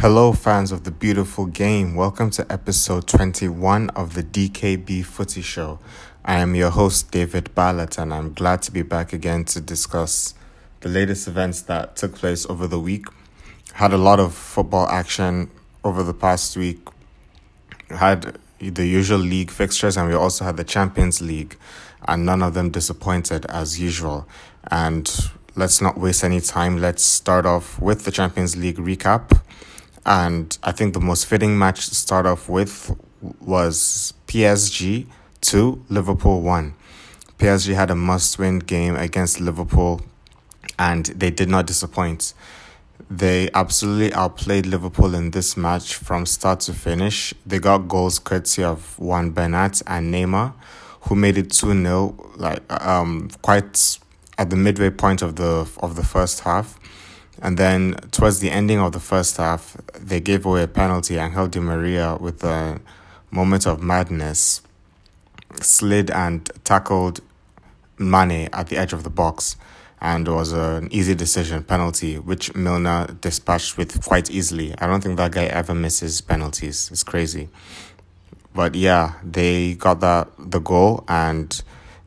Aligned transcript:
Hello, 0.00 0.32
fans 0.32 0.70
of 0.70 0.84
the 0.84 0.92
beautiful 0.92 1.46
game. 1.46 1.96
Welcome 1.96 2.30
to 2.30 2.46
episode 2.48 3.08
21 3.08 3.90
of 3.90 4.14
the 4.14 4.22
DKB 4.22 5.04
Footy 5.04 5.42
Show. 5.42 5.80
I 6.24 6.34
am 6.34 6.54
your 6.54 6.70
host, 6.70 7.10
David 7.10 7.52
Ballot, 7.56 7.98
and 7.98 8.14
I'm 8.14 8.32
glad 8.32 8.62
to 8.62 8.70
be 8.70 8.82
back 8.82 9.12
again 9.12 9.44
to 9.46 9.60
discuss 9.60 10.34
the 10.82 10.88
latest 10.88 11.26
events 11.26 11.62
that 11.62 11.96
took 11.96 12.14
place 12.14 12.46
over 12.46 12.68
the 12.68 12.78
week. 12.78 13.06
Had 13.72 13.92
a 13.92 13.98
lot 13.98 14.20
of 14.20 14.34
football 14.34 14.86
action 14.86 15.50
over 15.82 16.04
the 16.04 16.14
past 16.14 16.56
week. 16.56 16.78
Had 17.90 18.38
the 18.60 18.86
usual 18.86 19.18
league 19.18 19.50
fixtures, 19.50 19.96
and 19.96 20.08
we 20.08 20.14
also 20.14 20.44
had 20.44 20.56
the 20.56 20.64
Champions 20.64 21.20
League, 21.20 21.58
and 22.06 22.24
none 22.24 22.40
of 22.40 22.54
them 22.54 22.70
disappointed 22.70 23.46
as 23.46 23.80
usual. 23.80 24.28
And 24.70 25.10
let's 25.56 25.80
not 25.80 25.98
waste 25.98 26.22
any 26.22 26.40
time. 26.40 26.78
Let's 26.78 27.02
start 27.02 27.46
off 27.46 27.80
with 27.80 28.04
the 28.04 28.12
Champions 28.12 28.56
League 28.56 28.76
recap. 28.76 29.42
And 30.08 30.56
I 30.62 30.72
think 30.72 30.94
the 30.94 31.00
most 31.00 31.26
fitting 31.26 31.58
match 31.58 31.90
to 31.90 31.94
start 31.94 32.24
off 32.24 32.48
with 32.48 32.98
was 33.40 34.14
PSG 34.26 35.06
2, 35.42 35.84
Liverpool 35.90 36.40
1. 36.40 36.74
PSG 37.38 37.74
had 37.74 37.90
a 37.90 37.94
must 37.94 38.38
win 38.38 38.58
game 38.60 38.96
against 38.96 39.38
Liverpool 39.38 40.00
and 40.78 41.04
they 41.04 41.30
did 41.30 41.50
not 41.50 41.66
disappoint. 41.66 42.32
They 43.10 43.50
absolutely 43.52 44.14
outplayed 44.14 44.64
Liverpool 44.64 45.14
in 45.14 45.32
this 45.32 45.58
match 45.58 45.96
from 45.96 46.24
start 46.24 46.60
to 46.60 46.72
finish. 46.72 47.34
They 47.44 47.58
got 47.58 47.86
goals 47.86 48.18
courtesy 48.18 48.64
of 48.64 48.98
Juan 48.98 49.32
Bernat 49.32 49.82
and 49.86 50.12
Neymar, 50.12 50.54
who 51.02 51.16
made 51.16 51.36
it 51.36 51.50
2 51.50 51.82
0, 51.82 52.32
like 52.36 52.62
um, 52.82 53.28
quite 53.42 53.98
at 54.38 54.48
the 54.48 54.56
midway 54.56 54.88
point 54.88 55.20
of 55.20 55.36
the 55.36 55.68
of 55.82 55.96
the 55.96 56.04
first 56.04 56.40
half. 56.40 56.77
And 57.40 57.56
then 57.56 57.94
towards 58.10 58.40
the 58.40 58.50
ending 58.50 58.80
of 58.80 58.92
the 58.92 59.00
first 59.00 59.36
half, 59.36 59.76
they 59.94 60.20
gave 60.20 60.44
away 60.44 60.64
a 60.64 60.68
penalty. 60.68 61.16
Angel 61.16 61.46
Di 61.46 61.60
Maria, 61.60 62.16
with 62.16 62.42
a 62.44 62.80
moment 63.30 63.66
of 63.66 63.82
madness, 63.82 64.62
slid 65.60 66.10
and 66.10 66.50
tackled 66.64 67.20
Mane 67.98 68.48
at 68.52 68.68
the 68.68 68.76
edge 68.76 68.92
of 68.92 69.04
the 69.04 69.10
box. 69.10 69.56
And 70.00 70.28
was 70.28 70.52
an 70.52 70.88
easy 70.92 71.16
decision 71.16 71.64
penalty, 71.64 72.18
which 72.18 72.54
Milner 72.54 73.16
dispatched 73.20 73.76
with 73.76 74.04
quite 74.04 74.30
easily. 74.30 74.72
I 74.78 74.86
don't 74.86 75.00
think 75.00 75.16
that 75.16 75.32
guy 75.32 75.46
ever 75.46 75.74
misses 75.74 76.20
penalties. 76.20 76.88
It's 76.92 77.02
crazy. 77.02 77.48
But 78.54 78.74
yeah, 78.74 79.14
they 79.24 79.74
got 79.74 80.00
that 80.00 80.28
the 80.38 80.60
goal 80.60 81.04
and 81.08 81.62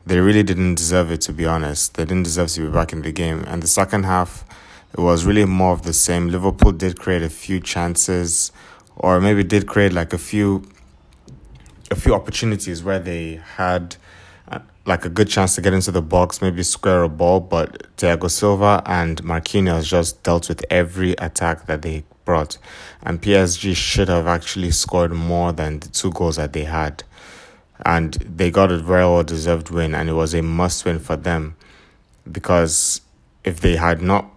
they 0.06 0.18
really 0.18 0.42
didn't 0.42 0.74
deserve 0.74 1.10
it 1.10 1.20
to 1.22 1.32
be 1.32 1.46
honest. 1.46 1.94
They 1.94 2.04
didn't 2.04 2.24
deserve 2.24 2.48
to 2.52 2.66
be 2.66 2.72
back 2.72 2.92
in 2.92 3.02
the 3.02 3.12
game. 3.12 3.44
And 3.46 3.62
the 3.62 3.68
second 3.68 4.04
half, 4.04 4.44
it 4.92 5.00
was 5.00 5.24
really 5.24 5.44
more 5.44 5.72
of 5.72 5.82
the 5.82 5.92
same. 5.92 6.28
Liverpool 6.28 6.72
did 6.72 6.98
create 6.98 7.22
a 7.22 7.30
few 7.30 7.60
chances, 7.60 8.52
or 8.96 9.20
maybe 9.20 9.42
did 9.42 9.66
create 9.66 9.92
like 9.92 10.12
a 10.12 10.18
few, 10.18 10.62
a 11.90 11.94
few 11.94 12.14
opportunities 12.14 12.82
where 12.84 12.98
they 12.98 13.40
had 13.56 13.96
uh, 14.48 14.58
like 14.84 15.04
a 15.04 15.08
good 15.08 15.28
chance 15.28 15.54
to 15.54 15.62
get 15.62 15.72
into 15.72 15.90
the 15.90 16.02
box, 16.02 16.42
maybe 16.42 16.62
square 16.62 17.02
a 17.04 17.08
ball, 17.08 17.40
but 17.40 17.86
Thiago 17.96 18.30
Silva 18.30 18.82
and 18.84 19.22
Marquinhos 19.22 19.84
just 19.84 20.22
dealt 20.22 20.48
with 20.48 20.62
every 20.68 21.12
attack 21.12 21.66
that 21.66 21.80
they 21.82 22.04
brought, 22.26 22.58
and 23.02 23.20
PSG 23.22 23.74
should 23.74 24.08
have 24.08 24.26
actually 24.26 24.70
scored 24.70 25.12
more 25.12 25.52
than 25.52 25.80
the 25.80 25.88
two 25.88 26.12
goals 26.12 26.36
that 26.36 26.52
they 26.52 26.64
had, 26.64 27.02
and 27.86 28.14
they 28.14 28.50
got 28.50 28.70
a 28.70 28.76
very 28.76 29.04
well 29.04 29.24
deserved 29.24 29.70
win, 29.70 29.94
and 29.94 30.10
it 30.10 30.12
was 30.12 30.34
a 30.34 30.42
must 30.42 30.84
win 30.84 30.98
for 30.98 31.16
them, 31.16 31.56
because 32.30 33.00
if 33.42 33.60
they 33.60 33.76
had 33.76 34.02
not 34.02 34.31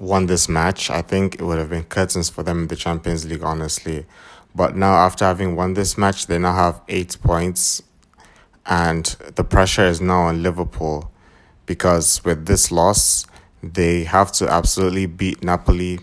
won 0.00 0.26
this 0.26 0.48
match, 0.48 0.90
I 0.90 1.02
think 1.02 1.34
it 1.34 1.42
would 1.42 1.58
have 1.58 1.70
been 1.70 1.84
curtains 1.84 2.30
for 2.30 2.42
them 2.42 2.62
in 2.62 2.68
the 2.68 2.74
Champions 2.76 3.26
League, 3.26 3.44
honestly. 3.44 4.06
But 4.54 4.74
now, 4.74 4.94
after 4.94 5.24
having 5.24 5.54
won 5.54 5.74
this 5.74 5.96
match, 5.96 6.26
they 6.26 6.38
now 6.38 6.54
have 6.54 6.80
eight 6.88 7.16
points, 7.22 7.82
and 8.66 9.04
the 9.36 9.44
pressure 9.44 9.84
is 9.84 10.00
now 10.00 10.22
on 10.22 10.42
Liverpool 10.42 11.12
because 11.66 12.24
with 12.24 12.46
this 12.46 12.72
loss, 12.72 13.26
they 13.62 14.04
have 14.04 14.32
to 14.32 14.48
absolutely 14.50 15.06
beat 15.06 15.44
Napoli 15.44 16.00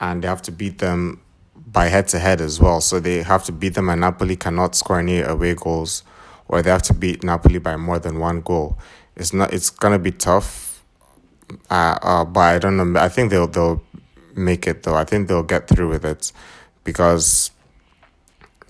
and 0.00 0.22
they 0.22 0.28
have 0.28 0.40
to 0.42 0.52
beat 0.52 0.78
them 0.78 1.20
by 1.54 1.86
head 1.86 2.06
to 2.08 2.18
head 2.18 2.40
as 2.40 2.60
well. 2.60 2.80
So 2.80 3.00
they 3.00 3.22
have 3.22 3.44
to 3.44 3.52
beat 3.52 3.74
them, 3.74 3.88
and 3.88 4.00
Napoli 4.00 4.36
cannot 4.36 4.76
score 4.76 5.00
any 5.00 5.20
away 5.20 5.54
goals, 5.54 6.04
or 6.46 6.62
they 6.62 6.70
have 6.70 6.82
to 6.82 6.94
beat 6.94 7.24
Napoli 7.24 7.58
by 7.58 7.76
more 7.76 7.98
than 7.98 8.20
one 8.20 8.40
goal. 8.40 8.78
It's 9.16 9.32
not. 9.32 9.52
It's 9.52 9.68
gonna 9.68 9.98
be 9.98 10.12
tough 10.12 10.67
uh, 11.70 11.98
uh, 12.02 12.24
but 12.24 12.40
I 12.40 12.58
don't 12.58 12.76
know. 12.76 13.00
I 13.00 13.08
think 13.08 13.30
they'll 13.30 13.46
they'll 13.46 13.82
make 14.34 14.66
it 14.66 14.82
though. 14.82 14.94
I 14.94 15.04
think 15.04 15.28
they'll 15.28 15.42
get 15.42 15.68
through 15.68 15.88
with 15.88 16.04
it 16.04 16.32
because 16.84 17.50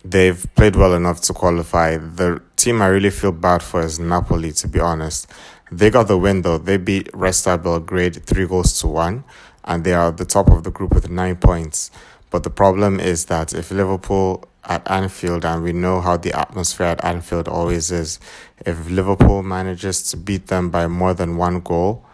they've 0.05 0.47
played 0.55 0.77
well 0.77 0.95
enough 0.95 1.21
to 1.23 1.33
qualify. 1.33 1.97
The 1.97 2.43
team 2.57 2.83
I 2.83 2.87
really 2.89 3.11
feel 3.11 3.33
bad 3.33 3.63
for 3.63 3.83
is 3.83 3.99
Napoli. 3.99 4.53
To 4.53 4.69
be 4.69 4.81
honest, 4.81 5.31
they 5.71 5.91
got 5.91 6.09
the 6.09 6.19
win 6.19 6.43
though. 6.43 6.59
They 6.59 6.77
beat 6.77 7.09
Red 7.15 7.35
Star 7.35 7.59
Belgrade 7.59 8.25
three 8.25 8.47
goals 8.47 8.79
to 8.81 8.87
one, 8.87 9.25
and 9.65 9.85
they 9.85 9.95
are 9.95 10.09
at 10.09 10.17
the 10.17 10.25
top 10.25 10.49
of 10.49 10.65
the 10.65 10.71
group 10.71 10.95
with 10.95 11.11
nine 11.11 11.37
points. 11.37 11.91
But 12.31 12.43
the 12.43 12.51
problem 12.51 13.01
is 13.01 13.27
that 13.27 13.55
if 13.55 13.71
Liverpool 13.71 14.45
at 14.65 14.89
Anfield, 14.91 15.45
and 15.45 15.63
we 15.63 15.73
know 15.73 16.01
how 16.01 16.17
the 16.19 16.39
atmosphere 16.39 16.89
at 16.89 17.03
Anfield 17.03 17.49
always 17.49 17.91
is, 17.91 18.21
if 18.67 18.91
Liverpool 18.91 19.43
manages 19.43 20.11
to 20.11 20.17
beat 20.17 20.49
them 20.49 20.69
by 20.69 20.87
more 20.87 21.15
than 21.15 21.39
one 21.39 21.61
goal, 21.61 22.05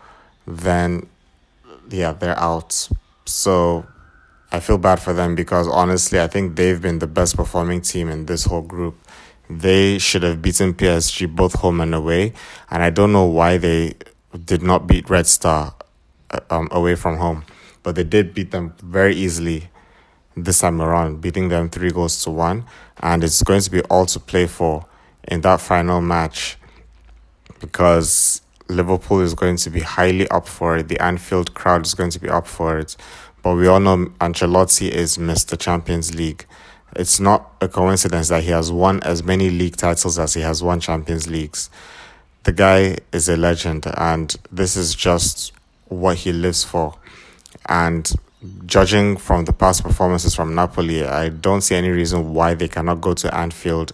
then 0.46 1.08
yeah, 1.90 2.12
they're 2.12 2.38
out. 2.38 2.88
So 3.26 3.86
I 4.52 4.60
feel 4.60 4.78
bad 4.78 5.00
for 5.00 5.12
them 5.12 5.34
because 5.34 5.68
honestly, 5.68 6.20
I 6.20 6.26
think 6.26 6.56
they've 6.56 6.80
been 6.80 6.98
the 6.98 7.06
best 7.06 7.36
performing 7.36 7.80
team 7.80 8.08
in 8.08 8.26
this 8.26 8.44
whole 8.44 8.62
group. 8.62 8.96
They 9.48 9.98
should 9.98 10.22
have 10.22 10.40
beaten 10.40 10.74
PSG 10.74 11.34
both 11.34 11.54
home 11.54 11.80
and 11.80 11.94
away, 11.94 12.32
and 12.70 12.82
I 12.82 12.90
don't 12.90 13.12
know 13.12 13.26
why 13.26 13.58
they 13.58 13.94
did 14.44 14.62
not 14.62 14.86
beat 14.86 15.10
Red 15.10 15.26
Star 15.26 15.74
uh, 16.30 16.40
um, 16.50 16.68
away 16.70 16.94
from 16.94 17.18
home, 17.18 17.44
but 17.82 17.94
they 17.94 18.04
did 18.04 18.32
beat 18.32 18.52
them 18.52 18.74
very 18.82 19.14
easily 19.14 19.68
this 20.36 20.60
time 20.60 20.80
around, 20.80 21.20
beating 21.20 21.48
them 21.48 21.68
three 21.68 21.90
goals 21.90 22.22
to 22.24 22.30
one, 22.30 22.64
and 23.00 23.22
it's 23.22 23.42
going 23.42 23.60
to 23.60 23.70
be 23.70 23.82
all 23.82 24.06
to 24.06 24.18
play 24.18 24.46
for 24.46 24.86
in 25.28 25.42
that 25.42 25.60
final 25.60 26.00
match 26.00 26.56
because 27.60 28.40
Liverpool 28.68 29.20
is 29.20 29.34
going 29.34 29.56
to 29.56 29.70
be 29.70 29.80
highly 29.80 30.28
up 30.28 30.46
for 30.48 30.76
it. 30.76 30.88
The 30.88 31.00
Anfield 31.02 31.54
crowd 31.54 31.86
is 31.86 31.94
going 31.94 32.10
to 32.10 32.18
be 32.18 32.28
up 32.28 32.46
for 32.46 32.78
it. 32.78 32.96
But 33.42 33.56
we 33.56 33.66
all 33.66 33.80
know 33.80 34.06
Ancelotti 34.20 34.90
is 34.90 35.18
Mr. 35.18 35.58
Champions 35.58 36.14
League. 36.14 36.46
It's 36.96 37.20
not 37.20 37.52
a 37.60 37.68
coincidence 37.68 38.28
that 38.28 38.44
he 38.44 38.50
has 38.50 38.72
won 38.72 39.02
as 39.02 39.22
many 39.22 39.50
league 39.50 39.76
titles 39.76 40.18
as 40.18 40.34
he 40.34 40.40
has 40.40 40.62
won 40.62 40.80
Champions 40.80 41.28
Leagues. 41.28 41.68
The 42.44 42.52
guy 42.52 42.98
is 43.12 43.28
a 43.28 43.36
legend, 43.36 43.86
and 43.96 44.34
this 44.50 44.76
is 44.76 44.94
just 44.94 45.52
what 45.88 46.18
he 46.18 46.32
lives 46.32 46.62
for. 46.64 46.94
And 47.66 48.10
judging 48.66 49.16
from 49.16 49.44
the 49.44 49.52
past 49.52 49.82
performances 49.82 50.34
from 50.34 50.54
Napoli, 50.54 51.04
I 51.04 51.30
don't 51.30 51.62
see 51.62 51.74
any 51.74 51.90
reason 51.90 52.32
why 52.32 52.54
they 52.54 52.68
cannot 52.68 53.00
go 53.00 53.14
to 53.14 53.34
Anfield 53.34 53.92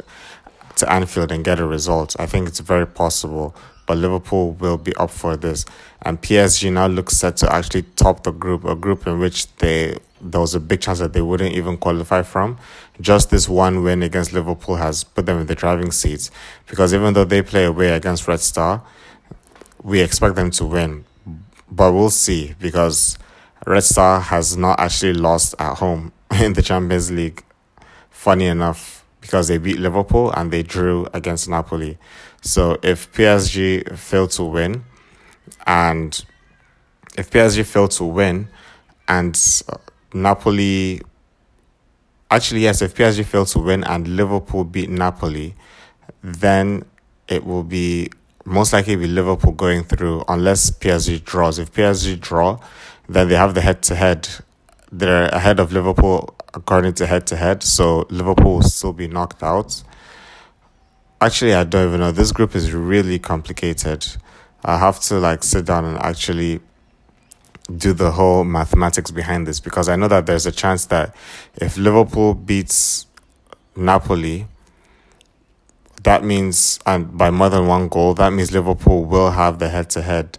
to 0.77 0.91
Anfield 0.91 1.31
and 1.31 1.45
get 1.45 1.59
a 1.61 1.67
result. 1.67 2.17
I 2.19 2.27
think 2.27 2.49
it's 2.49 2.61
very 2.61 2.87
possible 2.87 3.55
but 3.91 3.99
Liverpool 3.99 4.53
will 4.53 4.79
be 4.79 4.95
up 4.95 5.11
for 5.11 5.37
this. 5.37 5.65
And 6.03 6.23
PSG 6.23 6.73
now 6.73 6.87
looks 6.87 7.17
set 7.17 7.37
to 7.39 7.53
actually 7.53 7.83
top 7.97 8.23
the 8.23 8.31
group, 8.31 8.65
a 8.65 8.77
group 8.77 9.05
in 9.05 9.19
which 9.19 9.53
they 9.57 9.99
there 10.21 10.41
was 10.41 10.55
a 10.55 10.61
big 10.61 10.81
chance 10.81 11.01
that 11.01 11.13
they 11.13 11.21
wouldn't 11.21 11.57
even 11.57 11.77
qualify 11.77 12.23
from. 12.23 12.57
Just 13.01 13.31
this 13.31 13.49
one 13.49 13.83
win 13.83 14.05
against 14.05 14.33
Liverpool 14.33 14.77
has 14.77 15.03
put 15.03 15.27
them 15.27 15.41
in 15.41 15.49
the 15.49 15.57
driving 15.57 15.91
seats 15.91 16.31
because 16.69 16.95
even 16.95 17.15
though 17.15 17.25
they 17.25 17.43
play 17.43 17.65
away 17.65 17.89
against 17.89 18.29
Red 18.29 18.39
Star, 18.39 18.81
we 19.83 19.99
expect 20.01 20.37
them 20.37 20.53
to 20.53 20.67
win. 20.67 21.05
But 21.69 21.93
we'll 21.93 22.11
see 22.11 22.55
because 22.61 23.19
Red 23.67 23.83
Star 23.83 24.21
has 24.21 24.57
not 24.57 24.79
actually 24.79 25.15
lost 25.15 25.57
at 25.59 25.79
home 25.79 26.13
in 26.41 26.53
the 26.53 26.63
Champions 26.63 27.11
League. 27.11 27.43
Funny 28.09 28.47
enough, 28.47 29.05
because 29.21 29.49
they 29.49 29.59
beat 29.59 29.81
Liverpool 29.81 30.31
and 30.31 30.53
they 30.53 30.63
drew 30.63 31.09
against 31.13 31.49
Napoli. 31.49 31.99
So 32.41 32.79
if 32.83 33.13
PSG 33.13 33.97
fail 33.99 34.27
to 34.29 34.45
win, 34.45 34.85
and 35.67 36.25
if 37.17 37.31
PSG 37.31 37.65
fail 37.65 37.89
to 37.89 38.05
win, 38.05 38.49
and 39.09 39.39
uh, 39.69 39.77
Napoli, 40.15 41.03
actually 42.31 42.61
yes, 42.61 42.83
if 42.83 42.95
PSG 42.95 43.25
fail 43.25 43.45
to 43.47 43.59
win 43.59 43.85
and 43.85 44.09
Liverpool 44.09 44.65
beat 44.65 44.89
Napoli, 44.89 45.55
then 46.23 46.85
it 47.29 47.45
will 47.45 47.65
be 47.65 48.11
most 48.45 48.73
likely 48.73 48.97
be 48.97 49.07
Liverpool 49.07 49.53
going 49.53 49.85
through 49.85 50.25
unless 50.29 50.71
PSG 50.71 51.23
draws. 51.25 51.59
If 51.59 51.73
PSG 51.73 52.19
draw, 52.19 52.59
then 53.09 53.29
they 53.29 53.35
have 53.37 53.55
the 53.55 53.61
head 53.61 53.83
to 53.85 53.95
head. 53.95 54.29
They're 54.91 55.27
ahead 55.27 55.61
of 55.61 55.73
Liverpool 55.73 56.35
according 56.55 56.95
to 56.95 57.07
head 57.07 57.27
to 57.29 57.37
head, 57.37 57.63
so 57.63 58.07
Liverpool 58.11 58.55
will 58.55 58.63
still 58.63 58.93
be 58.93 59.07
knocked 59.07 59.43
out. 59.43 59.83
Actually, 61.23 61.55
I 61.55 61.65
don't 61.65 61.89
even 61.89 62.01
know. 62.01 62.13
This 62.13 62.33
group 62.33 62.55
is 62.55 62.73
really 62.73 63.19
complicated. 63.19 64.07
I 64.65 64.79
have 64.79 65.01
to 65.01 65.19
like 65.19 65.43
sit 65.43 65.67
down 65.67 65.85
and 65.85 65.99
actually 65.99 66.61
do 67.77 67.93
the 67.93 68.11
whole 68.13 68.43
mathematics 68.43 69.11
behind 69.11 69.47
this 69.47 69.61
because 69.61 69.89
I 69.89 69.97
know 69.97 70.09
that 70.09 70.25
there's 70.25 70.47
a 70.47 70.53
chance 70.53 70.87
that 70.87 71.15
if 71.57 71.77
Liverpool 71.77 72.33
beats 72.33 73.07
Napoli, 73.77 74.47
that 76.03 76.25
means, 76.25 76.79
and 76.87 77.17
by 77.17 77.31
more 77.31 77.51
than 77.51 77.67
one 77.67 77.89
goal, 77.89 78.15
that 78.15 78.33
means 78.33 78.51
Liverpool 78.53 79.05
will 79.05 79.31
have 79.31 79.59
the 79.59 79.69
head 79.69 79.91
to 79.91 80.03
head 80.03 80.39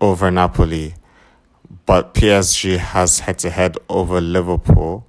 over 0.00 0.30
Napoli. 0.32 0.94
But 1.86 2.12
PSG 2.14 2.78
has 2.78 3.20
head 3.20 3.38
to 3.40 3.50
head 3.50 3.76
over 3.88 4.20
Liverpool, 4.20 5.06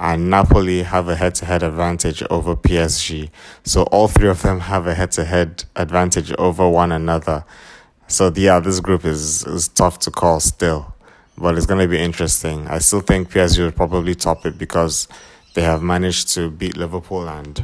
and 0.00 0.30
Napoli 0.30 0.82
have 0.82 1.08
a 1.08 1.14
head 1.14 1.34
to 1.36 1.44
head 1.44 1.62
advantage 1.62 2.22
over 2.30 2.56
PSG. 2.56 3.28
So 3.64 3.82
all 3.84 4.08
three 4.08 4.30
of 4.30 4.40
them 4.40 4.60
have 4.60 4.86
a 4.86 4.94
head 4.94 5.12
to 5.12 5.26
head 5.26 5.64
advantage 5.76 6.32
over 6.38 6.66
one 6.66 6.90
another. 6.90 7.44
So, 8.08 8.32
yeah, 8.34 8.60
this 8.60 8.80
group 8.80 9.04
is, 9.04 9.44
is 9.44 9.68
tough 9.68 9.98
to 10.00 10.10
call 10.10 10.40
still, 10.40 10.94
but 11.36 11.56
it's 11.56 11.66
going 11.66 11.80
to 11.80 11.86
be 11.86 11.98
interesting. 11.98 12.66
I 12.66 12.78
still 12.78 13.02
think 13.02 13.30
PSG 13.30 13.58
will 13.58 13.72
probably 13.72 14.14
top 14.14 14.46
it 14.46 14.56
because 14.56 15.06
they 15.52 15.62
have 15.62 15.82
managed 15.82 16.32
to 16.34 16.50
beat 16.50 16.78
Liverpool 16.78 17.28
and 17.28 17.62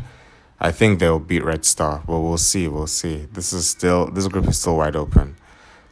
I 0.60 0.72
think 0.72 0.98
they'll 1.00 1.18
beat 1.18 1.42
Red 1.42 1.64
Star, 1.64 2.02
but 2.06 2.20
we'll 2.20 2.36
see. 2.36 2.68
We'll 2.68 2.86
see. 2.86 3.26
This 3.32 3.54
is 3.54 3.66
still 3.68 4.06
this 4.10 4.28
group 4.28 4.46
is 4.46 4.58
still 4.58 4.76
wide 4.76 4.96
open, 4.96 5.36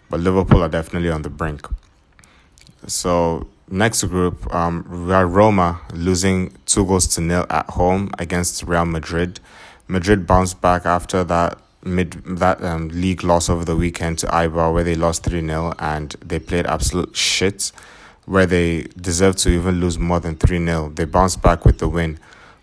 but 0.08 0.20
Liverpool 0.20 0.62
are 0.62 0.68
definitely 0.68 1.10
on 1.10 1.22
the 1.22 1.30
brink. 1.30 1.66
So 2.86 3.46
next 3.68 4.04
group, 4.04 4.52
um, 4.54 4.84
Roma 4.86 5.80
losing 5.92 6.52
two 6.66 6.84
goals 6.86 7.06
to 7.08 7.20
nil 7.20 7.46
at 7.50 7.70
home 7.70 8.10
against 8.18 8.62
Real 8.64 8.84
Madrid. 8.84 9.40
Madrid 9.88 10.26
bounced 10.26 10.60
back 10.60 10.86
after 10.86 11.24
that 11.24 11.58
mid 11.84 12.12
that 12.38 12.62
um, 12.64 12.88
league 12.88 13.22
loss 13.22 13.48
over 13.48 13.64
the 13.64 13.76
weekend 13.76 14.18
to 14.18 14.26
Eibar, 14.26 14.72
where 14.72 14.84
they 14.84 14.94
lost 14.94 15.24
three 15.24 15.44
0 15.46 15.74
and 15.78 16.12
they 16.24 16.38
played 16.38 16.66
absolute 16.66 17.14
shit, 17.16 17.72
where 18.26 18.46
they 18.46 18.82
deserved 19.00 19.38
to 19.38 19.50
even 19.50 19.80
lose 19.80 19.98
more 19.98 20.20
than 20.20 20.36
three 20.36 20.64
0 20.64 20.90
They 20.94 21.04
bounced 21.04 21.42
back 21.42 21.64
with 21.64 21.78
the 21.78 21.88
win, 21.88 22.18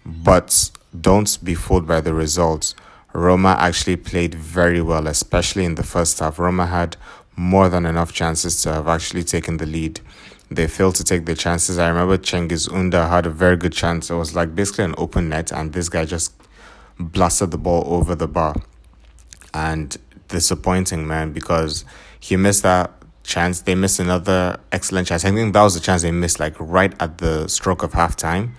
but 0.05 0.71
don't 0.99 1.37
be 1.43 1.55
fooled 1.55 1.87
by 1.87 2.01
the 2.01 2.13
results. 2.13 2.75
Roma 3.13 3.57
actually 3.59 3.97
played 3.97 4.33
very 4.33 4.81
well, 4.81 5.07
especially 5.07 5.65
in 5.65 5.75
the 5.75 5.83
first 5.83 6.19
half. 6.19 6.39
Roma 6.39 6.65
had 6.65 6.95
more 7.35 7.69
than 7.69 7.85
enough 7.85 8.13
chances 8.13 8.61
to 8.63 8.73
have 8.73 8.87
actually 8.87 9.23
taken 9.23 9.57
the 9.57 9.65
lead. 9.65 9.99
They 10.51 10.67
failed 10.67 10.95
to 10.95 11.05
take 11.05 11.25
the 11.25 11.33
chances. 11.33 11.79
I 11.79 11.87
remember 11.87 12.17
Cengiz 12.17 12.67
Ünder 12.67 13.09
had 13.09 13.25
a 13.25 13.29
very 13.29 13.55
good 13.55 13.71
chance. 13.71 14.09
It 14.09 14.15
was 14.15 14.35
like 14.35 14.53
basically 14.53 14.83
an 14.83 14.95
open 14.97 15.29
net, 15.29 15.51
and 15.51 15.71
this 15.71 15.87
guy 15.87 16.03
just 16.03 16.33
blasted 16.99 17.51
the 17.51 17.57
ball 17.57 17.83
over 17.87 18.15
the 18.15 18.27
bar. 18.27 18.55
And 19.53 19.95
disappointing, 20.27 21.07
man, 21.07 21.31
because 21.31 21.85
he 22.19 22.35
missed 22.35 22.63
that 22.63 22.91
chance. 23.23 23.61
They 23.61 23.75
missed 23.75 23.99
another 23.99 24.59
excellent 24.73 25.07
chance. 25.07 25.23
I 25.23 25.31
think 25.31 25.53
that 25.53 25.63
was 25.63 25.73
the 25.73 25.79
chance 25.79 26.01
they 26.01 26.11
missed, 26.11 26.39
like 26.39 26.55
right 26.59 26.93
at 26.99 27.19
the 27.19 27.47
stroke 27.47 27.81
of 27.81 27.93
halftime. 27.93 28.51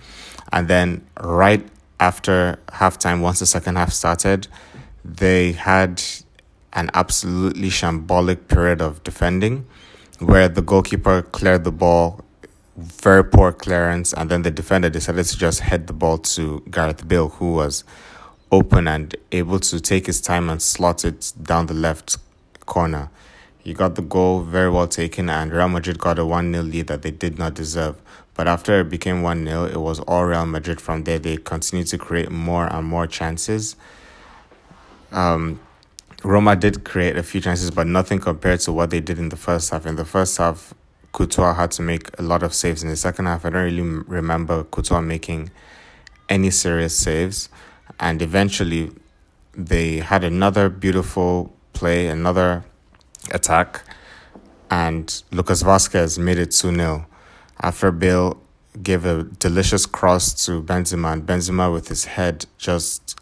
And 0.51 0.67
then 0.67 1.05
right 1.21 1.67
after 1.99 2.59
halftime, 2.69 3.21
once 3.21 3.39
the 3.39 3.45
second 3.45 3.75
half 3.75 3.91
started, 3.91 4.47
they 5.05 5.51
had 5.51 6.01
an 6.73 6.89
absolutely 6.93 7.69
shambolic 7.69 8.47
period 8.47 8.81
of 8.81 9.03
defending 9.03 9.67
where 10.19 10.47
the 10.47 10.61
goalkeeper 10.61 11.21
cleared 11.21 11.63
the 11.63 11.71
ball, 11.71 12.23
very 12.77 13.23
poor 13.23 13.51
clearance, 13.51 14.13
and 14.13 14.29
then 14.29 14.41
the 14.41 14.51
defender 14.51 14.89
decided 14.89 15.25
to 15.25 15.37
just 15.37 15.59
head 15.59 15.87
the 15.87 15.93
ball 15.93 16.17
to 16.17 16.63
Gareth 16.71 17.07
Bale, 17.07 17.29
who 17.29 17.53
was 17.53 17.83
open 18.51 18.87
and 18.87 19.15
able 19.31 19.59
to 19.59 19.79
take 19.79 20.05
his 20.05 20.21
time 20.21 20.49
and 20.49 20.61
slot 20.61 21.03
it 21.05 21.33
down 21.41 21.67
the 21.67 21.73
left 21.73 22.17
corner. 22.65 23.09
He 23.57 23.73
got 23.73 23.95
the 23.95 24.01
goal 24.01 24.41
very 24.41 24.69
well 24.69 24.87
taken, 24.87 25.29
and 25.29 25.51
Real 25.51 25.69
Madrid 25.69 25.97
got 25.97 26.19
a 26.19 26.25
1 26.25 26.51
0 26.51 26.63
lead 26.63 26.87
that 26.87 27.01
they 27.01 27.11
did 27.11 27.39
not 27.39 27.53
deserve. 27.53 27.95
But 28.33 28.47
after 28.47 28.81
it 28.81 28.89
became 28.89 29.21
1 29.21 29.45
0, 29.45 29.65
it 29.65 29.77
was 29.77 29.99
all 30.01 30.25
Real 30.25 30.45
Madrid 30.45 30.81
from 30.81 31.03
there. 31.03 31.19
They 31.19 31.37
continued 31.37 31.87
to 31.87 31.97
create 31.97 32.29
more 32.29 32.67
and 32.67 32.85
more 32.85 33.07
chances. 33.07 33.75
Um, 35.11 35.59
Roma 36.23 36.55
did 36.55 36.83
create 36.83 37.17
a 37.17 37.23
few 37.23 37.41
chances, 37.41 37.71
but 37.71 37.87
nothing 37.87 38.19
compared 38.19 38.61
to 38.61 38.71
what 38.71 38.89
they 38.89 39.01
did 39.01 39.19
in 39.19 39.29
the 39.29 39.35
first 39.35 39.69
half. 39.69 39.85
In 39.85 39.95
the 39.95 40.05
first 40.05 40.37
half, 40.37 40.73
Courtois 41.11 41.53
had 41.53 41.71
to 41.71 41.81
make 41.81 42.09
a 42.19 42.23
lot 42.23 42.43
of 42.43 42.53
saves. 42.53 42.81
In 42.81 42.89
the 42.89 42.95
second 42.95 43.25
half, 43.25 43.45
I 43.45 43.49
don't 43.49 43.63
really 43.63 43.81
remember 43.81 44.63
Courtois 44.63 45.01
making 45.01 45.51
any 46.29 46.49
serious 46.49 46.97
saves. 46.97 47.49
And 47.99 48.21
eventually, 48.21 48.91
they 49.53 49.97
had 49.97 50.23
another 50.23 50.69
beautiful 50.69 51.53
play, 51.73 52.07
another 52.07 52.63
attack, 53.31 53.83
and 54.71 55.23
Lucas 55.31 55.61
Vázquez 55.61 56.17
made 56.17 56.39
it 56.39 56.51
2 56.51 56.73
0 56.73 57.05
after 57.61 57.91
Bale 57.91 58.41
gave 58.81 59.05
a 59.05 59.23
delicious 59.23 59.85
cross 59.85 60.45
to 60.45 60.63
Benzema, 60.63 61.13
and 61.13 61.27
Benzema 61.27 61.71
with 61.71 61.89
his 61.89 62.05
head 62.05 62.45
just 62.57 63.19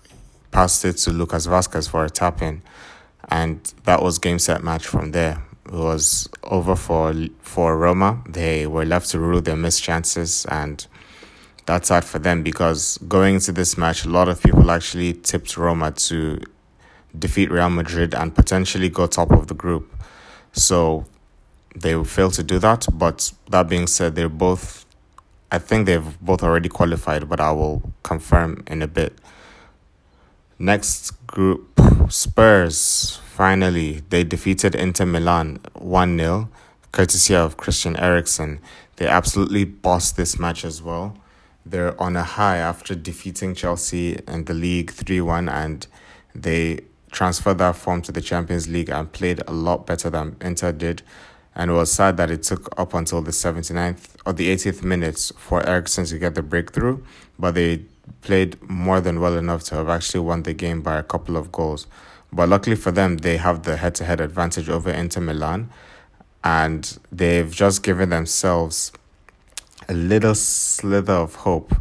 passed 0.52 0.86
it 0.86 0.94
to 0.94 1.12
Lucas 1.12 1.48
Vázquez 1.48 1.90
for 1.90 2.06
a 2.06 2.10
tap 2.10 2.42
in, 2.42 2.62
and 3.32 3.74
that 3.86 4.04
was 4.04 4.20
game 4.20 4.38
set 4.38 4.64
match 4.64 4.86
from 4.86 5.12
there. 5.12 5.42
It 5.66 5.74
was 5.74 6.30
over 6.44 6.76
for 6.76 7.14
for 7.42 7.78
Roma. 7.78 8.22
They 8.28 8.68
were 8.68 8.86
left 8.86 9.10
to 9.12 9.20
rule 9.20 9.42
their 9.42 9.56
missed 9.56 9.82
chances, 9.82 10.46
and 10.46 10.86
that's 11.66 11.88
sad 11.88 12.04
for 12.04 12.20
them 12.20 12.44
because 12.44 12.98
going 13.08 13.36
into 13.36 13.52
this 13.52 13.78
match, 13.78 14.06
a 14.06 14.10
lot 14.10 14.28
of 14.28 14.44
people 14.44 14.70
actually 14.70 15.14
tipped 15.14 15.58
Roma 15.58 15.92
to 15.92 16.42
defeat 17.18 17.52
Real 17.52 17.70
Madrid 17.70 18.14
and 18.14 18.36
potentially 18.36 18.90
go 18.90 19.08
top 19.08 19.32
of 19.32 19.48
the 19.48 19.54
group. 19.54 19.92
So 20.54 21.06
they 21.76 22.02
failed 22.04 22.34
to 22.34 22.44
do 22.44 22.60
that. 22.60 22.86
But 22.92 23.32
that 23.50 23.70
being 23.70 23.88
said, 23.88 24.16
they're 24.16 24.30
both, 24.30 24.86
I 25.52 25.60
think 25.60 25.86
they've 25.86 26.20
both 26.22 26.44
already 26.44 26.70
qualified, 26.70 27.30
but 27.30 27.40
I 27.40 27.52
will 27.52 27.94
confirm 28.04 28.64
in 28.68 28.82
a 28.82 28.88
bit. 28.88 29.18
Next 30.60 31.12
group, 31.28 31.71
Spurs. 32.12 33.20
Finally, 33.26 34.02
they 34.10 34.24
defeated 34.24 34.76
Inter 34.76 35.06
Milan 35.06 35.60
1 35.74 36.18
0, 36.18 36.50
courtesy 36.92 37.34
of 37.34 37.58
Christian 37.58 37.96
Eriksen. 37.98 38.60
They 38.98 39.08
absolutely 39.08 39.64
bossed 39.64 40.18
this 40.18 40.38
match 40.38 40.66
as 40.66 40.82
well. 40.82 41.18
They're 41.66 42.00
on 42.02 42.16
a 42.16 42.24
high 42.24 42.58
after 42.58 42.96
defeating 42.96 43.56
Chelsea 43.56 44.20
in 44.28 44.46
the 44.46 44.54
league 44.54 44.92
3 44.92 45.22
1, 45.22 45.50
and 45.50 45.88
they 46.36 46.82
transferred 47.12 47.58
that 47.60 47.76
form 47.76 48.02
to 48.04 48.12
the 48.12 48.22
Champions 48.22 48.68
League 48.68 48.90
and 48.90 49.12
played 49.12 49.42
a 49.48 49.52
lot 49.52 49.86
better 49.86 50.10
than 50.10 50.36
Inter 50.42 50.72
did 50.72 51.02
and 51.56 51.72
it 51.72 51.74
was 51.74 51.92
sad 51.92 52.18
that 52.18 52.32
it 52.32 52.44
took 52.44 52.70
up 52.80 52.94
until 52.94 53.22
the 53.22 53.32
79th 53.32 54.16
or 54.26 54.34
the 54.34 54.54
80th 54.54 54.84
minutes 54.84 55.32
for 55.38 55.66
Eriksen 55.68 56.06
to 56.06 56.18
get 56.18 56.36
the 56.36 56.42
breakthrough, 56.42 57.04
but 57.38 57.56
they 57.56 57.86
played 58.22 58.62
more 58.70 59.02
than 59.02 59.20
well 59.20 59.38
enough 59.38 59.64
to 59.66 59.76
have 59.76 59.90
actually 59.90 60.22
won 60.22 60.44
the 60.44 60.54
game 60.54 60.82
by 60.82 60.98
a 60.98 61.04
couple 61.04 61.38
of 61.38 61.52
goals. 61.52 61.88
But 62.34 62.50
luckily 62.50 62.76
for 62.76 62.92
them, 62.92 63.18
they 63.18 63.38
have 63.38 63.64
the 63.64 63.78
head 63.78 63.96
to 63.96 64.06
head 64.06 64.22
advantage 64.22 64.70
over 64.70 64.90
Inter 64.90 65.22
Milan, 65.22 65.70
and 66.44 66.98
they've 67.12 67.52
just 67.52 67.84
given 67.84 68.10
themselves 68.10 68.92
a 69.90 69.94
little 69.94 70.36
slither 70.36 71.14
of 71.14 71.36
hope 71.36 71.76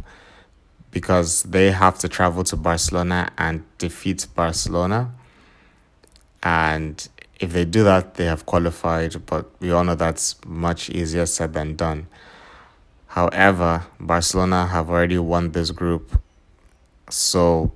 because 0.91 1.43
they 1.43 1.71
have 1.71 1.97
to 1.99 2.09
travel 2.09 2.43
to 2.43 2.57
Barcelona 2.57 3.31
and 3.37 3.63
defeat 3.77 4.27
Barcelona. 4.35 5.13
And 6.43 7.07
if 7.39 7.53
they 7.53 7.65
do 7.65 7.83
that, 7.83 8.15
they 8.15 8.25
have 8.25 8.45
qualified, 8.45 9.25
but 9.25 9.49
we 9.61 9.71
all 9.71 9.83
know 9.83 9.95
that's 9.95 10.35
much 10.45 10.89
easier 10.89 11.25
said 11.25 11.53
than 11.53 11.75
done. 11.75 12.07
However, 13.11 13.83
Barcelona 13.99 14.67
have 14.67 14.89
already 14.89 15.17
won 15.17 15.51
this 15.51 15.71
group, 15.71 16.17
so 17.09 17.73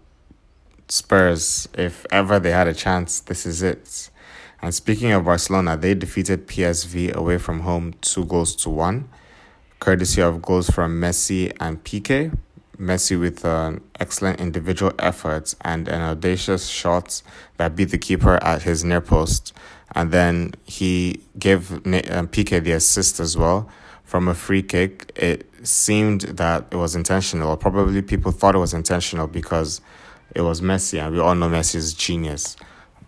Spurs, 0.87 1.67
if 1.77 2.05
ever 2.09 2.39
they 2.39 2.51
had 2.51 2.67
a 2.69 2.73
chance, 2.73 3.19
this 3.19 3.45
is 3.45 3.61
it. 3.61 4.09
And 4.61 4.73
speaking 4.73 5.11
of 5.11 5.25
Barcelona, 5.25 5.75
they 5.75 5.93
defeated 5.93 6.47
PSV 6.47 7.13
away 7.15 7.37
from 7.37 7.59
home 7.59 7.95
two 7.99 8.23
goals 8.23 8.55
to 8.55 8.69
one, 8.69 9.09
courtesy 9.81 10.21
of 10.21 10.41
goals 10.41 10.69
from 10.69 11.01
Messi 11.01 11.51
and 11.59 11.83
Piqué. 11.83 12.33
Messi 12.77 13.19
with 13.19 13.43
an 13.43 13.81
excellent 13.99 14.39
individual 14.39 14.93
effort 14.99 15.53
and 15.61 15.89
an 15.89 15.99
audacious 15.99 16.67
shot 16.67 17.21
that 17.57 17.75
beat 17.75 17.89
the 17.89 17.97
keeper 17.97 18.41
at 18.41 18.61
his 18.61 18.85
near 18.85 19.01
post. 19.01 19.51
And 19.93 20.13
then 20.13 20.53
he 20.63 21.19
gave 21.37 21.73
um, 21.73 21.81
Piqué 22.29 22.63
the 22.63 22.71
assist 22.71 23.19
as 23.19 23.35
well 23.35 23.69
from 24.05 24.27
a 24.27 24.33
free 24.33 24.63
kick. 24.63 25.11
It 25.15 25.49
seemed 25.67 26.21
that 26.21 26.67
it 26.71 26.77
was 26.77 26.95
intentional, 26.95 27.49
or 27.49 27.57
probably 27.57 28.01
people 28.01 28.31
thought 28.31 28.55
it 28.55 28.59
was 28.59 28.73
intentional 28.73 29.27
because 29.27 29.81
it 30.33 30.41
was 30.41 30.61
Messi, 30.61 31.01
and 31.01 31.13
we 31.13 31.19
all 31.19 31.35
know 31.35 31.49
Messi's 31.49 31.93
genius. 31.93 32.55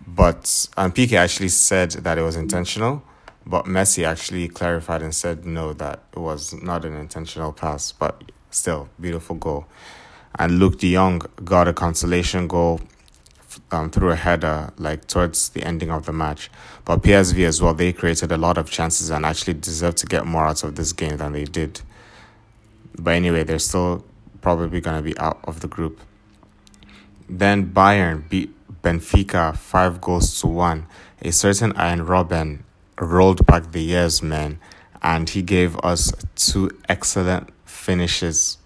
But 0.05 0.67
um, 0.77 0.91
Piqué 0.91 1.17
actually 1.17 1.49
said 1.49 1.91
that 1.91 2.17
it 2.17 2.21
was 2.21 2.35
intentional, 2.35 3.03
but 3.45 3.65
Messi 3.65 4.05
actually 4.05 4.47
clarified 4.47 5.01
and 5.01 5.13
said 5.13 5.45
no, 5.45 5.73
that 5.73 6.03
it 6.13 6.19
was 6.19 6.53
not 6.53 6.85
an 6.85 6.95
intentional 6.95 7.53
pass. 7.53 7.91
But 7.91 8.31
Still, 8.49 8.89
beautiful 8.99 9.35
goal. 9.35 9.67
And 10.39 10.59
Luuk 10.59 10.79
de 10.79 10.93
Jong 10.93 11.21
got 11.43 11.67
a 11.67 11.73
consolation 11.73 12.47
goal 12.47 12.79
um, 13.71 13.89
through 13.89 14.11
a 14.11 14.15
header 14.15 14.71
like 14.77 15.07
towards 15.07 15.49
the 15.49 15.63
ending 15.63 15.89
of 15.89 16.05
the 16.05 16.13
match. 16.13 16.49
But 16.85 17.01
PSV 17.01 17.45
as 17.45 17.61
well, 17.61 17.73
they 17.73 17.93
created 17.93 18.31
a 18.31 18.37
lot 18.37 18.57
of 18.57 18.69
chances 18.69 19.09
and 19.09 19.25
actually 19.25 19.55
deserve 19.55 19.95
to 19.95 20.05
get 20.05 20.25
more 20.25 20.45
out 20.45 20.63
of 20.63 20.75
this 20.75 20.93
game 20.93 21.17
than 21.17 21.33
they 21.33 21.45
did. 21.45 21.81
But 22.97 23.11
anyway, 23.11 23.43
they're 23.43 23.59
still 23.59 24.05
probably 24.41 24.81
going 24.81 24.97
to 24.97 25.03
be 25.03 25.17
out 25.17 25.39
of 25.43 25.59
the 25.59 25.67
group. 25.67 25.99
Then 27.29 27.71
Bayern 27.71 28.27
beat 28.29 28.53
Benfica 28.81 29.55
five 29.55 29.99
goals 29.99 30.39
to 30.41 30.47
one. 30.47 30.87
A 31.21 31.31
certain 31.31 31.73
Arjen 31.73 32.05
Robben 32.05 32.59
rolled 32.99 33.45
back 33.45 33.71
the 33.71 33.81
years, 33.81 34.21
man, 34.21 34.59
and 35.01 35.29
he 35.29 35.41
gave 35.41 35.77
us 35.79 36.13
two 36.35 36.71
excellent 36.87 37.49
finishes 37.65 38.57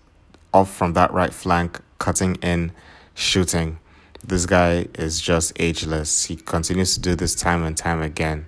off 0.53 0.71
from 0.73 0.93
that 0.93 1.11
right 1.13 1.33
flank, 1.33 1.79
cutting 1.97 2.35
in, 2.35 2.71
shooting. 3.13 3.79
This 4.23 4.45
guy 4.45 4.87
is 4.95 5.19
just 5.19 5.51
ageless. 5.59 6.25
He 6.25 6.35
continues 6.35 6.93
to 6.93 6.99
do 6.99 7.15
this 7.15 7.33
time 7.33 7.63
and 7.63 7.75
time 7.75 8.01
again. 8.01 8.45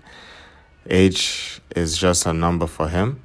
Age 0.88 1.62
is 1.76 1.98
just 1.98 2.28
a 2.28 2.34
number 2.34 2.68
for 2.68 2.90
him. 2.90 3.24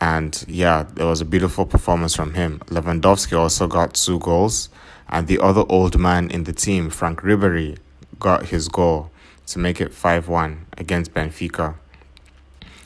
And 0.00 0.44
yeah, 0.48 0.86
it 0.96 1.04
was 1.04 1.20
a 1.20 1.24
beautiful 1.24 1.64
performance 1.64 2.16
from 2.16 2.34
him. 2.34 2.58
Lewandowski 2.66 3.38
also 3.38 3.68
got 3.68 3.94
two 3.94 4.18
goals, 4.18 4.68
and 5.08 5.28
the 5.28 5.38
other 5.38 5.64
old 5.68 5.98
man 5.98 6.28
in 6.30 6.44
the 6.44 6.52
team, 6.52 6.90
Franck 6.90 7.20
Ribéry, 7.20 7.78
got 8.18 8.46
his 8.46 8.68
goal 8.68 9.10
to 9.46 9.58
make 9.58 9.80
it 9.80 9.94
5 9.94 10.28
1 10.28 10.66
against 10.76 11.14
Benfica. 11.14 11.76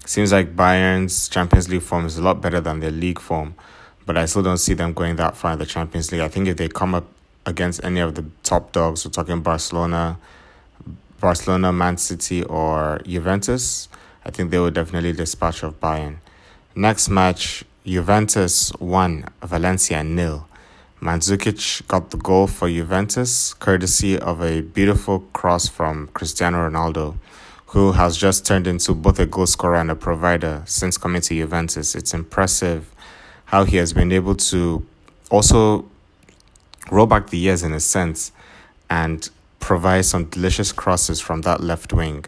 Seems 0.05 0.31
like 0.31 0.55
Bayern's 0.55 1.29
Champions 1.29 1.69
League 1.69 1.83
form 1.83 2.05
is 2.05 2.19
a 2.19 2.23
lot 2.23 2.43
better 2.43 2.61
than 2.61 2.81
their 2.81 2.91
league 2.91 3.21
form, 3.21 3.55
but 4.05 4.19
I 4.19 4.27
still 4.27 4.43
don't 4.43 4.59
see 4.59 4.75
them 4.75 4.93
going 4.93 5.17
that 5.17 5.37
far 5.37 5.53
in 5.53 5.59
the 5.59 5.67
Champions 5.67 6.13
League. 6.13 6.21
I 6.21 6.29
think 6.29 6.49
if 6.49 6.57
they 6.57 6.69
come 6.69 6.95
up 6.95 7.07
against 7.49 7.83
any 7.83 8.01
of 8.01 8.15
the 8.15 8.25
top 8.43 8.73
dogs, 8.73 9.05
we're 9.05 9.11
talking 9.11 9.41
Barcelona, 9.41 10.19
Barcelona, 11.19 11.73
Man 11.73 11.97
City, 11.97 12.45
or 12.45 13.01
Juventus, 13.07 13.89
I 14.25 14.31
think 14.31 14.51
they 14.51 14.59
will 14.59 14.71
definitely 14.71 15.13
dispatch 15.15 15.63
of 15.63 15.81
Bayern. 15.81 16.19
Next 16.75 17.09
match, 17.09 17.65
Juventus 17.85 18.73
won, 18.79 19.25
Valencia 19.43 20.05
nil. 20.05 20.47
Mandzukic 21.01 21.87
got 21.89 22.11
the 22.11 22.19
goal 22.19 22.47
for 22.47 22.69
Juventus, 22.69 23.55
courtesy 23.55 24.19
of 24.19 24.43
a 24.43 24.61
beautiful 24.61 25.21
cross 25.33 25.69
from 25.69 26.09
Cristiano 26.09 26.69
Ronaldo, 26.69 27.17
who 27.69 27.93
has 27.93 28.17
just 28.17 28.45
turned 28.45 28.67
into 28.67 28.95
both 28.95 29.19
a 29.19 29.27
goal 29.27 29.47
scorer 29.47 29.77
and 29.77 29.91
a 29.91 29.97
provider 29.97 30.63
since 30.67 30.99
coming 30.99 31.23
to 31.23 31.35
Juventus. 31.35 31.95
It's 31.95 32.13
impressive 32.13 32.95
how 33.47 33.65
he 33.65 33.79
has 33.79 33.95
been 33.95 34.13
able 34.13 34.35
to 34.35 34.85
also 35.31 35.89
roll 36.91 37.07
back 37.07 37.31
the 37.31 37.39
years 37.39 37.63
in 37.63 37.73
a 37.73 37.81
sense 37.81 38.33
and 38.91 39.29
provide 39.61 40.05
some 40.05 40.25
delicious 40.25 40.73
crosses 40.73 41.21
from 41.21 41.43
that 41.43 41.61
left 41.61 41.93
wing. 41.93 42.25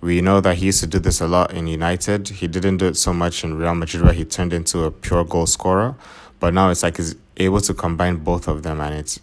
We 0.00 0.20
know 0.22 0.40
that 0.40 0.56
he 0.56 0.66
used 0.66 0.80
to 0.80 0.86
do 0.86 0.98
this 0.98 1.20
a 1.20 1.28
lot 1.28 1.52
in 1.52 1.66
United. 1.66 2.28
He 2.28 2.48
didn't 2.48 2.78
do 2.78 2.86
it 2.86 2.96
so 2.96 3.12
much 3.12 3.44
in 3.44 3.58
Real 3.58 3.74
Madrid 3.74 4.02
where 4.02 4.14
he 4.14 4.24
turned 4.24 4.52
into 4.52 4.84
a 4.84 4.90
pure 4.90 5.24
goal 5.24 5.46
scorer. 5.46 5.94
But 6.38 6.54
now 6.54 6.70
it's 6.70 6.82
like 6.82 6.96
he's 6.96 7.16
able 7.36 7.60
to 7.60 7.74
combine 7.74 8.16
both 8.16 8.48
of 8.48 8.62
them 8.62 8.80
and 8.80 8.94
it's 8.94 9.20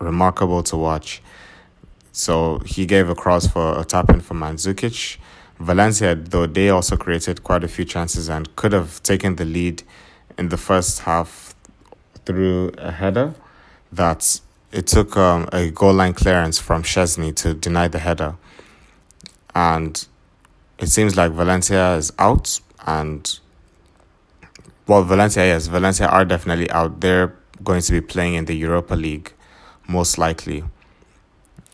remarkable 0.00 0.62
to 0.64 0.76
watch. 0.76 1.22
So 2.10 2.58
he 2.66 2.84
gave 2.84 3.08
a 3.08 3.14
cross 3.14 3.46
for 3.46 3.78
a 3.78 3.84
tap 3.84 4.10
in 4.10 4.20
for 4.20 4.34
Mandzukic. 4.34 5.18
Valencia, 5.60 6.16
though, 6.16 6.46
they 6.46 6.68
also 6.68 6.96
created 6.96 7.44
quite 7.44 7.62
a 7.62 7.68
few 7.68 7.84
chances 7.84 8.28
and 8.28 8.54
could 8.56 8.72
have 8.72 9.00
taken 9.04 9.36
the 9.36 9.44
lead 9.44 9.84
in 10.36 10.48
the 10.48 10.56
first 10.56 11.00
half 11.00 11.54
through 12.24 12.72
a 12.78 12.90
header 12.90 13.34
that 13.92 14.40
it 14.72 14.86
took 14.86 15.16
um, 15.16 15.48
a 15.52 15.70
goal 15.70 15.94
line 15.94 16.14
clearance 16.14 16.58
from 16.58 16.82
Szczesny 16.82 17.34
to 17.36 17.54
deny 17.54 17.88
the 17.88 17.98
header. 17.98 18.36
And 19.54 20.06
it 20.78 20.88
seems 20.88 21.16
like 21.16 21.32
Valencia 21.32 21.96
is 21.96 22.12
out. 22.18 22.60
And, 22.86 23.38
well, 24.86 25.02
Valencia, 25.02 25.44
yes, 25.44 25.66
Valencia 25.66 26.06
are 26.06 26.24
definitely 26.24 26.70
out. 26.70 27.00
They're 27.00 27.34
going 27.64 27.82
to 27.82 27.92
be 27.92 28.00
playing 28.00 28.34
in 28.34 28.44
the 28.44 28.54
Europa 28.54 28.94
League, 28.94 29.32
most 29.86 30.18
likely. 30.18 30.64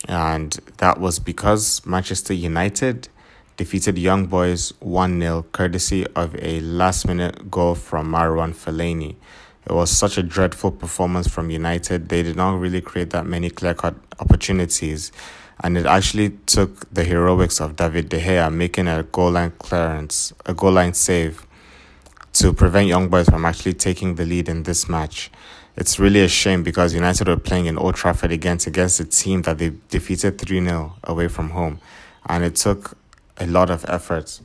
And 0.08 0.52
that 0.78 1.00
was 1.00 1.18
because 1.18 1.84
Manchester 1.84 2.34
United 2.34 3.08
defeated 3.56 3.98
Young 3.98 4.26
Boys 4.26 4.72
1 4.80 5.20
0, 5.20 5.46
courtesy 5.52 6.06
of 6.08 6.34
a 6.42 6.60
last 6.60 7.06
minute 7.06 7.50
goal 7.50 7.74
from 7.74 8.10
Marouane 8.10 8.54
Fellaini. 8.54 9.16
It 9.66 9.72
was 9.72 9.90
such 9.90 10.18
a 10.18 10.22
dreadful 10.22 10.70
performance 10.70 11.26
from 11.26 11.50
United. 11.50 12.08
They 12.08 12.22
did 12.22 12.36
not 12.36 12.60
really 12.60 12.80
create 12.80 13.10
that 13.10 13.26
many 13.26 13.48
clear 13.48 13.74
cut 13.74 13.94
opportunities. 14.18 15.10
And 15.62 15.78
it 15.78 15.86
actually 15.86 16.30
took 16.46 16.92
the 16.92 17.04
heroics 17.04 17.60
of 17.60 17.76
David 17.76 18.08
De 18.08 18.20
Gea 18.20 18.52
making 18.52 18.88
a 18.88 19.04
goal 19.04 19.30
line 19.30 19.52
clearance, 19.58 20.32
a 20.44 20.52
goal 20.52 20.72
line 20.72 20.94
save, 20.94 21.46
to 22.34 22.52
prevent 22.52 22.88
Young 22.88 23.08
Boys 23.08 23.28
from 23.28 23.44
actually 23.44 23.74
taking 23.74 24.16
the 24.16 24.26
lead 24.26 24.48
in 24.48 24.64
this 24.64 24.88
match. 24.88 25.30
It's 25.76 25.98
really 25.98 26.20
a 26.20 26.28
shame 26.28 26.62
because 26.62 26.92
United 26.92 27.28
were 27.28 27.36
playing 27.36 27.66
in 27.66 27.78
Old 27.78 27.94
Trafford 27.94 28.32
against 28.32 28.66
against 28.66 29.00
a 29.00 29.04
team 29.04 29.42
that 29.42 29.58
they 29.58 29.72
defeated 29.88 30.38
3 30.38 30.64
0 30.64 30.94
away 31.04 31.28
from 31.28 31.50
home. 31.50 31.80
And 32.26 32.44
it 32.44 32.56
took 32.56 32.96
a 33.38 33.46
lot 33.46 33.70
of 33.70 33.84
effort 33.88 34.40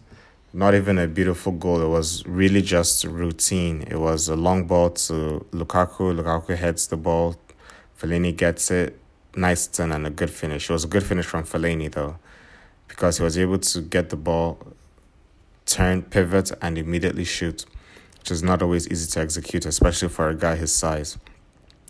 not 0.54 0.74
even 0.74 0.98
a 0.98 1.08
beautiful 1.08 1.52
goal. 1.52 1.82
It 1.82 1.88
was 1.88 2.26
really 2.26 2.62
just 2.62 3.04
routine. 3.06 3.84
It 3.88 3.98
was 3.98 4.28
a 4.30 4.36
long 4.36 4.66
ball 4.66 4.90
to 4.92 5.46
Lukaku. 5.52 6.20
Lukaku 6.20 6.58
heads 6.58 6.88
the 6.88 6.98
ball. 6.98 7.36
Fellaini 8.00 8.36
gets 8.36 8.72
it. 8.72 9.00
Nice 9.36 9.68
turn 9.68 9.92
and 9.92 10.08
a 10.08 10.10
good 10.10 10.32
finish. 10.32 10.70
It 10.70 10.74
was 10.74 10.84
a 10.84 10.88
good 10.88 11.04
finish 11.04 11.26
from 11.26 11.44
Fellaini 11.44 11.92
though, 11.92 12.18
because 12.88 13.18
he 13.18 13.24
was 13.24 13.38
able 13.38 13.60
to 13.60 13.82
get 13.82 14.10
the 14.10 14.16
ball, 14.16 14.60
turn, 15.68 16.02
pivot, 16.02 16.52
and 16.62 16.78
immediately 16.80 17.26
shoot, 17.26 17.66
which 18.18 18.32
is 18.32 18.42
not 18.42 18.64
always 18.64 18.88
easy 18.88 19.10
to 19.12 19.20
execute, 19.20 19.68
especially 19.68 20.10
for 20.10 20.30
a 20.30 20.36
guy 20.36 20.56
his 20.56 20.74
size. 20.74 21.20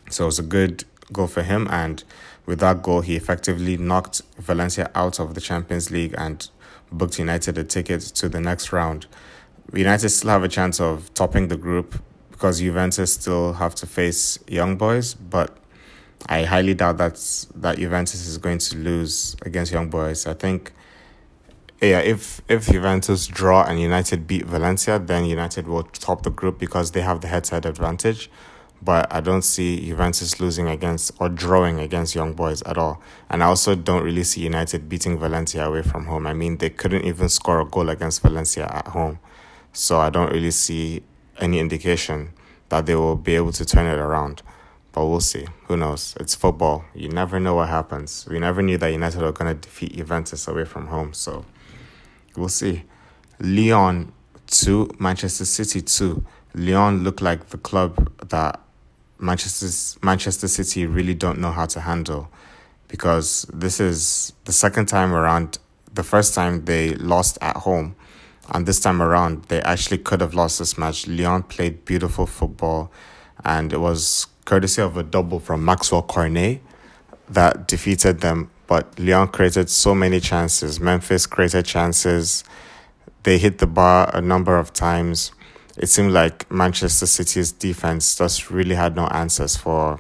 So 0.10 0.26
it 0.26 0.28
was 0.28 0.40
a 0.40 0.44
good 0.44 0.84
goal 1.14 1.28
for 1.28 1.44
him, 1.44 1.68
and 1.72 2.04
with 2.46 2.60
that 2.60 2.84
goal, 2.84 3.02
he 3.02 3.16
effectively 3.16 3.78
knocked 3.78 4.22
Valencia 4.38 4.92
out 4.94 5.20
of 5.20 5.34
the 5.34 5.42
Champions 5.42 5.92
League 5.92 6.14
and 6.18 6.50
booked 6.92 7.20
United 7.20 7.58
a 7.58 7.64
ticket 7.64 8.02
to 8.02 8.30
the 8.30 8.40
next 8.40 8.72
round. 8.72 9.08
United 9.74 10.10
still 10.10 10.32
have 10.32 10.44
a 10.44 10.48
chance 10.48 10.80
of 10.80 11.14
topping 11.14 11.48
the 11.48 11.58
group 11.58 12.02
because 12.32 12.60
Juventus 12.60 13.14
still 13.14 13.54
have 13.54 13.76
to 13.76 13.86
face 13.86 14.40
Young 14.48 14.78
Boys, 14.78 15.14
but 15.14 15.58
I 16.28 16.44
highly 16.44 16.74
doubt 16.74 16.98
that's 16.98 17.48
that 17.56 17.78
Juventus 17.78 18.26
is 18.26 18.38
going 18.38 18.58
to 18.60 18.78
lose 18.78 19.36
against 19.44 19.72
Young 19.72 19.90
Boys. 19.90 20.26
I 20.26 20.34
think 20.34 20.74
yeah, 21.82 22.00
if 22.00 22.42
if 22.50 22.68
Juventus 22.68 23.28
draw 23.28 23.64
and 23.64 23.80
United 23.80 24.28
beat 24.28 24.46
Valencia, 24.46 25.00
then 25.00 25.26
United 25.26 25.68
will 25.68 25.84
top 25.84 26.24
the 26.24 26.30
group 26.30 26.60
because 26.60 26.92
they 26.92 27.02
have 27.02 27.22
the 27.22 27.28
head-to-head 27.28 27.66
advantage 27.66 28.30
but 28.82 29.08
I 29.14 29.20
don't 29.20 29.42
see 29.42 29.86
Juventus 29.86 30.40
losing 30.40 30.68
against 30.68 31.12
or 31.20 31.30
drawing 31.30 31.80
against 31.80 32.16
Young 32.16 32.34
Boys 32.34 32.62
at 32.64 32.78
all. 32.78 33.02
And 33.30 33.44
I 33.44 33.48
also 33.48 33.76
don't 33.76 34.04
really 34.04 34.24
see 34.24 34.42
United 34.42 34.88
beating 34.88 35.18
Valencia 35.20 35.66
away 35.66 35.82
from 35.82 36.06
home. 36.06 36.26
I 36.26 36.34
mean, 36.34 36.58
they 36.58 36.70
couldn't 36.70 37.04
even 37.04 37.30
score 37.30 37.60
a 37.60 37.66
goal 37.66 37.90
against 37.90 38.22
Valencia 38.22 38.66
at 38.72 38.88
home. 38.88 39.20
So 39.74 40.00
I 40.00 40.10
don't 40.10 40.32
really 40.32 40.52
see 40.52 41.04
any 41.40 41.60
indication 41.60 42.34
that 42.70 42.86
they 42.86 42.96
will 42.96 43.16
be 43.16 43.36
able 43.36 43.52
to 43.54 43.66
turn 43.66 43.86
it 43.86 43.98
around. 43.98 44.42
But 44.92 45.06
we'll 45.06 45.20
see. 45.20 45.46
Who 45.68 45.78
knows? 45.78 46.16
It's 46.20 46.34
football. 46.34 46.86
You 46.96 47.10
never 47.10 47.40
know 47.40 47.56
what 47.56 47.70
happens. 47.70 48.28
We 48.30 48.40
never 48.40 48.62
knew 48.62 48.78
that 48.78 48.92
United 48.92 49.22
were 49.22 49.32
going 49.32 49.56
to 49.56 49.62
defeat 49.62 49.96
Juventus 49.96 50.48
away 50.48 50.66
from 50.66 50.88
home. 50.88 51.14
So 51.14 51.46
we'll 52.36 52.50
see. 52.50 52.84
Lyon 53.40 54.12
2, 54.48 54.96
Manchester 55.00 55.46
City 55.46 55.82
2. 55.82 56.26
Lyon 56.56 57.04
looked 57.04 57.22
like 57.22 57.50
the 57.50 57.58
club 57.58 58.12
that 58.30 58.60
Manchester 59.20 60.00
Manchester 60.02 60.48
City 60.48 60.86
really 60.86 61.14
don't 61.14 61.40
know 61.40 61.52
how 61.52 61.66
to 61.68 61.82
handle 61.82 62.32
because 62.88 63.46
this 63.54 63.80
is 63.80 64.34
the 64.46 64.54
second 64.54 64.88
time 64.88 65.14
around. 65.14 65.60
The 65.94 66.04
first 66.04 66.34
time 66.34 66.66
they 66.66 66.94
lost 66.96 67.38
at 67.42 67.58
home, 67.58 67.96
and 68.54 68.66
this 68.66 68.80
time 68.80 69.02
around 69.02 69.44
they 69.46 69.62
actually 69.62 69.98
could 69.98 70.22
have 70.22 70.34
lost 70.34 70.60
this 70.60 70.78
match. 70.78 71.08
Lyon 71.08 71.44
played 71.44 71.84
beautiful 71.84 72.26
football, 72.26 72.92
and 73.44 73.74
it 73.74 73.80
was 73.80 74.28
courtesy 74.46 74.82
of 74.82 74.96
a 74.96 75.04
double 75.04 75.40
from 75.40 75.66
Maxwell 75.66 76.02
Cornet 76.02 76.62
that 77.30 77.68
defeated 77.68 78.22
them. 78.22 78.50
But 78.68 78.98
Lyon 79.00 79.28
created 79.28 79.70
so 79.70 79.94
many 79.94 80.20
chances. 80.20 80.80
Memphis 80.80 81.26
created 81.26 81.66
chances. 81.66 82.44
They 83.24 83.38
hit 83.38 83.58
the 83.58 83.68
bar 83.68 84.10
a 84.14 84.22
number 84.22 84.58
of 84.58 84.72
times 84.72 85.32
it 85.80 85.88
seemed 85.88 86.12
like 86.12 86.50
Manchester 86.52 87.06
City's 87.08 87.52
defense 87.52 88.16
just 88.18 88.52
really 88.52 88.76
had 88.76 88.96
no 88.96 89.08
answers 89.08 89.56
for 89.56 90.00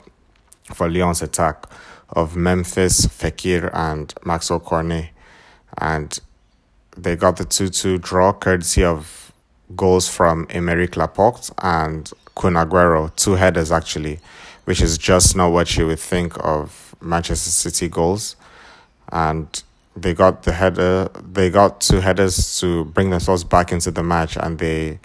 for 0.73 0.89
Lyon's 0.89 1.21
attack 1.23 1.65
of 2.09 2.35
Memphis, 2.35 3.07
Fekir, 3.07 3.71
and 3.73 4.13
Maxwell 4.23 4.59
Cornet. 4.59 5.09
And 5.77 6.19
they 6.95 7.15
got 7.15 7.37
the 7.37 7.45
2 7.45 7.69
2 7.69 7.97
draw 7.99 8.33
courtesy 8.33 8.83
of 8.83 9.31
goals 9.75 10.07
from 10.09 10.45
Aymeric 10.47 10.95
Laporte 10.97 11.49
and 11.59 12.11
Kun 12.35 12.53
Aguero, 12.53 13.15
two 13.15 13.33
headers 13.33 13.71
actually, 13.71 14.19
which 14.65 14.81
is 14.81 14.97
just 14.97 15.35
not 15.35 15.51
what 15.51 15.75
you 15.77 15.87
would 15.87 15.99
think 15.99 16.33
of 16.43 16.95
Manchester 17.01 17.51
City 17.51 17.87
goals. 17.87 18.35
and 19.11 19.63
they 19.95 20.13
got 20.13 20.43
the 20.43 20.53
header. 20.53 21.09
They 21.33 21.49
got 21.49 21.81
two 21.81 21.99
headers 21.99 22.59
to 22.59 22.85
bring 22.85 23.09
themselves 23.09 23.43
back 23.43 23.71
into 23.71 23.91
the 23.91 24.03
match, 24.03 24.37
and 24.37 24.57
they 24.59 24.99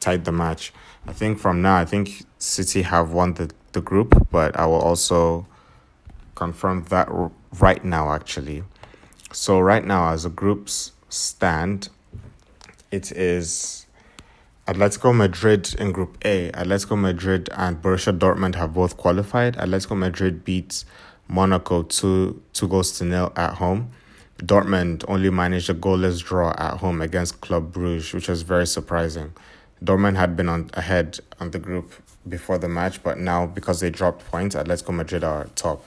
tied 0.00 0.24
the 0.24 0.32
match. 0.32 0.72
I 1.06 1.12
think 1.12 1.38
from 1.38 1.62
now, 1.62 1.76
I 1.76 1.84
think 1.84 2.24
City 2.38 2.82
have 2.82 3.12
won 3.12 3.34
the, 3.34 3.50
the 3.72 3.80
group, 3.80 4.28
but 4.30 4.56
I 4.56 4.66
will 4.66 4.80
also 4.80 5.46
confirm 6.34 6.84
that 6.84 7.08
right 7.58 7.84
now, 7.84 8.12
actually. 8.12 8.62
So, 9.32 9.60
right 9.60 9.84
now, 9.84 10.12
as 10.12 10.22
the 10.22 10.30
groups 10.30 10.92
stand, 11.08 11.88
it 12.90 13.12
is 13.12 13.86
Atletico 14.66 15.14
Madrid 15.14 15.74
in 15.78 15.92
Group 15.92 16.18
A. 16.24 16.50
Atletico 16.52 16.98
Madrid 16.98 17.48
and 17.56 17.80
Borussia 17.80 18.16
Dortmund 18.16 18.54
have 18.54 18.74
both 18.74 18.96
qualified. 18.96 19.56
Atletico 19.56 19.96
Madrid 19.96 20.44
beats 20.44 20.84
Monaco 21.26 21.82
two 21.82 22.42
two 22.52 22.68
goals 22.68 22.92
to 22.98 23.04
nil 23.04 23.32
at 23.36 23.54
home. 23.54 23.90
Dortmund 24.38 25.04
only 25.08 25.30
managed 25.30 25.68
a 25.68 25.74
goalless 25.74 26.22
draw 26.22 26.54
at 26.58 26.78
home 26.78 27.00
against 27.00 27.40
Club 27.40 27.72
Bruges, 27.72 28.12
which 28.12 28.28
was 28.28 28.42
very 28.42 28.66
surprising. 28.66 29.32
Dortmund 29.84 30.16
had 30.16 30.36
been 30.36 30.48
on 30.48 30.70
ahead 30.74 31.18
on 31.40 31.50
the 31.50 31.58
group 31.58 31.92
before 32.28 32.58
the 32.58 32.68
match, 32.68 33.02
but 33.02 33.18
now 33.18 33.46
because 33.46 33.80
they 33.80 33.90
dropped 33.90 34.24
points, 34.30 34.56
Atletico 34.56 34.94
Madrid 34.94 35.24
are 35.24 35.44
top. 35.54 35.84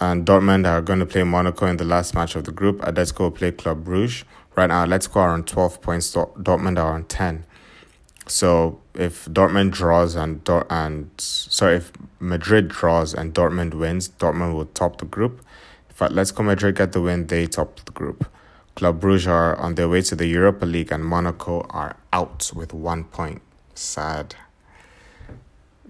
And 0.00 0.24
Dortmund 0.24 0.66
are 0.66 0.80
going 0.80 1.00
to 1.00 1.06
play 1.06 1.22
Monaco 1.24 1.66
in 1.66 1.76
the 1.76 1.84
last 1.84 2.14
match 2.14 2.34
of 2.36 2.44
the 2.44 2.52
group. 2.52 2.80
Atletico 2.80 3.20
will 3.20 3.30
play 3.30 3.52
Club 3.52 3.84
Bruges. 3.84 4.24
Right 4.56 4.68
now, 4.68 4.86
Atletico 4.86 5.16
are 5.16 5.30
on 5.30 5.44
12 5.44 5.82
points, 5.82 6.14
Dortmund 6.14 6.78
are 6.78 6.94
on 6.94 7.04
10. 7.04 7.44
So 8.26 8.80
if 8.94 9.26
Dortmund 9.26 9.72
draws 9.72 10.14
and 10.14 10.42
Dor- 10.44 10.66
and 10.70 11.10
sorry, 11.18 11.76
if 11.76 11.92
Madrid 12.20 12.68
draws 12.68 13.14
and 13.14 13.34
Dortmund 13.34 13.74
wins, 13.74 14.08
Dortmund 14.10 14.54
will 14.54 14.66
top 14.66 14.98
the 14.98 15.06
group. 15.06 15.44
If 15.90 15.98
Atletico 15.98 16.44
Madrid 16.44 16.76
get 16.76 16.92
the 16.92 17.00
win, 17.00 17.26
they 17.26 17.46
top 17.46 17.84
the 17.84 17.92
group. 17.92 18.26
Club 18.78 19.00
Brugge 19.00 19.26
are 19.26 19.56
on 19.56 19.74
their 19.74 19.88
way 19.88 20.02
to 20.02 20.14
the 20.14 20.28
Europa 20.28 20.64
League 20.64 20.92
and 20.92 21.04
Monaco 21.04 21.62
are 21.70 21.96
out 22.12 22.52
with 22.54 22.72
one 22.72 23.02
point. 23.02 23.42
Sad. 23.74 24.36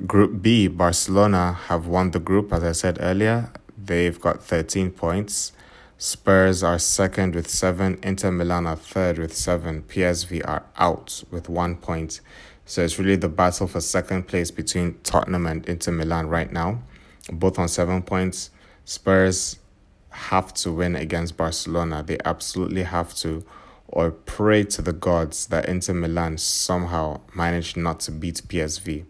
Group 0.07 0.41
B, 0.41 0.69
Barcelona 0.69 1.53
have 1.53 1.87
won 1.87 2.13
the 2.13 2.19
group, 2.19 2.51
as 2.51 2.65
I 2.65 2.73
said 2.73 2.97
earlier. 2.99 3.53
They've 3.77 4.19
got 4.19 4.43
13 4.43 4.93
points. 4.93 5.53
Spurs 5.99 6.63
are 6.63 6.79
second 6.79 7.35
with 7.35 7.51
seven. 7.51 7.99
Inter 8.03 8.31
Milan 8.31 8.67
are 8.67 8.77
third 8.77 9.19
with 9.19 9.37
seven. 9.37 9.83
PSV 9.83 10.49
are 10.49 10.65
out 10.79 11.25
with 11.31 11.51
one 11.51 11.77
point. 11.77 12.23
So 12.65 12.83
it's 12.83 12.99
really 12.99 13.17
the 13.17 13.29
battle 13.29 13.67
for 13.67 13.83
second 13.83 14.29
place 14.29 14.51
between 14.51 14.99
Tottenham 15.03 15.45
and 15.45 15.69
Inter 15.69 15.93
Milan 15.93 16.31
right 16.31 16.51
now, 16.51 16.81
both 17.31 17.59
on 17.59 17.69
seven 17.69 18.01
points. 18.01 18.49
Spurs 18.87 19.59
have 20.11 20.55
to 20.55 20.73
win 20.73 20.97
against 20.97 21.37
Barcelona. 21.37 22.03
They 22.03 22.19
absolutely 22.25 22.85
have 22.85 23.15
to, 23.17 23.45
or 23.89 24.11
pray 24.11 24.65
to 24.65 24.83
the 24.83 24.93
gods 24.93 25.47
that 25.49 25.69
Inter 25.69 25.95
Milan 25.95 26.39
somehow 26.39 27.21
manage 27.35 27.77
not 27.77 28.01
to 28.01 28.13
beat 28.13 28.43
PSV. 28.49 29.05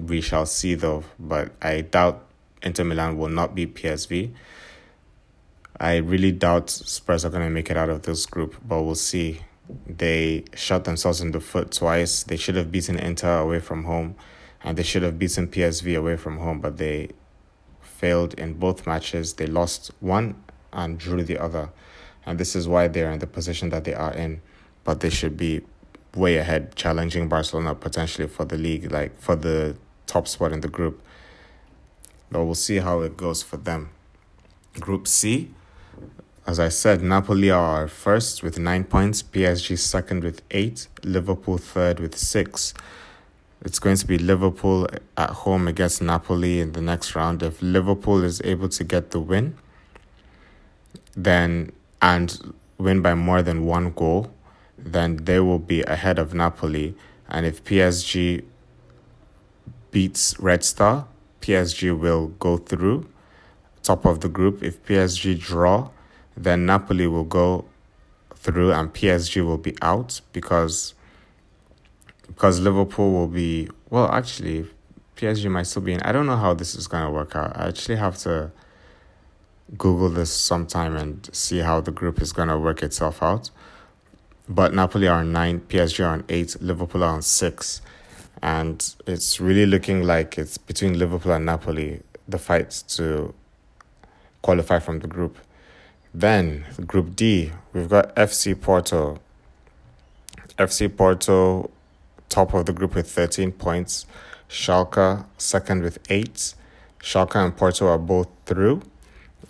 We 0.00 0.20
shall 0.20 0.46
see 0.46 0.74
though, 0.74 1.04
but 1.18 1.52
I 1.62 1.80
doubt 1.82 2.24
Inter 2.62 2.84
Milan 2.84 3.16
will 3.16 3.28
not 3.28 3.54
beat 3.54 3.74
PSV. 3.74 4.32
I 5.80 5.96
really 5.96 6.32
doubt 6.32 6.70
Spurs 6.70 7.24
are 7.24 7.30
going 7.30 7.44
to 7.44 7.50
make 7.50 7.70
it 7.70 7.76
out 7.76 7.88
of 7.88 8.02
this 8.02 8.26
group, 8.26 8.56
but 8.66 8.82
we'll 8.82 8.96
see. 8.96 9.42
They 9.86 10.44
shot 10.54 10.84
themselves 10.84 11.20
in 11.20 11.30
the 11.30 11.40
foot 11.40 11.70
twice. 11.70 12.24
They 12.24 12.36
should 12.36 12.56
have 12.56 12.72
beaten 12.72 12.98
Inter 12.98 13.38
away 13.38 13.60
from 13.60 13.84
home, 13.84 14.16
and 14.64 14.76
they 14.76 14.82
should 14.82 15.02
have 15.02 15.18
beaten 15.18 15.46
PSV 15.46 15.96
away 15.96 16.16
from 16.16 16.38
home, 16.38 16.60
but 16.60 16.78
they 16.78 17.10
failed 17.98 18.34
in 18.34 18.54
both 18.54 18.86
matches. 18.86 19.34
They 19.34 19.46
lost 19.46 19.90
one 20.00 20.36
and 20.72 20.98
drew 20.98 21.22
the 21.24 21.38
other. 21.38 21.70
And 22.24 22.38
this 22.38 22.54
is 22.54 22.68
why 22.68 22.88
they're 22.88 23.10
in 23.10 23.18
the 23.18 23.26
position 23.26 23.70
that 23.70 23.84
they 23.84 23.94
are 23.94 24.14
in. 24.14 24.40
But 24.84 25.00
they 25.00 25.10
should 25.10 25.36
be 25.36 25.62
way 26.14 26.36
ahead, 26.36 26.76
challenging 26.76 27.28
Barcelona 27.28 27.74
potentially 27.74 28.28
for 28.28 28.44
the 28.44 28.56
league, 28.56 28.90
like 28.92 29.18
for 29.18 29.34
the 29.34 29.76
top 30.06 30.28
spot 30.28 30.52
in 30.52 30.60
the 30.60 30.68
group. 30.68 31.02
But 32.30 32.44
we'll 32.44 32.54
see 32.54 32.76
how 32.76 33.00
it 33.00 33.16
goes 33.16 33.42
for 33.42 33.56
them. 33.56 33.90
Group 34.78 35.08
C, 35.08 35.50
as 36.46 36.60
I 36.60 36.68
said, 36.68 37.02
Napoli 37.02 37.50
are 37.50 37.88
first 37.88 38.42
with 38.42 38.58
nine 38.58 38.84
points, 38.84 39.22
PSG 39.22 39.76
second 39.78 40.22
with 40.22 40.42
eight, 40.50 40.86
Liverpool 41.02 41.58
third 41.58 41.98
with 42.00 42.16
six. 42.16 42.72
It's 43.62 43.78
going 43.78 43.96
to 43.96 44.06
be 44.06 44.18
Liverpool 44.18 44.86
at 45.16 45.30
home 45.30 45.66
against 45.66 46.00
Napoli 46.00 46.60
in 46.60 46.72
the 46.72 46.80
next 46.80 47.14
round. 47.14 47.42
If 47.42 47.60
Liverpool 47.60 48.22
is 48.22 48.40
able 48.44 48.68
to 48.68 48.84
get 48.84 49.10
the 49.10 49.20
win, 49.20 49.56
then 51.16 51.72
and 52.00 52.54
win 52.78 53.02
by 53.02 53.14
more 53.14 53.42
than 53.42 53.64
one 53.66 53.90
goal, 53.92 54.32
then 54.78 55.16
they 55.24 55.40
will 55.40 55.58
be 55.58 55.82
ahead 55.82 56.18
of 56.18 56.34
Napoli. 56.34 56.94
And 57.28 57.44
if 57.44 57.64
PSG 57.64 58.44
beats 59.90 60.38
Red 60.38 60.62
Star, 60.62 61.08
PSG 61.40 61.98
will 61.98 62.28
go 62.28 62.58
through 62.58 63.08
top 63.82 64.04
of 64.04 64.20
the 64.20 64.28
group. 64.28 64.62
If 64.62 64.84
PSG 64.84 65.38
draw, 65.38 65.90
then 66.36 66.66
Napoli 66.66 67.06
will 67.06 67.24
go 67.24 67.64
through 68.34 68.72
and 68.72 68.92
PSG 68.92 69.44
will 69.44 69.58
be 69.58 69.74
out 69.82 70.20
because 70.32 70.94
because 72.28 72.60
Liverpool 72.60 73.10
will 73.12 73.26
be 73.26 73.68
well. 73.90 74.10
Actually, 74.10 74.66
PSG 75.16 75.50
might 75.50 75.64
still 75.64 75.82
be 75.82 75.94
in. 75.94 76.00
I 76.02 76.12
don't 76.12 76.26
know 76.26 76.36
how 76.36 76.54
this 76.54 76.74
is 76.76 76.86
gonna 76.86 77.10
work 77.10 77.34
out. 77.34 77.56
I 77.56 77.68
actually 77.68 77.96
have 77.96 78.16
to 78.18 78.52
Google 79.76 80.08
this 80.08 80.32
sometime 80.32 80.96
and 80.96 81.28
see 81.32 81.58
how 81.58 81.80
the 81.80 81.90
group 81.90 82.22
is 82.22 82.32
gonna 82.32 82.58
work 82.58 82.82
itself 82.82 83.22
out. 83.22 83.50
But 84.48 84.72
Napoli 84.72 85.08
are 85.08 85.20
on 85.20 85.32
nine, 85.32 85.60
PSG 85.60 86.04
are 86.04 86.12
on 86.12 86.24
eight, 86.28 86.56
Liverpool 86.62 87.04
are 87.04 87.12
on 87.12 87.22
six, 87.22 87.82
and 88.42 88.94
it's 89.06 89.40
really 89.40 89.66
looking 89.66 90.04
like 90.04 90.38
it's 90.38 90.56
between 90.56 90.98
Liverpool 90.98 91.32
and 91.32 91.44
Napoli 91.44 92.00
the 92.28 92.38
fight 92.38 92.70
to 92.88 93.34
qualify 94.42 94.78
from 94.78 95.00
the 95.00 95.06
group. 95.06 95.38
Then 96.14 96.64
Group 96.86 97.16
D, 97.16 97.52
we've 97.72 97.88
got 97.88 98.14
FC 98.16 98.58
Porto. 98.58 99.18
FC 100.58 100.94
Porto 100.94 101.70
top 102.28 102.54
of 102.54 102.66
the 102.66 102.72
group 102.72 102.94
with 102.94 103.10
13 103.10 103.52
points. 103.52 104.06
Schalke 104.48 105.24
second 105.36 105.82
with 105.82 105.98
8. 106.08 106.54
Schalke 107.00 107.36
and 107.36 107.56
Porto 107.56 107.86
are 107.86 107.98
both 107.98 108.28
through. 108.46 108.82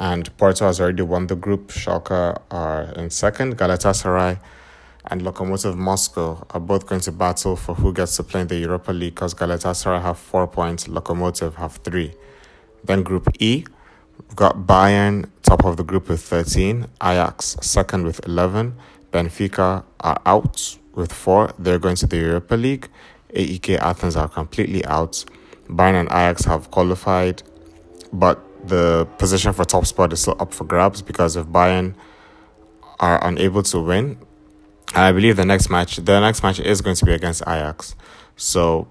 And 0.00 0.36
Porto 0.36 0.66
has 0.66 0.80
already 0.80 1.02
won 1.02 1.26
the 1.26 1.36
group. 1.36 1.68
Schalke 1.68 2.40
are 2.50 2.82
in 2.96 3.10
second. 3.10 3.58
Galatasaray 3.58 4.38
and 5.10 5.22
Lokomotiv 5.22 5.76
Moscow 5.76 6.46
are 6.50 6.60
both 6.60 6.86
going 6.86 7.00
to 7.00 7.12
battle 7.12 7.56
for 7.56 7.74
who 7.74 7.92
gets 7.92 8.16
to 8.16 8.22
play 8.22 8.42
in 8.42 8.46
the 8.48 8.56
Europa 8.56 8.92
League 8.92 9.14
because 9.14 9.34
Galatasaray 9.34 10.02
have 10.02 10.18
4 10.18 10.46
points, 10.46 10.86
Lokomotiv 10.86 11.54
have 11.54 11.76
3. 11.76 12.12
Then 12.84 13.02
Group 13.02 13.28
E, 13.38 13.64
we've 14.18 14.36
got 14.36 14.66
Bayern 14.66 15.30
top 15.42 15.64
of 15.64 15.78
the 15.78 15.82
group 15.82 16.08
with 16.08 16.20
13, 16.20 16.86
Ajax 17.02 17.56
second 17.62 18.04
with 18.04 18.20
11, 18.26 18.74
Benfica 19.10 19.84
are 20.00 20.20
out 20.26 20.76
with 20.98 21.12
four. 21.12 21.52
They're 21.58 21.78
going 21.78 21.96
to 21.96 22.06
the 22.06 22.16
Europa 22.18 22.56
League. 22.56 22.88
AEK 23.34 23.78
Athens 23.78 24.16
are 24.16 24.28
completely 24.28 24.84
out. 24.84 25.24
Bayern 25.68 26.00
and 26.00 26.08
Ajax 26.08 26.44
have 26.44 26.70
qualified, 26.70 27.42
but 28.12 28.44
the 28.66 29.06
position 29.18 29.52
for 29.52 29.64
top 29.64 29.86
spot 29.86 30.12
is 30.12 30.20
still 30.22 30.36
up 30.40 30.52
for 30.52 30.64
grabs 30.64 31.00
because 31.02 31.36
if 31.36 31.46
Bayern 31.46 31.94
are 32.98 33.24
unable 33.24 33.62
to 33.62 33.80
win, 33.80 34.18
I 34.94 35.12
believe 35.12 35.36
the 35.36 35.44
next 35.44 35.70
match, 35.70 35.96
the 35.96 36.20
next 36.20 36.42
match 36.42 36.58
is 36.58 36.80
going 36.80 36.96
to 36.96 37.04
be 37.04 37.12
against 37.12 37.42
Ajax. 37.42 37.94
So 38.36 38.88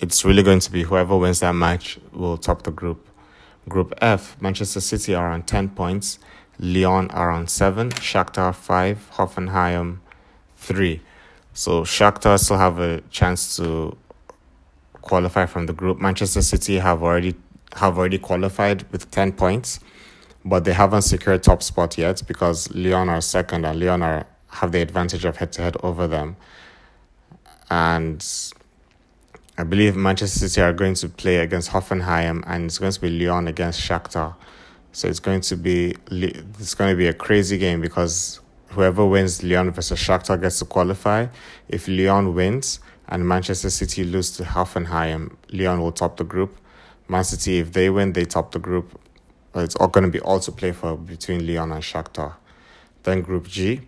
it's 0.00 0.24
really 0.24 0.42
going 0.42 0.60
to 0.60 0.70
be 0.70 0.82
whoever 0.82 1.16
wins 1.16 1.40
that 1.40 1.54
match 1.54 1.98
will 2.12 2.36
top 2.36 2.62
the 2.62 2.70
group. 2.70 3.08
Group 3.68 3.94
F, 4.00 4.40
Manchester 4.40 4.80
City 4.80 5.14
are 5.14 5.30
on 5.30 5.42
10 5.42 5.70
points, 5.70 6.18
Lyon 6.58 7.10
are 7.10 7.30
on 7.30 7.46
7, 7.46 7.90
Shakhtar 7.90 8.54
5, 8.54 9.10
Hoffenheim 9.14 9.98
3. 10.56 11.00
So 11.52 11.82
Shakhtar 11.82 12.38
still 12.38 12.58
have 12.58 12.78
a 12.78 13.00
chance 13.10 13.56
to 13.56 13.96
qualify 15.02 15.46
from 15.46 15.66
the 15.66 15.72
group. 15.72 16.00
Manchester 16.00 16.42
City 16.42 16.78
have 16.78 17.02
already 17.02 17.34
have 17.76 17.98
already 17.98 18.18
qualified 18.18 18.90
with 18.90 19.10
10 19.10 19.32
points, 19.32 19.78
but 20.44 20.64
they 20.64 20.72
haven't 20.72 21.02
secured 21.02 21.42
top 21.42 21.62
spot 21.62 21.96
yet 21.96 22.22
because 22.26 22.72
Lyon 22.74 23.08
are 23.08 23.20
second 23.20 23.64
and 23.64 23.78
Lyon 23.78 24.02
are, 24.02 24.26
have 24.48 24.72
the 24.72 24.80
advantage 24.80 25.24
of 25.24 25.36
head 25.36 25.52
to 25.52 25.62
head 25.62 25.76
over 25.82 26.08
them. 26.08 26.36
And 27.70 28.26
I 29.56 29.62
believe 29.62 29.94
Manchester 29.94 30.48
City 30.48 30.62
are 30.62 30.72
going 30.72 30.94
to 30.94 31.08
play 31.08 31.36
against 31.36 31.70
Hoffenheim 31.70 32.42
and 32.46 32.64
it's 32.64 32.78
going 32.78 32.90
to 32.90 33.00
be 33.00 33.10
Lyon 33.10 33.46
against 33.46 33.80
Shakhtar. 33.80 34.34
So 34.92 35.06
it's 35.06 35.20
going 35.20 35.42
to 35.42 35.56
be 35.56 35.94
it's 36.10 36.74
going 36.74 36.90
to 36.90 36.96
be 36.96 37.06
a 37.06 37.14
crazy 37.14 37.58
game 37.58 37.80
because 37.80 38.39
whoever 38.70 39.04
wins 39.04 39.42
Lyon 39.42 39.70
versus 39.70 39.98
Shakhtar 39.98 40.40
gets 40.40 40.58
to 40.60 40.64
qualify. 40.64 41.26
If 41.68 41.88
Lyon 41.88 42.34
wins 42.34 42.80
and 43.08 43.26
Manchester 43.26 43.70
City 43.70 44.04
lose 44.04 44.30
to 44.32 44.44
Hoffenheim, 44.44 45.36
Lyon 45.50 45.80
will 45.80 45.92
top 45.92 46.16
the 46.16 46.24
group. 46.24 46.56
Man 47.08 47.24
City, 47.24 47.58
if 47.58 47.72
they 47.72 47.90
win, 47.90 48.12
they 48.12 48.24
top 48.24 48.52
the 48.52 48.58
group. 48.58 48.98
it's 49.54 49.74
all 49.76 49.88
going 49.88 50.04
to 50.04 50.10
be 50.10 50.20
all 50.20 50.38
to 50.40 50.52
play 50.52 50.70
for 50.72 50.96
between 50.96 51.46
Lyon 51.46 51.72
and 51.72 51.82
Shakhtar. 51.82 52.34
Then 53.02 53.22
Group 53.22 53.48
G, 53.48 53.80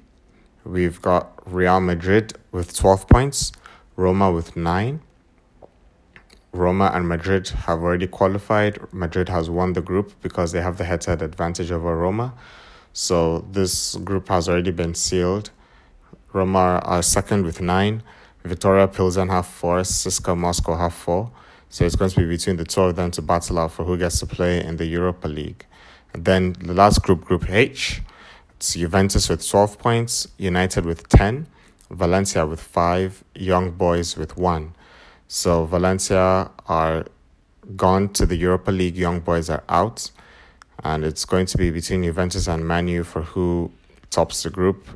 we've 0.64 1.01
got 1.01 1.33
Real 1.47 1.81
Madrid 1.81 2.35
with 2.51 2.77
12 2.77 3.07
points, 3.09 3.53
Roma 3.95 4.33
with 4.33 4.57
9. 4.57 5.01
Roma 6.53 6.90
and 6.92 7.09
Madrid 7.09 7.49
have 7.49 7.81
already 7.81 8.07
qualified. 8.07 8.92
Madrid 8.92 9.29
has 9.29 9.49
won 9.49 9.73
the 9.73 9.81
group 9.81 10.12
because 10.21 10.53
they 10.53 10.61
have 10.61 10.77
the 10.77 10.85
head 10.85 11.01
to 11.03 11.11
head 11.11 11.23
advantage 11.23 11.71
over 11.71 11.97
Roma. 11.97 12.35
So 12.92 13.46
this 13.50 13.96
group 13.96 14.28
has 14.28 14.48
already 14.48 14.70
been 14.70 14.94
sealed. 14.94 15.50
Roma 16.33 16.81
are 16.85 17.02
second 17.02 17.44
with 17.44 17.61
9. 17.61 18.02
Viktoria 18.44 18.92
Pilsen 18.92 19.28
have 19.28 19.46
4. 19.46 19.81
CSKA 19.81 20.37
Moscow 20.37 20.76
have 20.76 20.94
4. 20.94 21.31
So 21.68 21.85
it's 21.87 21.96
going 21.96 22.11
to 22.11 22.20
be 22.20 22.26
between 22.26 22.57
the 22.57 22.64
two 22.64 22.83
of 22.83 22.96
them 22.96 23.11
to 23.12 23.22
battle 23.22 23.59
out 23.59 23.72
for 23.72 23.85
who 23.85 23.96
gets 23.96 24.18
to 24.20 24.26
play 24.26 24.62
in 24.62 24.76
the 24.76 24.85
Europa 24.85 25.26
League. 25.26 25.64
And 26.12 26.24
then 26.24 26.52
the 26.61 26.74
last 26.74 27.02
group, 27.02 27.24
Group 27.24 27.48
H, 27.48 28.02
it's 28.57 28.74
Juventus 28.74 29.28
with 29.28 29.48
12 29.48 29.78
points, 29.78 30.28
United 30.37 30.85
with 30.85 31.09
10, 31.09 31.46
Valencia 31.90 32.46
with 32.46 32.61
5, 32.61 33.24
Young 33.35 33.70
Boys 33.70 34.16
with 34.16 34.37
1. 34.37 34.74
So 35.28 35.64
Valencia 35.64 36.50
are 36.68 37.07
gone 37.74 38.11
to 38.11 38.26
the 38.26 38.37
Europa 38.37 38.70
League, 38.70 38.96
Young 38.96 39.20
Boys 39.20 39.48
are 39.48 39.64
out. 39.68 40.11
And 40.85 41.05
it's 41.05 41.25
going 41.25 41.47
to 41.47 41.59
be 41.59 41.71
between 41.71 42.03
Juventus 42.03 42.49
and 42.49 42.66
Manu 42.66 43.05
for 43.05 43.23
who 43.23 43.71
tops 44.11 44.42
the 44.42 44.51
group. 44.51 44.87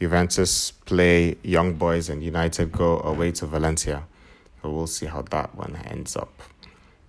Juventus 0.00 0.70
play 0.70 1.36
Young 1.42 1.74
Boys 1.74 2.08
and 2.08 2.22
United 2.22 2.72
go 2.72 3.00
away 3.00 3.32
to 3.32 3.46
Valencia. 3.46 4.04
So 4.62 4.70
we'll 4.70 4.86
see 4.86 5.06
how 5.06 5.22
that 5.22 5.54
one 5.54 5.76
ends 5.86 6.16
up. 6.16 6.42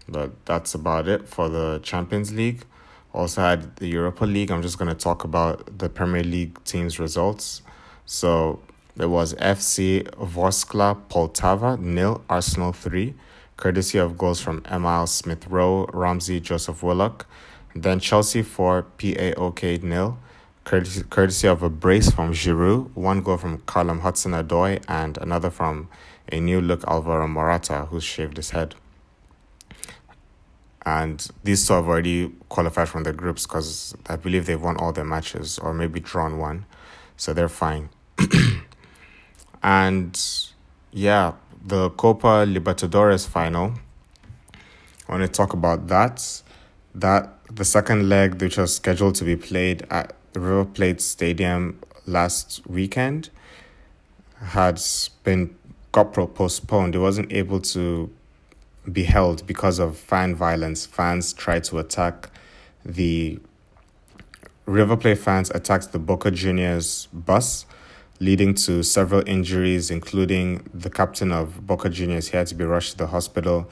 But 0.08 0.46
that's 0.46 0.74
about 0.74 1.08
it 1.08 1.28
for 1.28 1.50
the 1.50 1.80
Champions 1.84 2.32
League. 2.32 2.66
Also 3.14 3.42
had 3.42 3.76
the 3.78 3.88
Europa 3.88 4.26
League. 4.26 4.52
I'm 4.52 4.62
just 4.62 4.78
going 4.78 4.90
to 4.90 4.96
talk 4.96 5.24
about 5.24 5.80
the 5.80 5.90
Premier 5.90 6.24
League 6.24 6.64
teams' 6.64 7.00
results. 7.00 7.62
So 8.06 8.60
there 8.96 9.10
was 9.10 9.34
FC 9.36 10.04
Vorskla 10.16 11.00
Poltava 11.10 11.80
nil, 11.80 12.24
Arsenal 12.30 12.74
3, 12.74 13.14
courtesy 13.58 13.98
of 13.98 14.18
goals 14.18 14.40
from 14.40 14.64
Emile 14.70 15.08
Smith 15.08 15.48
Rowe, 15.48 15.88
Ramsey, 15.94 16.40
Joseph 16.40 16.84
Willock. 16.84 17.26
Then 17.76 18.00
Chelsea 18.00 18.42
4, 18.42 18.84
PAOK 18.98 19.84
nil, 19.84 20.18
courtesy, 20.64 21.04
courtesy 21.04 21.48
of 21.48 21.64
a 21.64 21.70
brace 21.70 22.10
from 22.12 22.34
Giroud, 22.34 22.96
one 22.96 23.22
goal 23.22 23.38
from 23.38 23.60
Callum 23.68 24.00
Hudson 24.00 24.32
Odoi, 24.32 24.84
and 24.88 25.18
another 25.18 25.50
from 25.50 25.90
a 26.32 26.40
new 26.40 26.62
look 26.62 26.84
Alvaro 26.88 27.28
Morata, 27.28 27.86
who's 27.90 28.04
shaved 28.04 28.38
his 28.38 28.52
head. 28.52 28.76
And 30.86 31.28
these 31.44 31.68
two 31.68 31.74
have 31.74 31.88
already 31.88 32.32
qualified 32.50 32.90
from 32.90 33.04
the 33.04 33.14
groups 33.14 33.46
because 33.46 33.96
I 34.08 34.16
believe 34.16 34.46
they've 34.46 34.62
won 34.62 34.78
all 34.78 34.92
their 34.92 35.06
matches 35.06 35.60
or 35.60 35.74
maybe 35.74 36.00
drawn 36.00 36.38
one. 36.40 36.66
So 37.18 37.34
they're 37.34 37.50
fine. 37.50 37.90
and 39.64 40.20
yeah, 40.92 41.34
the 41.64 41.90
Copa 41.92 42.46
Libertadores 42.48 43.28
final. 43.28 43.74
I 45.08 45.12
want 45.12 45.24
to 45.24 45.28
talk 45.28 45.54
about 45.54 45.88
that. 45.88 46.42
That 46.96 47.39
the 47.50 47.66
second 47.66 48.10
leg, 48.10 48.42
which 48.42 48.58
was 48.58 48.76
scheduled 48.76 49.16
to 49.16 49.24
be 49.24 49.36
played 49.36 49.86
at 49.90 50.16
River 50.34 50.66
Plate 50.66 51.02
Stadium 51.02 51.80
last 52.06 52.62
weekend, 52.68 53.30
had 54.38 54.82
been 55.24 55.56
got 55.92 56.14
postponed. 56.14 56.96
It 56.96 57.00
wasn't 57.00 57.32
able 57.32 57.60
to 57.62 58.12
be 58.92 59.04
held 59.04 59.46
because 59.48 59.80
of 59.80 59.98
fan 59.98 60.36
violence. 60.36 60.86
Fans 60.86 61.34
tried 61.34 61.64
to 61.66 61.80
attack 61.80 62.30
the 62.86 63.40
River 64.66 64.96
Plate 64.96 65.18
fans 65.18 65.50
attacked 65.50 65.92
the 65.94 66.00
Boca 66.00 66.30
Juniors 66.30 67.08
bus, 67.12 67.66
leading 68.20 68.54
to 68.54 68.84
several 68.84 69.28
injuries, 69.28 69.90
including 69.90 70.70
the 70.74 70.92
captain 70.92 71.32
of 71.32 71.66
Boca 71.66 71.90
Juniors. 71.90 72.28
He 72.28 72.38
had 72.38 72.46
to 72.48 72.56
be 72.56 72.64
rushed 72.64 72.92
to 72.92 72.98
the 73.00 73.08
hospital, 73.08 73.68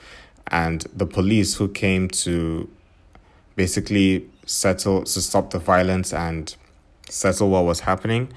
and 0.47 0.81
the 0.95 1.05
police 1.05 1.53
who 1.55 1.67
came 1.67 2.07
to 2.07 2.67
basically 3.57 4.29
settle 4.45 5.03
to 5.03 5.21
stop 5.21 5.49
the 5.49 5.59
violence 5.59 6.13
and 6.13 6.55
settle 7.09 7.49
what 7.49 7.65
was 7.65 7.81
happening 7.81 8.31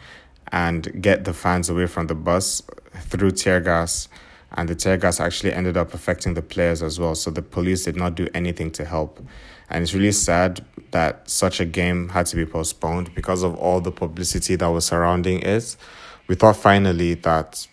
and 0.50 1.00
get 1.00 1.24
the 1.24 1.33
fans 1.33 1.68
away 1.68 1.87
from 1.87 2.09
the 2.09 2.14
bus 2.14 2.62
through 3.02 3.30
tear 3.30 3.61
gas. 3.61 4.09
And 4.52 4.68
the 4.68 4.74
tear 4.74 4.96
gas 4.96 5.20
actually 5.20 5.52
ended 5.52 5.76
up 5.76 5.94
affecting 5.94 6.35
the 6.35 6.42
players 6.42 6.83
as 6.83 6.98
well. 6.98 7.14
So 7.14 7.30
the 7.30 7.42
police 7.42 7.85
did 7.85 7.94
not 7.94 8.16
do 8.16 8.26
anything 8.35 8.72
to 8.72 8.85
help. 8.85 9.24
And 9.68 9.85
it's 9.85 9.94
really 9.94 10.11
sad 10.11 10.64
that 10.90 11.30
such 11.30 11.61
a 11.61 11.64
game 11.64 12.09
had 12.09 12.26
to 12.26 12.37
be 12.37 12.44
postponed 12.44 13.14
because 13.14 13.44
of 13.44 13.54
all 13.54 13.80
the 13.80 13.92
publicity 13.92 14.56
that 14.56 14.66
was 14.66 14.87
surrounding 14.87 15.42
it. 15.42 15.76
We 16.26 16.35
thought 16.35 16.56
finally 16.56 17.14
that 17.14 17.68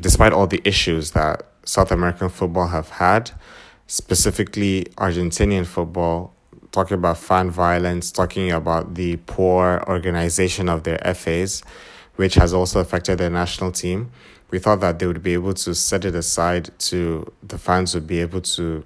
despite 0.00 0.32
all 0.32 0.46
the 0.46 0.60
issues 0.64 1.12
that 1.12 1.46
South 1.64 1.90
American 1.90 2.28
football 2.28 2.66
have 2.66 2.90
had, 2.90 3.30
specifically 3.86 4.86
Argentinian 4.96 5.64
football, 5.64 6.34
talking 6.72 6.96
about 6.96 7.18
fan 7.18 7.50
violence, 7.50 8.10
talking 8.10 8.50
about 8.50 8.94
the 8.94 9.16
poor 9.26 9.84
organization 9.86 10.68
of 10.68 10.82
their 10.82 10.98
FAs, 11.14 11.62
which 12.16 12.34
has 12.34 12.52
also 12.52 12.80
affected 12.80 13.18
their 13.18 13.30
national 13.30 13.70
team. 13.70 14.10
We 14.50 14.58
thought 14.58 14.80
that 14.80 14.98
they 14.98 15.06
would 15.06 15.22
be 15.22 15.34
able 15.34 15.54
to 15.54 15.74
set 15.74 16.04
it 16.04 16.14
aside 16.14 16.70
to 16.80 17.30
the 17.42 17.58
fans 17.58 17.94
would 17.94 18.06
be 18.06 18.20
able 18.20 18.40
to 18.40 18.84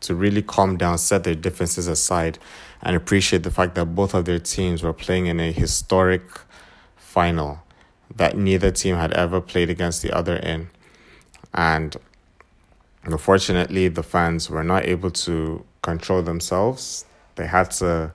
to 0.00 0.16
really 0.16 0.42
calm 0.42 0.76
down, 0.76 0.98
set 0.98 1.22
their 1.22 1.36
differences 1.36 1.86
aside, 1.86 2.36
and 2.82 2.96
appreciate 2.96 3.44
the 3.44 3.52
fact 3.52 3.76
that 3.76 3.86
both 3.94 4.14
of 4.14 4.24
their 4.24 4.40
teams 4.40 4.82
were 4.82 4.92
playing 4.92 5.26
in 5.26 5.38
a 5.38 5.52
historic 5.52 6.22
final 6.96 7.62
that 8.16 8.36
neither 8.36 8.72
team 8.72 8.96
had 8.96 9.12
ever 9.12 9.40
played 9.40 9.70
against 9.70 10.02
the 10.02 10.10
other 10.10 10.36
in. 10.36 10.68
And 11.54 11.96
unfortunately, 13.04 13.88
the 13.88 14.02
fans 14.02 14.48
were 14.50 14.64
not 14.64 14.84
able 14.84 15.10
to 15.10 15.64
control 15.82 16.22
themselves. 16.22 17.04
They 17.34 17.46
had 17.46 17.70
to 17.72 18.12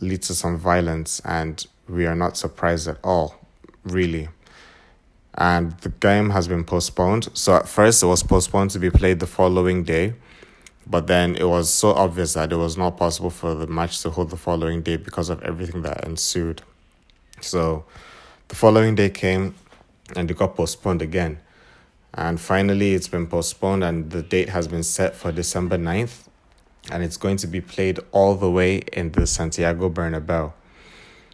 lead 0.00 0.22
to 0.22 0.34
some 0.34 0.58
violence, 0.58 1.20
and 1.24 1.64
we 1.88 2.06
are 2.06 2.16
not 2.16 2.36
surprised 2.36 2.88
at 2.88 2.98
all, 3.04 3.36
really. 3.84 4.28
And 5.36 5.72
the 5.80 5.88
game 5.88 6.30
has 6.30 6.48
been 6.48 6.64
postponed. 6.64 7.28
So 7.34 7.56
at 7.56 7.68
first, 7.68 8.02
it 8.02 8.06
was 8.06 8.22
postponed 8.22 8.70
to 8.70 8.78
be 8.78 8.90
played 8.90 9.20
the 9.20 9.26
following 9.26 9.82
day, 9.84 10.14
but 10.86 11.06
then 11.06 11.36
it 11.36 11.48
was 11.48 11.70
so 11.70 11.90
obvious 11.90 12.34
that 12.34 12.52
it 12.52 12.56
was 12.56 12.76
not 12.76 12.96
possible 12.96 13.30
for 13.30 13.54
the 13.54 13.66
match 13.66 14.00
to 14.02 14.10
hold 14.10 14.30
the 14.30 14.36
following 14.36 14.82
day 14.82 14.96
because 14.96 15.30
of 15.30 15.42
everything 15.42 15.82
that 15.82 16.04
ensued. 16.04 16.62
So 17.40 17.84
the 18.48 18.54
following 18.54 18.94
day 18.94 19.10
came 19.10 19.54
and 20.14 20.30
it 20.30 20.36
got 20.36 20.54
postponed 20.54 21.02
again. 21.02 21.38
And 22.16 22.40
finally, 22.40 22.94
it's 22.94 23.08
been 23.08 23.26
postponed, 23.26 23.82
and 23.82 24.10
the 24.10 24.22
date 24.22 24.48
has 24.48 24.68
been 24.68 24.84
set 24.84 25.16
for 25.16 25.32
December 25.32 25.76
9th. 25.76 26.28
And 26.90 27.02
it's 27.02 27.16
going 27.16 27.38
to 27.38 27.46
be 27.46 27.60
played 27.60 27.98
all 28.12 28.34
the 28.34 28.50
way 28.50 28.78
in 28.92 29.12
the 29.12 29.26
Santiago 29.26 29.90
Bernabeu 29.90 30.52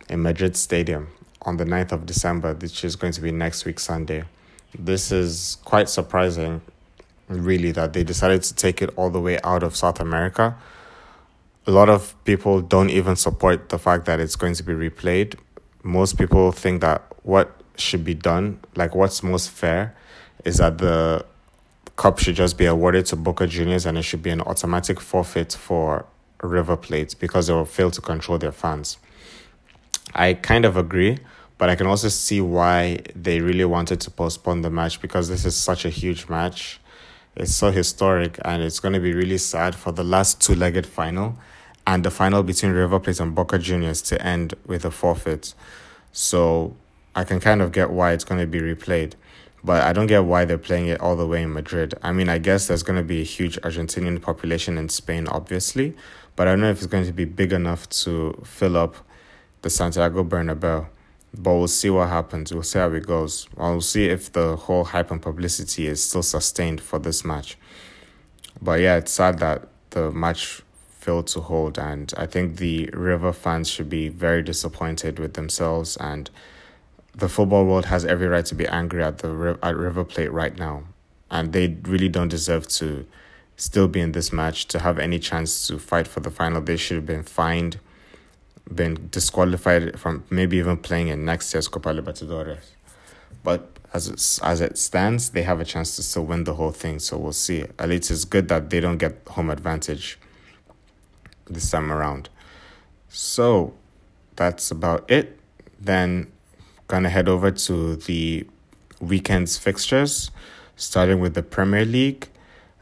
in 0.09 0.23
Madrid 0.23 0.57
Stadium 0.57 1.09
on 1.43 1.57
the 1.57 1.65
9th 1.65 1.93
of 1.93 2.07
December, 2.07 2.55
which 2.55 2.85
is 2.85 2.97
going 2.97 3.13
to 3.13 3.21
be 3.21 3.31
next 3.31 3.65
week, 3.65 3.79
Sunday. 3.81 4.25
This 4.79 5.11
is 5.11 5.59
quite 5.65 5.89
surprising, 5.89 6.63
really, 7.29 7.73
that 7.73 7.93
they 7.93 8.05
decided 8.05 8.43
to 8.45 8.55
take 8.55 8.81
it 8.81 8.91
all 8.97 9.11
the 9.11 9.21
way 9.21 9.39
out 9.43 9.63
of 9.63 9.77
South 9.77 10.01
America. 10.01 10.57
A 11.67 11.71
lot 11.71 11.89
of 11.89 12.15
people 12.25 12.63
don't 12.63 12.91
even 12.91 13.17
support 13.17 13.69
the 13.69 13.79
fact 13.79 14.07
that 14.07 14.21
it's 14.21 14.37
going 14.37 14.55
to 14.55 14.63
be 14.63 14.73
replayed. 14.73 15.39
Most 15.83 16.17
people 16.17 16.53
think 16.53 16.81
that 16.81 17.03
what 17.23 17.61
should 17.77 18.05
be 18.05 18.15
done, 18.15 18.61
like 18.77 18.95
what's 18.95 19.23
most 19.23 19.51
fair, 19.51 19.97
is 20.45 20.59
that 20.59 20.79
the 20.79 21.25
cup 21.97 22.19
should 22.19 22.35
just 22.35 22.57
be 22.57 22.67
awarded 22.67 23.07
to 23.07 23.17
Boca 23.17 23.47
Juniors 23.47 23.87
and 23.87 23.99
it 23.99 24.03
should 24.03 24.23
be 24.23 24.31
an 24.31 24.41
automatic 24.41 25.01
forfeit 25.01 25.53
for 25.53 26.07
River 26.43 26.77
Plate 26.77 27.15
because 27.19 27.47
they 27.47 27.53
will 27.53 27.65
fail 27.65 27.91
to 27.91 28.01
control 28.01 28.39
their 28.39 28.53
fans. 28.53 28.97
I 30.15 30.35
kind 30.35 30.65
of 30.65 30.77
agree, 30.77 31.19
but 31.59 31.69
I 31.69 31.77
can 31.77 31.87
also 31.87 32.09
see 32.09 32.41
why 32.41 33.01
they 33.15 33.41
really 33.41 33.65
wanted 33.65 34.01
to 34.01 34.11
postpone 34.11 34.63
the 34.63 34.71
match 34.71 35.01
because 35.01 35.29
this 35.29 35.45
is 35.45 35.55
such 35.57 35.85
a 35.85 35.91
huge 35.91 36.29
match. 36.29 36.81
It's 37.37 37.55
so 37.55 37.71
historic 37.71 38.39
and 38.45 38.63
it's 38.63 38.81
going 38.81 38.95
to 38.95 39.01
be 39.01 39.13
really 39.13 39.39
sad 39.39 39.75
for 39.75 39.93
the 39.93 40.03
last 40.03 40.41
two 40.41 40.55
legged 40.55 40.87
final 40.87 41.37
and 41.87 42.05
the 42.05 42.11
final 42.11 42.43
between 42.43 42.73
River 42.73 42.99
Plate 42.99 43.21
and 43.21 43.35
Boca 43.35 43.59
Juniors 43.59 44.03
to 44.03 44.25
end 44.25 44.55
with 44.67 44.85
a 44.85 44.91
forfeit. 44.91 45.55
So 46.13 46.77
I 47.15 47.25
can 47.25 47.41
kind 47.41 47.63
of 47.63 47.73
get 47.73 47.91
why 47.91 48.13
it's 48.13 48.25
going 48.25 48.41
to 48.41 48.47
be 48.47 48.61
replayed, 48.61 49.15
but 49.63 49.83
I 49.83 49.93
don't 49.93 50.07
get 50.07 50.25
why 50.25 50.45
they're 50.45 50.59
playing 50.59 50.89
it 50.89 51.01
all 51.01 51.17
the 51.17 51.27
way 51.27 51.43
in 51.43 51.53
Madrid. 51.53 51.95
I 52.03 52.13
mean, 52.13 52.29
I 52.29 52.39
guess 52.39 52.67
there's 52.67 52.83
going 52.83 52.99
to 52.99 53.05
be 53.05 53.21
a 53.21 53.25
huge 53.25 53.61
Argentinian 53.61 54.21
population 54.21 54.79
in 54.79 54.89
Spain, 54.89 55.27
obviously, 55.29 55.95
but 56.37 56.49
I 56.49 56.53
don't 56.53 56.61
know 56.61 56.71
if 56.71 56.79
it's 56.79 56.87
going 56.87 57.07
to 57.07 57.13
be 57.13 57.25
big 57.25 57.53
enough 57.53 57.89
to 57.91 58.41
fill 58.45 58.77
up 58.77 58.97
the 59.63 59.71
Santiago 59.71 60.25
Bernabeu. 60.25 60.87
But 61.33 61.55
we'll 61.55 61.69
see 61.69 61.91
what 61.91 62.09
happens. 62.09 62.53
We'll 62.53 62.65
see 62.65 62.81
how 62.81 62.91
it 62.93 63.07
goes. 63.07 63.47
We'll 63.57 63.81
see 63.81 64.07
if 64.07 64.33
the 64.33 64.57
whole 64.57 64.85
hype 64.85 65.13
and 65.13 65.23
publicity 65.23 65.87
is 65.87 66.03
still 66.03 66.25
sustained 66.25 66.81
for 66.81 66.99
this 66.99 67.25
match. 67.25 67.57
But 68.61 68.81
yeah, 68.81 68.97
it's 68.97 69.13
sad 69.13 69.39
that 69.39 69.69
the 69.91 70.11
match 70.11 70.63
failed 70.89 71.29
to 71.29 71.41
hold. 71.41 71.79
And 71.79 72.13
I 72.17 72.27
think 72.27 72.57
the 72.57 72.91
River 72.93 73.33
fans 73.33 73.69
should 73.71 73.89
be 73.89 74.09
very 74.09 74.43
disappointed 74.43 75.21
with 75.21 75.35
themselves. 75.35 75.97
And 75.99 76.29
the 77.15 77.29
football 77.29 77.65
world 77.65 77.87
has 77.87 78.05
every 78.05 78.29
right 78.29 78.45
to 78.47 78.55
be 78.55 78.67
angry 78.67 79.03
at 79.03 79.19
the 79.19 79.59
at 79.63 79.77
River 79.77 80.05
Plate 80.05 80.33
right 80.33 80.57
now. 80.57 80.85
And 81.31 81.53
they 81.53 81.77
really 81.83 82.09
don't 82.09 82.29
deserve 82.29 82.67
to 82.69 83.07
still 83.57 83.89
be 83.89 84.01
in 84.01 84.13
this 84.13 84.33
match 84.33 84.67
to 84.67 84.79
have 84.81 84.99
any 84.99 85.19
chance 85.19 85.67
to 85.69 85.79
fight 85.79 86.09
for 86.09 86.21
the 86.21 86.31
final. 86.31 86.61
They 86.61 86.77
should 86.77 86.97
have 86.97 87.07
been 87.07 87.23
fined, 87.23 87.79
been 88.73 89.09
disqualified 89.11 89.99
from 89.99 90.25
maybe 90.31 90.57
even 90.57 90.77
playing 90.79 91.09
in 91.09 91.25
next 91.25 91.53
year's 91.55 91.69
Copa 91.69 91.91
Libertadores. 91.91 92.65
But 93.45 93.79
as 93.93 94.09
it, 94.09 94.45
as 94.45 94.61
it 94.61 94.79
stands, 94.79 95.31
they 95.31 95.43
have 95.43 95.61
a 95.61 95.65
chance 95.65 95.97
to 95.97 96.03
still 96.03 96.25
win 96.25 96.45
the 96.45 96.55
whole 96.55 96.73
thing. 96.73 96.99
So 96.99 97.17
we'll 97.17 97.33
see. 97.33 97.65
At 97.79 97.89
least 97.89 98.11
it's 98.11 98.25
good 98.25 98.49
that 98.49 98.71
they 98.71 98.81
don't 98.81 98.99
get 98.99 99.21
home 99.29 99.51
advantage 99.51 100.19
this 101.47 101.71
time 101.71 101.93
around. 101.93 102.29
So 103.09 103.75
that's 104.37 104.71
about 104.71 105.11
it. 105.11 105.39
Then 105.79 106.33
gonna 106.91 107.09
head 107.09 107.29
over 107.29 107.53
to 107.53 107.95
the 107.95 108.45
weekend's 109.01 109.57
fixtures, 109.57 110.33
starting 110.75 111.21
with 111.21 111.35
the 111.35 111.43
Premier 111.43 111.85
League, 111.85 112.29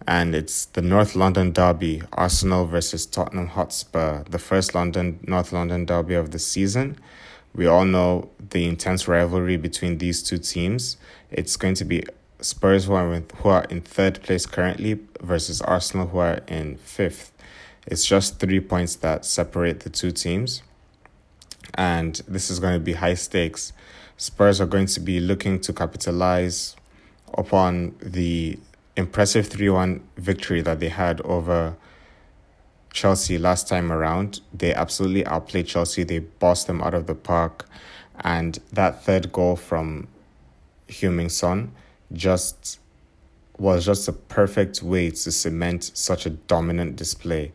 and 0.07 0.35
it's 0.35 0.65
the 0.65 0.81
North 0.81 1.15
London 1.15 1.53
derby: 1.53 2.03
Arsenal 2.15 2.67
versus 2.67 3.05
Tottenham 3.05 3.49
Hotspur, 3.49 4.25
the 4.25 4.39
first 4.39 4.75
London 4.75 5.21
North 5.25 5.53
London 5.53 5.85
derby 5.85 6.15
of 6.15 6.31
the 6.31 6.39
season. 6.39 6.97
We 7.55 7.67
all 7.67 7.85
know 7.85 8.31
the 8.51 8.67
intense 8.67 9.07
rivalry 9.07 9.59
between 9.59 9.99
these 9.99 10.23
two 10.23 10.39
teams. 10.39 10.97
It's 11.31 11.57
going 11.57 11.75
to 11.75 11.85
be 11.85 12.05
Spurs 12.41 12.87
who 12.87 12.95
are, 12.95 13.23
who 13.37 13.49
are 13.49 13.65
in 13.65 13.83
third 13.83 14.23
place 14.23 14.47
currently 14.47 15.01
versus 15.21 15.61
Arsenal 15.61 16.07
who 16.07 16.19
are 16.19 16.41
in 16.47 16.77
fifth. 16.77 17.33
It's 17.87 18.07
just 18.07 18.39
three 18.41 18.61
points 18.61 18.97
that 18.97 19.25
separate 19.25 19.81
the 19.81 19.91
two 19.91 20.13
teams. 20.13 20.63
And 21.75 22.23
this 22.29 22.49
is 22.49 22.61
going 22.61 22.75
to 22.75 22.81
be 22.81 22.95
high 22.95 23.15
stakes. 23.15 23.73
Spurs 24.19 24.61
are 24.61 24.67
going 24.67 24.87
to 24.87 24.99
be 24.99 25.21
looking 25.21 25.61
to 25.61 25.73
capitalize 25.73 26.75
upon 27.35 27.95
the 28.03 28.59
impressive 28.97 29.47
3 29.47 29.71
1 29.71 30.09
victory 30.17 30.61
that 30.61 30.81
they 30.81 30.89
had 30.89 31.21
over 31.21 31.77
Chelsea 32.93 33.39
last 33.39 33.69
time 33.69 33.93
around. 33.93 34.41
They 34.53 34.75
absolutely 34.75 35.25
outplayed 35.25 35.69
Chelsea. 35.69 36.03
They 36.03 36.19
bossed 36.19 36.67
them 36.67 36.83
out 36.83 36.95
of 36.95 37.07
the 37.07 37.15
park. 37.15 37.69
And 38.21 38.59
that 38.73 39.05
third 39.05 39.31
goal 39.31 39.55
from 39.55 40.09
Heung-min 40.89 41.31
Son 41.31 41.71
just 42.13 42.81
was 43.57 43.85
just 43.85 44.09
a 44.09 44.13
perfect 44.13 44.83
way 44.83 45.11
to 45.11 45.31
cement 45.31 45.93
such 45.95 46.27
a 46.27 46.31
dominant 46.31 46.97
display. 46.97 47.53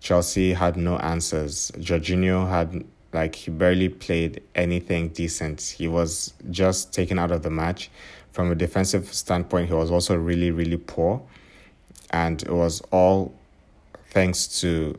Chelsea 0.00 0.54
had 0.54 0.78
no 0.78 0.96
answers. 0.96 1.70
Jorginho 1.72 2.48
had 2.48 2.86
like 3.14 3.34
he 3.34 3.50
barely 3.50 3.88
played 3.88 4.42
anything 4.54 5.08
decent. 5.08 5.60
He 5.60 5.88
was 5.88 6.34
just 6.50 6.92
taken 6.92 7.18
out 7.18 7.30
of 7.30 7.42
the 7.42 7.50
match. 7.50 7.90
From 8.32 8.50
a 8.50 8.54
defensive 8.56 9.14
standpoint, 9.14 9.68
he 9.68 9.74
was 9.74 9.90
also 9.90 10.16
really, 10.16 10.50
really 10.50 10.76
poor. 10.76 11.22
And 12.10 12.42
it 12.42 12.50
was 12.50 12.82
all 12.90 13.32
thanks 14.10 14.60
to 14.60 14.98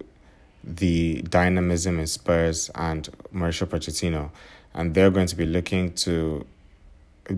the 0.63 1.21
dynamism 1.23 1.99
in 1.99 2.07
Spurs 2.07 2.71
and 2.75 3.09
Mauricio 3.33 3.67
Pochettino. 3.67 4.31
And 4.73 4.93
they're 4.93 5.11
going 5.11 5.27
to 5.27 5.35
be 5.35 5.45
looking 5.45 5.93
to 5.95 6.45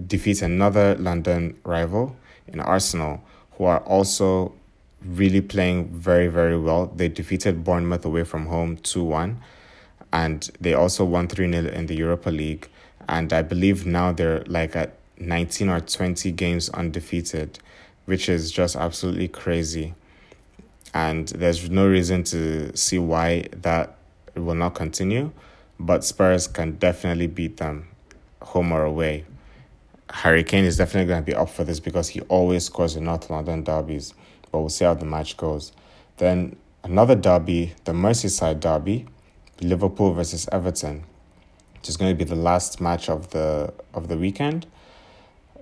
defeat 0.05 0.41
another 0.41 0.95
London 0.95 1.57
rival 1.63 2.15
in 2.47 2.59
Arsenal, 2.59 3.23
who 3.53 3.65
are 3.65 3.79
also 3.79 4.53
really 5.03 5.41
playing 5.41 5.87
very, 5.89 6.27
very 6.27 6.57
well. 6.57 6.87
They 6.87 7.07
defeated 7.07 7.63
Bournemouth 7.63 8.05
away 8.05 8.23
from 8.23 8.45
home 8.47 8.77
2 8.77 9.03
1, 9.03 9.41
and 10.13 10.49
they 10.59 10.73
also 10.73 11.03
won 11.05 11.27
3 11.27 11.51
0 11.51 11.67
in 11.67 11.87
the 11.87 11.95
Europa 11.95 12.29
League. 12.29 12.69
And 13.09 13.31
I 13.31 13.41
believe 13.41 13.85
now 13.85 14.11
they're 14.11 14.43
like 14.47 14.75
at 14.75 14.97
19 15.19 15.69
or 15.69 15.79
20 15.79 16.31
games 16.31 16.69
undefeated, 16.69 17.59
which 18.05 18.29
is 18.29 18.51
just 18.51 18.75
absolutely 18.75 19.27
crazy 19.27 19.93
and 20.93 21.27
there's 21.29 21.69
no 21.69 21.87
reason 21.87 22.23
to 22.23 22.75
see 22.75 22.97
why 22.97 23.45
that 23.51 23.97
will 24.35 24.55
not 24.55 24.73
continue. 24.73 25.31
But 25.79 26.03
Spurs 26.03 26.47
can 26.47 26.71
definitely 26.77 27.27
beat 27.27 27.57
them 27.57 27.87
home 28.41 28.71
or 28.71 28.83
away. 28.83 29.25
Harry 30.09 30.43
Kane 30.43 30.65
is 30.65 30.77
definitely 30.77 31.07
going 31.09 31.23
to 31.23 31.25
be 31.25 31.35
up 31.35 31.49
for 31.49 31.63
this 31.63 31.79
because 31.79 32.09
he 32.09 32.21
always 32.21 32.65
scores 32.65 32.95
in 32.95 33.03
North 33.03 33.29
London 33.29 33.63
derbies. 33.63 34.15
But 34.51 34.59
we'll 34.59 34.69
see 34.69 34.85
how 34.85 34.95
the 34.95 35.05
match 35.05 35.37
goes. 35.37 35.71
Then 36.17 36.55
another 36.83 37.13
derby, 37.13 37.73
the 37.83 37.91
Merseyside 37.91 38.59
derby, 38.59 39.05
Liverpool 39.61 40.13
versus 40.13 40.47
Everton, 40.51 41.03
which 41.75 41.89
is 41.89 41.97
going 41.97 42.11
to 42.11 42.15
be 42.15 42.27
the 42.27 42.35
last 42.35 42.79
match 42.79 43.09
of 43.09 43.29
the 43.31 43.73
of 43.93 44.07
the 44.07 44.17
weekend. 44.17 44.67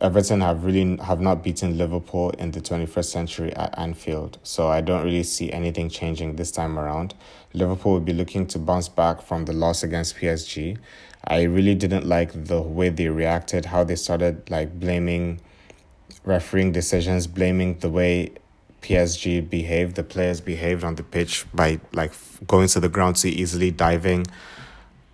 Everton 0.02 0.42
have 0.42 0.66
really 0.66 0.98
have 0.98 1.22
not 1.22 1.42
beaten 1.44 1.78
Liverpool 1.78 2.32
in 2.32 2.52
the 2.52 2.60
21st 2.60 3.06
century 3.06 3.56
at 3.56 3.78
Anfield, 3.80 4.38
so 4.44 4.68
I 4.68 4.82
don't 4.82 5.04
really 5.04 5.24
see 5.24 5.52
anything 5.52 5.90
changing 5.90 6.36
this 6.36 6.52
time 6.52 6.78
around. 6.78 7.14
Liverpool 7.54 7.94
will 7.94 8.02
be 8.02 8.12
looking 8.12 8.46
to 8.48 8.60
bounce 8.60 8.90
back 8.90 9.22
from 9.22 9.46
the 9.46 9.54
loss 9.54 9.84
against 9.84 10.18
PSG. 10.18 10.78
I 11.24 11.44
really 11.44 11.76
didn't 11.76 12.06
like 12.06 12.46
the 12.46 12.62
way 12.62 12.90
they 12.90 13.08
reacted, 13.08 13.66
how 13.66 13.86
they 13.86 13.96
started 13.96 14.50
like 14.50 14.80
blaming 14.80 15.40
refereeing 16.26 16.72
decisions, 16.72 17.28
blaming 17.28 17.80
the 17.80 17.90
way 17.90 18.32
PSG 18.86 19.50
behaved, 19.50 19.96
the 19.96 20.04
players 20.04 20.42
behaved 20.42 20.84
on 20.84 20.94
the 20.94 21.02
pitch 21.02 21.44
by 21.56 21.80
like 21.92 22.14
going 22.46 22.68
to 22.68 22.80
the 22.80 22.88
ground 22.88 23.16
too 23.16 23.30
easily, 23.30 23.72
diving. 23.72 24.28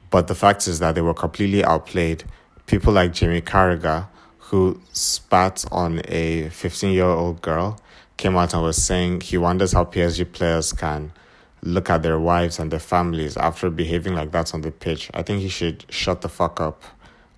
But 0.10 0.28
the 0.28 0.36
fact 0.36 0.68
is 0.68 0.80
that 0.80 0.96
they 0.96 1.02
were 1.02 1.14
completely 1.14 1.64
outplayed. 1.64 2.26
People 2.66 2.92
like 2.92 3.14
Jamie 3.14 3.42
Carragher 3.42 4.08
who 4.40 4.82
spat 4.92 5.64
on 5.72 6.02
a 6.10 6.50
15 6.50 6.92
year 6.92 7.06
old 7.06 7.42
girl 7.42 7.80
came 8.18 8.36
out 8.36 8.54
and 8.54 8.62
was 8.62 8.84
saying 8.84 9.22
he 9.22 9.38
wonders 9.38 9.72
how 9.72 9.86
PSG 9.86 10.30
players 10.30 10.74
can 10.74 11.14
look 11.62 11.90
at 11.90 12.04
their 12.04 12.20
wives 12.20 12.60
and 12.60 12.72
their 12.72 12.80
families 12.80 13.38
after 13.38 13.70
behaving 13.70 14.16
like 14.16 14.34
that 14.34 14.54
on 14.54 14.60
the 14.60 14.72
pitch. 14.72 15.10
I 15.14 15.24
think 15.24 15.42
he 15.42 15.48
should 15.48 15.86
shut 15.88 16.20
the 16.20 16.28
fuck 16.28 16.60
up, 16.60 16.84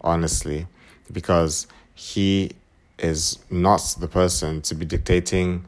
honestly, 0.02 0.66
because 1.12 1.68
he 1.94 2.54
is 2.98 3.38
not 3.52 3.96
the 4.00 4.08
person 4.08 4.64
to 4.64 4.74
be 4.74 4.86
dictating 4.86 5.66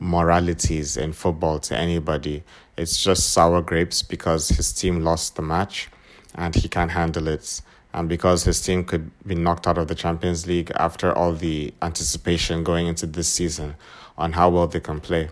moralities 0.00 0.96
in 0.96 1.12
football 1.12 1.60
to 1.60 1.76
anybody. 1.76 2.42
It's 2.76 3.02
just 3.02 3.32
sour 3.32 3.62
grapes 3.62 4.02
because 4.02 4.48
his 4.48 4.72
team 4.72 5.04
lost 5.04 5.36
the 5.36 5.42
match 5.42 5.88
and 6.34 6.54
he 6.54 6.68
can't 6.68 6.90
handle 6.90 7.28
it 7.28 7.60
and 7.92 8.08
because 8.08 8.44
his 8.44 8.60
team 8.62 8.84
could 8.84 9.10
be 9.26 9.34
knocked 9.34 9.66
out 9.66 9.78
of 9.78 9.88
the 9.88 9.94
Champions 9.94 10.46
League 10.46 10.70
after 10.76 11.12
all 11.12 11.32
the 11.32 11.74
anticipation 11.82 12.62
going 12.62 12.86
into 12.86 13.06
this 13.06 13.28
season 13.28 13.74
on 14.16 14.32
how 14.32 14.48
well 14.48 14.66
they 14.66 14.80
can 14.80 15.00
play. 15.00 15.28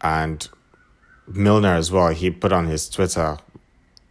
And 0.00 0.48
Milner 1.28 1.74
as 1.74 1.92
well, 1.92 2.08
he 2.08 2.30
put 2.30 2.52
on 2.52 2.66
his 2.66 2.88
Twitter, 2.88 3.38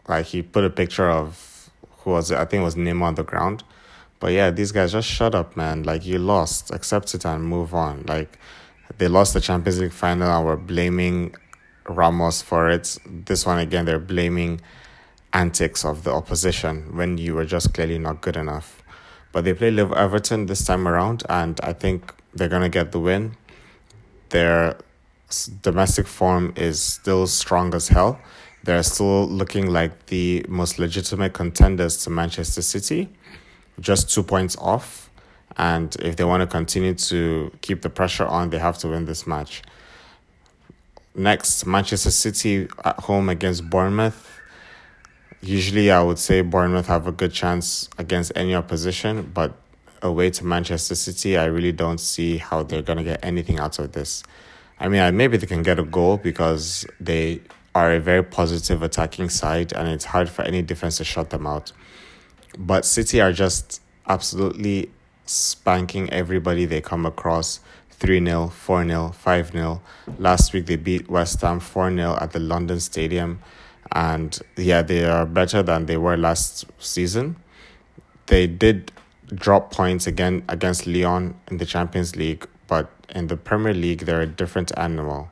like 0.08 0.28
he 0.28 0.42
put 0.42 0.64
a 0.64 0.70
picture 0.70 1.10
of 1.10 1.70
who 2.00 2.12
was 2.12 2.32
it? 2.32 2.38
I 2.38 2.46
think 2.46 2.62
it 2.62 2.64
was 2.64 2.76
Neymar 2.76 3.02
on 3.04 3.16
the 3.16 3.24
ground. 3.24 3.64
But 4.20 4.32
yeah, 4.32 4.52
these 4.52 4.72
guys 4.72 4.94
just 4.94 5.08
shut 5.08 5.36
up, 5.36 5.58
man. 5.58 5.84
Like 5.84 6.06
you 6.06 6.18
lost, 6.20 6.72
accept 6.72 7.14
it 7.14 7.26
and 7.26 7.44
move 7.44 7.74
on. 7.74 8.06
Like 8.08 8.38
they 8.98 9.08
lost 9.08 9.34
the 9.34 9.42
Champions 9.42 9.80
League 9.80 9.92
final 9.92 10.30
and 10.30 10.46
we're 10.46 10.56
blaming 10.56 11.36
Ramos 11.88 12.42
for 12.42 12.70
it. 12.70 12.98
This 13.06 13.46
one 13.46 13.60
again, 13.60 13.86
they're 13.86 14.00
blaming 14.00 14.62
antics 15.34 15.86
of 15.86 16.04
the 16.04 16.12
opposition 16.12 16.96
when 16.96 17.18
you 17.18 17.36
were 17.36 17.46
just 17.46 17.74
clearly 17.74 18.00
not 18.00 18.22
good 18.22 18.36
enough. 18.36 18.84
But 19.32 19.46
they 19.46 19.54
play 19.54 19.72
Live 19.72 19.92
Everton 19.94 20.48
this 20.48 20.66
time 20.66 20.88
around, 20.88 21.24
and 21.30 21.60
I 21.62 21.74
think 21.74 22.14
they're 22.34 22.50
to 22.50 22.70
get 22.70 22.92
the 22.92 23.00
win. 23.00 23.36
Their 24.30 24.78
domestic 25.62 26.08
form 26.08 26.54
is 26.56 26.82
still 26.82 27.28
strong 27.28 27.74
as 27.76 27.90
hell. 27.90 28.20
They're 28.64 28.84
still 28.84 29.28
looking 29.28 29.68
like 29.68 30.08
the 30.08 30.46
most 30.50 30.80
legitimate 30.80 31.34
contenders 31.34 32.04
to 32.04 32.10
Manchester 32.10 32.62
City, 32.62 33.10
just 33.80 34.14
two 34.14 34.24
points 34.24 34.58
off. 34.58 35.09
And 35.60 35.96
if 35.98 36.16
they 36.16 36.24
want 36.24 36.42
to 36.42 36.48
continue 36.48 36.96
to 36.96 37.52
keep 37.62 37.84
the 37.84 37.90
pressure 37.92 38.26
on, 38.26 38.50
they 38.50 38.58
have 38.58 38.80
to 38.80 38.88
win 38.88 39.06
this 39.06 39.28
match. 39.28 39.62
Next, 41.14 41.66
Manchester 41.68 42.12
City 42.12 42.68
at 42.84 43.00
home 43.02 43.30
against 43.30 43.70
Bournemouth 43.70 44.40
usually 45.42 45.92
I 45.92 46.02
would 46.02 46.20
say 46.20 46.42
Bournemouth 46.42 46.88
have 46.88 47.08
a 47.08 47.12
good 47.12 47.32
chance 47.32 47.90
against 47.98 48.32
any 48.36 48.56
opposition, 48.56 49.32
but 49.34 49.54
away 50.02 50.30
to 50.32 50.46
Manchester 50.46 50.96
City, 50.96 51.38
I 51.38 51.46
really 51.46 51.72
don't 51.72 52.00
see 52.00 52.38
how 52.38 52.64
they're 52.64 52.82
going 52.82 52.98
to 52.98 53.04
get 53.04 53.24
anything 53.24 53.60
out 53.60 53.80
of 53.80 53.92
this. 53.92 54.24
I 54.80 54.88
mean, 54.88 55.16
maybe 55.18 55.38
they 55.38 55.48
can 55.48 55.64
get 55.64 55.80
a 55.80 55.84
goal 55.84 56.18
because 56.18 56.86
they 57.00 57.42
are 57.76 57.94
a 57.94 58.00
very 58.00 58.24
positive 58.24 58.82
attacking 58.82 59.30
side 59.30 59.74
and 59.74 59.88
it's 59.88 60.06
hard 60.06 60.30
for 60.30 60.42
any 60.44 60.62
defense 60.62 60.98
to 60.98 61.04
shut 61.04 61.30
them 61.30 61.46
out. 61.46 61.72
But 62.58 62.86
City 62.86 63.22
are 63.22 63.34
just 63.34 63.82
absolutely 64.08 64.90
spanking 65.30 66.10
everybody 66.12 66.66
they 66.66 66.82
come 66.82 67.06
across 67.06 67.60
3 67.92 68.26
0, 68.26 68.48
4 68.48 68.86
0, 68.86 69.10
5 69.10 69.52
0. 69.52 69.82
Last 70.18 70.54
week 70.54 70.66
they 70.66 70.76
beat 70.76 71.10
West 71.10 71.42
Ham 71.42 71.60
4 71.60 71.94
0 71.96 72.18
at 72.20 72.32
the 72.32 72.40
London 72.40 72.80
Stadium. 72.80 73.40
And 73.92 74.40
yeah, 74.56 74.82
they 74.82 75.06
are 75.06 75.26
better 75.26 75.64
than 75.64 75.86
they 75.86 75.98
were 75.98 76.18
last 76.18 76.66
season. 76.80 77.36
They 78.28 78.48
did 78.48 78.92
drop 79.34 79.72
points 79.72 80.08
again 80.08 80.44
against 80.48 80.88
Lyon 80.88 81.36
in 81.50 81.58
the 81.58 81.66
Champions 81.66 82.16
League, 82.16 82.48
but 82.68 82.90
in 83.10 83.28
the 83.28 83.38
Premier 83.38 83.74
League, 83.74 84.02
they're 84.02 84.22
a 84.22 84.28
different 84.28 84.72
animal. 84.78 85.30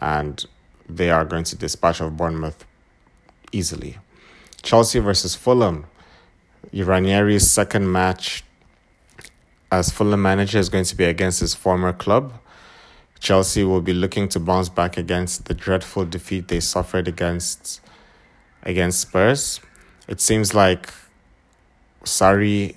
And 0.00 0.44
they 0.88 1.10
are 1.10 1.24
going 1.24 1.44
to 1.44 1.56
dispatch 1.56 2.00
of 2.00 2.16
Bournemouth 2.16 2.64
easily. 3.52 3.98
Chelsea 4.62 4.98
versus 4.98 5.34
Fulham. 5.34 5.86
Ranieri's 6.72 7.50
second 7.50 7.90
match 7.90 8.44
as 9.70 9.90
Fulham 9.90 10.22
manager 10.22 10.58
is 10.58 10.68
going 10.68 10.84
to 10.84 10.96
be 10.96 11.04
against 11.04 11.40
his 11.40 11.54
former 11.54 11.92
club. 11.92 12.32
Chelsea 13.20 13.64
will 13.64 13.80
be 13.80 13.92
looking 13.92 14.28
to 14.28 14.40
bounce 14.40 14.68
back 14.68 14.96
against 14.96 15.46
the 15.46 15.54
dreadful 15.54 16.04
defeat 16.04 16.48
they 16.48 16.60
suffered 16.60 17.08
against 17.08 17.80
against 18.62 19.00
Spurs. 19.00 19.60
It 20.08 20.20
seems 20.20 20.54
like 20.54 20.92
Sarri 22.04 22.76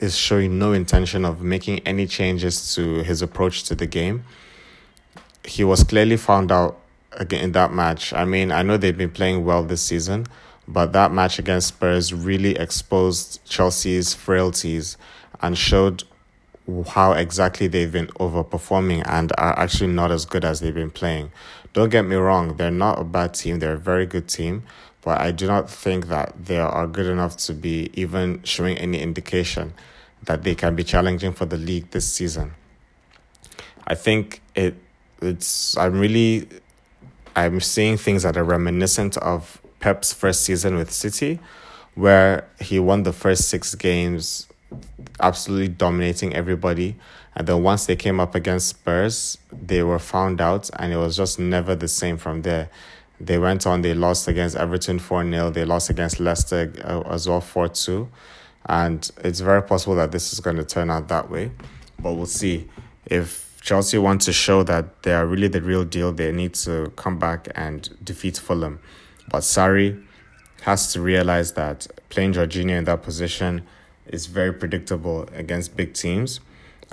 is 0.00 0.16
showing 0.16 0.58
no 0.58 0.72
intention 0.72 1.24
of 1.24 1.42
making 1.42 1.78
any 1.80 2.06
changes 2.06 2.74
to 2.74 3.02
his 3.02 3.22
approach 3.22 3.64
to 3.64 3.74
the 3.74 3.86
game. 3.86 4.24
He 5.44 5.62
was 5.62 5.84
clearly 5.84 6.16
found 6.16 6.50
out 6.50 6.78
again 7.12 7.44
in 7.44 7.52
that 7.52 7.72
match. 7.72 8.12
I 8.12 8.24
mean, 8.24 8.50
I 8.50 8.62
know 8.62 8.76
they've 8.76 8.96
been 8.96 9.10
playing 9.10 9.44
well 9.44 9.62
this 9.62 9.82
season, 9.82 10.26
but 10.66 10.92
that 10.92 11.12
match 11.12 11.38
against 11.38 11.68
Spurs 11.68 12.12
really 12.12 12.56
exposed 12.56 13.40
Chelsea's 13.44 14.14
frailties 14.14 14.96
and 15.40 15.56
showed 15.56 16.04
how 16.88 17.12
exactly 17.12 17.66
they've 17.66 17.90
been 17.90 18.06
overperforming 18.08 19.02
and 19.06 19.32
are 19.38 19.58
actually 19.58 19.92
not 19.92 20.10
as 20.10 20.24
good 20.24 20.44
as 20.44 20.60
they've 20.60 20.74
been 20.74 20.90
playing. 20.90 21.32
Don't 21.72 21.88
get 21.88 22.02
me 22.02 22.16
wrong, 22.16 22.56
they're 22.56 22.70
not 22.70 23.00
a 23.00 23.04
bad 23.04 23.34
team, 23.34 23.58
they're 23.58 23.74
a 23.74 23.78
very 23.78 24.06
good 24.06 24.28
team, 24.28 24.62
but 25.02 25.20
I 25.20 25.32
do 25.32 25.46
not 25.46 25.68
think 25.70 26.08
that 26.08 26.34
they 26.44 26.58
are 26.58 26.86
good 26.86 27.06
enough 27.06 27.36
to 27.38 27.54
be 27.54 27.90
even 27.94 28.42
showing 28.44 28.78
any 28.78 29.00
indication 29.00 29.74
that 30.24 30.44
they 30.44 30.54
can 30.54 30.76
be 30.76 30.84
challenging 30.84 31.32
for 31.32 31.46
the 31.46 31.56
league 31.56 31.90
this 31.90 32.10
season. 32.10 32.54
I 33.86 33.94
think 33.94 34.40
it 34.54 34.76
it's 35.20 35.76
I'm 35.76 35.98
really 35.98 36.48
I'm 37.34 37.60
seeing 37.60 37.96
things 37.96 38.22
that 38.22 38.36
are 38.36 38.44
reminiscent 38.44 39.16
of 39.18 39.60
Pep's 39.80 40.12
first 40.12 40.42
season 40.42 40.76
with 40.76 40.92
City, 40.92 41.40
where 41.94 42.48
he 42.60 42.78
won 42.78 43.02
the 43.02 43.12
first 43.12 43.48
six 43.48 43.74
games, 43.74 44.46
absolutely 45.20 45.68
dominating 45.68 46.34
everybody. 46.34 46.96
And 47.34 47.46
then 47.46 47.62
once 47.62 47.86
they 47.86 47.96
came 47.96 48.20
up 48.20 48.34
against 48.34 48.68
Spurs, 48.68 49.38
they 49.50 49.82
were 49.82 49.98
found 49.98 50.40
out, 50.40 50.68
and 50.78 50.92
it 50.92 50.96
was 50.96 51.16
just 51.16 51.38
never 51.38 51.74
the 51.74 51.88
same 51.88 52.18
from 52.18 52.42
there. 52.42 52.68
They 53.20 53.38
went 53.38 53.66
on, 53.66 53.82
they 53.82 53.94
lost 53.94 54.28
against 54.28 54.56
Everton 54.56 54.98
4 54.98 55.30
0, 55.30 55.50
they 55.50 55.64
lost 55.64 55.90
against 55.90 56.20
Leicester 56.20 56.72
uh, 56.84 57.02
as 57.08 57.28
well 57.28 57.40
4 57.40 57.68
2. 57.68 58.08
And 58.66 59.10
it's 59.24 59.40
very 59.40 59.62
possible 59.62 59.94
that 59.96 60.12
this 60.12 60.32
is 60.32 60.40
going 60.40 60.56
to 60.56 60.64
turn 60.64 60.90
out 60.90 61.08
that 61.08 61.30
way. 61.30 61.52
But 61.98 62.14
we'll 62.14 62.26
see. 62.26 62.68
If 63.06 63.58
Chelsea 63.60 63.98
want 63.98 64.20
to 64.22 64.32
show 64.32 64.62
that 64.64 65.02
they 65.04 65.12
are 65.14 65.26
really 65.26 65.48
the 65.48 65.62
real 65.62 65.84
deal, 65.84 66.12
they 66.12 66.32
need 66.32 66.54
to 66.54 66.92
come 66.96 67.18
back 67.18 67.48
and 67.54 67.88
defeat 68.04 68.38
Fulham. 68.38 68.80
But 69.28 69.40
Sarri 69.40 70.04
has 70.62 70.92
to 70.92 71.00
realize 71.00 71.52
that 71.52 71.86
playing 72.08 72.34
Jorginho 72.34 72.78
in 72.78 72.84
that 72.84 73.02
position 73.02 73.62
is 74.12 74.26
very 74.26 74.52
predictable 74.52 75.28
against 75.32 75.76
big 75.76 75.94
teams. 75.94 76.40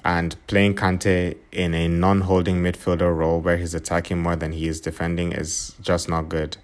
And 0.04 0.36
playing 0.48 0.76
Kante 0.76 1.36
in 1.52 1.74
a 1.74 1.88
non 1.90 2.22
holding 2.22 2.64
midfielder 2.64 3.16
role 3.16 3.42
where 3.42 3.58
he's 3.58 3.76
attacking 3.76 4.20
more 4.20 4.38
than 4.38 4.54
he 4.54 4.68
is 4.68 4.80
defending 4.80 5.34
is 5.34 5.76
just 5.82 6.08
not 6.08 6.30
good. 6.30 6.56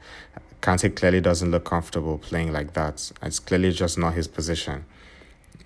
Kante 0.62 0.96
clearly 0.96 1.22
doesn't 1.22 1.52
look 1.52 1.66
comfortable 1.66 2.18
playing 2.18 2.54
like 2.54 2.74
that. 2.74 3.12
It's 3.22 3.40
clearly 3.40 3.72
just 3.72 3.98
not 3.98 4.14
his 4.14 4.28
position. 4.28 4.86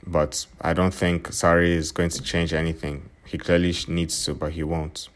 But 0.05 0.47
I 0.59 0.73
don't 0.73 0.93
think 0.93 1.29
Sarri 1.29 1.69
is 1.69 1.91
going 1.91 2.09
to 2.09 2.23
change 2.23 2.53
anything. 2.53 3.09
He 3.25 3.37
clearly 3.37 3.75
needs 3.87 4.25
to, 4.25 4.33
but 4.33 4.53
he 4.53 4.63
won't. 4.63 5.07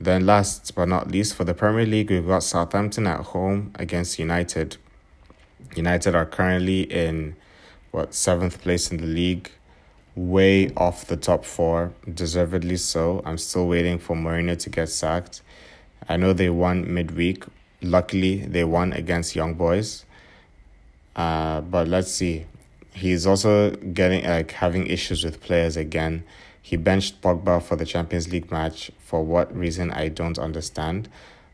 Then, 0.00 0.26
last 0.26 0.74
but 0.74 0.88
not 0.88 1.10
least, 1.10 1.34
for 1.34 1.44
the 1.44 1.54
Premier 1.54 1.86
League, 1.86 2.10
we've 2.10 2.26
got 2.26 2.44
Southampton 2.44 3.06
at 3.06 3.20
home 3.20 3.72
against 3.74 4.18
United. 4.18 4.76
United 5.74 6.14
are 6.14 6.26
currently 6.26 6.82
in 6.82 7.36
what 7.94 8.12
seventh 8.12 8.60
place 8.60 8.90
in 8.90 8.96
the 8.96 9.06
league, 9.06 9.48
way 10.16 10.68
off 10.76 11.06
the 11.06 11.16
top 11.16 11.44
four, 11.44 11.92
deservedly 12.12 12.76
so. 12.76 13.22
I'm 13.24 13.38
still 13.38 13.68
waiting 13.68 14.00
for 14.00 14.16
Mourinho 14.16 14.58
to 14.58 14.68
get 14.68 14.88
sacked. 14.88 15.42
I 16.08 16.16
know 16.16 16.32
they 16.32 16.50
won 16.50 16.92
midweek. 16.92 17.44
Luckily, 17.82 18.38
they 18.38 18.64
won 18.64 18.92
against 18.92 19.36
Young 19.36 19.54
Boys. 19.54 20.04
Uh, 21.14 21.60
but 21.60 21.86
let's 21.86 22.10
see. 22.10 22.46
He's 22.92 23.26
also 23.26 23.70
getting 23.70 24.24
like 24.24 24.50
having 24.50 24.88
issues 24.88 25.24
with 25.24 25.40
players 25.40 25.76
again. 25.76 26.24
He 26.60 26.76
benched 26.76 27.22
Pogba 27.22 27.62
for 27.62 27.76
the 27.76 27.84
Champions 27.84 28.28
League 28.28 28.50
match 28.50 28.90
for 28.98 29.22
what 29.24 29.56
reason 29.56 29.92
I 29.92 30.08
don't 30.08 30.38
understand. 30.38 31.08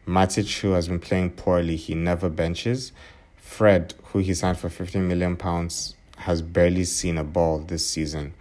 Matic, 0.07 0.61
who 0.61 0.73
has 0.73 0.89
been 0.89 1.01
playing 1.01 1.33
poorly, 1.33 1.77
he 1.77 1.95
never 1.95 2.31
benches. 2.31 2.93
Fred, 3.37 3.93
who 4.05 4.21
he 4.21 4.33
signed 4.33 4.59
for 4.59 4.71
15 4.71 5.07
million 5.07 5.37
pounds, 5.37 5.97
has 6.21 6.43
barely 6.43 6.85
seen 6.85 7.19
a 7.19 7.25
ball 7.25 7.59
this 7.59 7.87
season. 7.87 8.35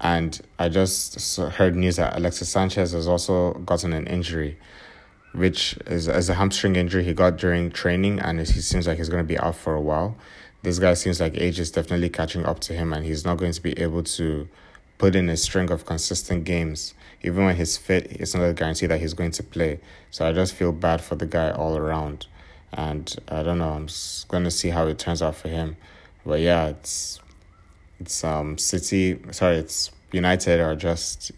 And 0.00 0.40
I 0.58 0.68
just 0.68 1.36
heard 1.36 1.74
news 1.74 1.96
that 1.96 2.16
Alexis 2.16 2.48
Sanchez 2.48 2.92
has 2.92 3.08
also 3.08 3.54
gotten 3.54 3.92
an 3.92 4.06
injury, 4.06 4.58
which 5.32 5.76
is, 5.86 6.06
is 6.08 6.28
a 6.28 6.34
hamstring 6.34 6.76
injury 6.76 7.02
he 7.04 7.12
got 7.14 7.36
during 7.36 7.70
training, 7.70 8.20
and 8.20 8.38
he 8.38 8.44
seems 8.46 8.86
like 8.86 8.98
he's 8.98 9.08
going 9.08 9.24
to 9.24 9.28
be 9.28 9.38
out 9.38 9.56
for 9.56 9.74
a 9.74 9.80
while. 9.80 10.16
This 10.62 10.78
guy 10.78 10.94
seems 10.94 11.20
like 11.20 11.36
age 11.36 11.58
is 11.58 11.70
definitely 11.70 12.10
catching 12.10 12.44
up 12.44 12.60
to 12.60 12.74
him, 12.74 12.92
and 12.92 13.04
he's 13.04 13.24
not 13.24 13.38
going 13.38 13.52
to 13.52 13.62
be 13.62 13.78
able 13.80 14.02
to 14.04 14.48
put 14.98 15.16
in 15.16 15.28
a 15.28 15.36
string 15.36 15.70
of 15.70 15.86
consistent 15.86 16.44
games. 16.44 16.94
Even 17.22 17.44
when 17.44 17.56
he's 17.56 17.76
fit, 17.76 18.06
it's 18.12 18.34
not 18.34 18.44
a 18.44 18.52
guarantee 18.52 18.86
that 18.86 19.00
he's 19.00 19.14
going 19.14 19.30
to 19.32 19.42
play. 19.42 19.80
So 20.10 20.28
I 20.28 20.32
just 20.32 20.54
feel 20.54 20.72
bad 20.72 21.00
for 21.00 21.16
the 21.16 21.26
guy 21.26 21.50
all 21.50 21.76
around. 21.76 22.26
And 22.72 23.14
I 23.28 23.42
don't 23.42 23.58
know, 23.58 23.70
I'm 23.70 23.88
going 24.28 24.44
to 24.44 24.50
see 24.50 24.68
how 24.68 24.86
it 24.86 24.98
turns 24.98 25.22
out 25.22 25.34
for 25.34 25.48
him. 25.48 25.76
But 26.28 26.40
yeah, 26.40 26.66
it's 26.66 27.20
it's 27.98 28.22
um 28.22 28.58
City, 28.58 29.18
sorry, 29.30 29.56
it's 29.56 29.90
United 30.12 30.60
are 30.60 30.76
just 30.76 31.32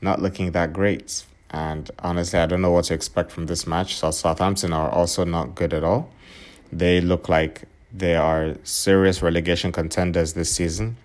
not 0.00 0.22
looking 0.22 0.52
that 0.52 0.72
great. 0.72 1.24
And 1.50 1.90
honestly, 1.98 2.38
I 2.38 2.46
don't 2.46 2.62
know 2.62 2.70
what 2.70 2.84
to 2.86 2.94
expect 2.94 3.32
from 3.32 3.46
this 3.46 3.66
match. 3.66 3.96
So 3.96 4.12
Southampton 4.12 4.72
are 4.72 4.88
also 4.88 5.24
not 5.24 5.56
good 5.56 5.74
at 5.74 5.82
all. 5.82 6.10
They 6.72 7.00
look 7.00 7.28
like 7.28 7.64
they 7.92 8.14
are 8.14 8.54
serious 8.62 9.20
relegation 9.20 9.72
contenders 9.72 10.34
this 10.34 10.54
season 10.54 10.96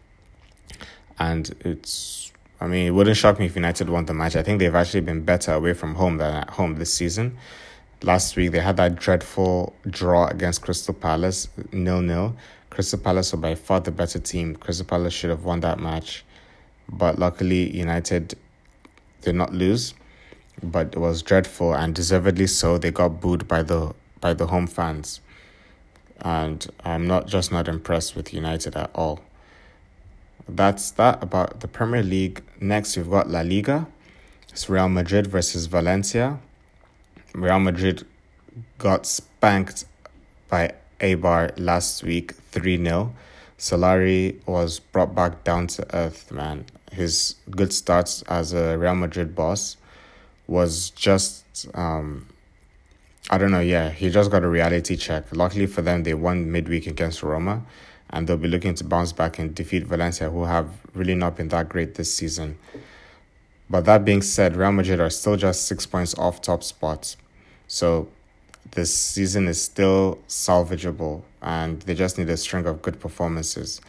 and 1.18 1.56
it's 1.62 2.32
I 2.62 2.68
mean, 2.68 2.88
it 2.88 2.92
wouldn't 2.92 3.18
shock 3.18 3.40
me 3.40 3.48
if 3.48 3.56
United 3.56 3.90
won 3.90 4.06
the 4.06 4.14
match. 4.14 4.36
I 4.36 4.44
think 4.44 4.60
they've 4.60 4.74
actually 4.74 5.02
been 5.02 5.24
better 5.24 5.54
away 5.54 5.74
from 5.74 5.96
home 5.96 6.18
than 6.18 6.36
at 6.36 6.52
home 6.52 6.76
this 6.76 6.94
season. 6.94 7.38
Last 8.04 8.36
week 8.36 8.52
they 8.52 8.60
had 8.60 8.78
that 8.78 8.98
dreadful 8.98 9.74
draw 9.90 10.28
against 10.28 10.62
Crystal 10.62 10.94
Palace, 10.94 11.48
nil 11.72 12.02
nil. 12.02 12.36
Crystal 12.74 12.98
Palace 12.98 13.32
were 13.32 13.38
by 13.38 13.54
far 13.54 13.82
the 13.82 13.92
better 13.92 14.18
team. 14.18 14.56
Crystal 14.56 14.84
Palace 14.84 15.14
should 15.14 15.30
have 15.30 15.44
won 15.44 15.60
that 15.60 15.80
match, 15.80 16.26
but 16.90 17.20
luckily 17.20 17.70
United 17.70 18.34
did 19.22 19.36
not 19.36 19.54
lose. 19.54 19.94
But 20.64 20.88
it 20.88 20.98
was 20.98 21.22
dreadful 21.22 21.76
and 21.76 21.94
deservedly 21.94 22.48
so. 22.48 22.80
They 22.80 22.90
got 22.90 23.22
booed 23.22 23.48
by 23.48 23.62
the 23.62 23.94
by 24.20 24.34
the 24.34 24.48
home 24.48 24.66
fans, 24.66 25.22
and 26.22 26.66
I'm 26.84 27.06
not 27.06 27.28
just 27.28 27.52
not 27.52 27.68
impressed 27.68 28.16
with 28.16 28.34
United 28.34 28.76
at 28.76 28.90
all. 28.96 29.20
That's 30.50 30.90
that 30.92 31.22
about 31.22 31.60
the 31.60 31.68
Premier 31.68 32.02
League. 32.02 32.42
Next, 32.60 32.98
we've 32.98 33.10
got 33.10 33.30
La 33.30 33.42
Liga. 33.42 33.86
It's 34.50 34.68
Real 34.68 34.90
Madrid 34.90 35.28
versus 35.28 35.68
Valencia. 35.68 36.40
Real 37.36 37.60
Madrid 37.60 38.08
got 38.80 39.06
spanked 39.06 39.86
by 40.50 40.74
Eibar 41.00 41.54
last 41.58 42.04
week 42.04 42.34
3 42.52 42.84
0. 42.84 43.14
Solari 43.58 44.46
was 44.48 44.80
brought 44.80 45.16
back 45.16 45.44
down 45.44 45.68
to 45.68 45.96
earth, 45.96 46.32
man. 46.32 46.66
His 46.91 47.36
good 47.50 47.72
starts 47.74 48.22
as 48.24 48.54
a 48.54 48.78
Real 48.78 48.96
Madrid 48.96 49.36
boss 49.36 49.78
was 50.48 50.89
just, 50.91 51.68
um, 51.76 52.28
I 53.30 53.38
don't 53.38 53.52
know, 53.52 53.62
yeah, 53.62 53.89
he 53.89 54.10
just 54.10 54.30
got 54.32 54.44
a 54.44 54.48
reality 54.48 54.98
check. 54.98 55.26
Luckily 55.32 55.66
for 55.66 55.82
them, 55.82 56.04
they 56.04 56.14
won 56.14 56.52
midweek 56.52 56.88
against 56.88 57.24
Roma 57.24 57.64
and 58.10 58.28
they'll 58.28 58.38
be 58.38 58.48
looking 58.48 58.76
to 58.76 58.84
bounce 58.84 59.12
back 59.12 59.39
and 59.39 59.56
defeat 59.56 59.84
Valencia, 59.84 60.30
who 60.30 60.44
have 60.44 60.70
really 60.94 61.16
not 61.16 61.36
been 61.36 61.48
that 61.50 61.68
great 61.68 61.96
this 61.96 62.14
season. 62.14 62.58
But 63.70 63.86
that 63.86 64.06
being 64.06 64.22
said, 64.22 64.56
Real 64.56 64.72
Madrid 64.72 65.00
are 65.00 65.10
still 65.10 65.36
just 65.36 65.68
six 65.68 65.86
points 65.88 66.14
off 66.16 66.41
top 66.41 66.64
spots. 66.64 67.18
So 67.68 68.10
this 68.72 68.93
season 68.93 69.47
is 69.47 69.61
still 69.61 70.20
salvageable 70.28 71.24
and 71.41 71.82
they 71.84 71.93
just 71.93 72.18
need 72.18 72.30
a 72.30 72.38
string 72.38 72.66
of 72.66 72.82
good 72.82 72.99
performances. 72.99 73.82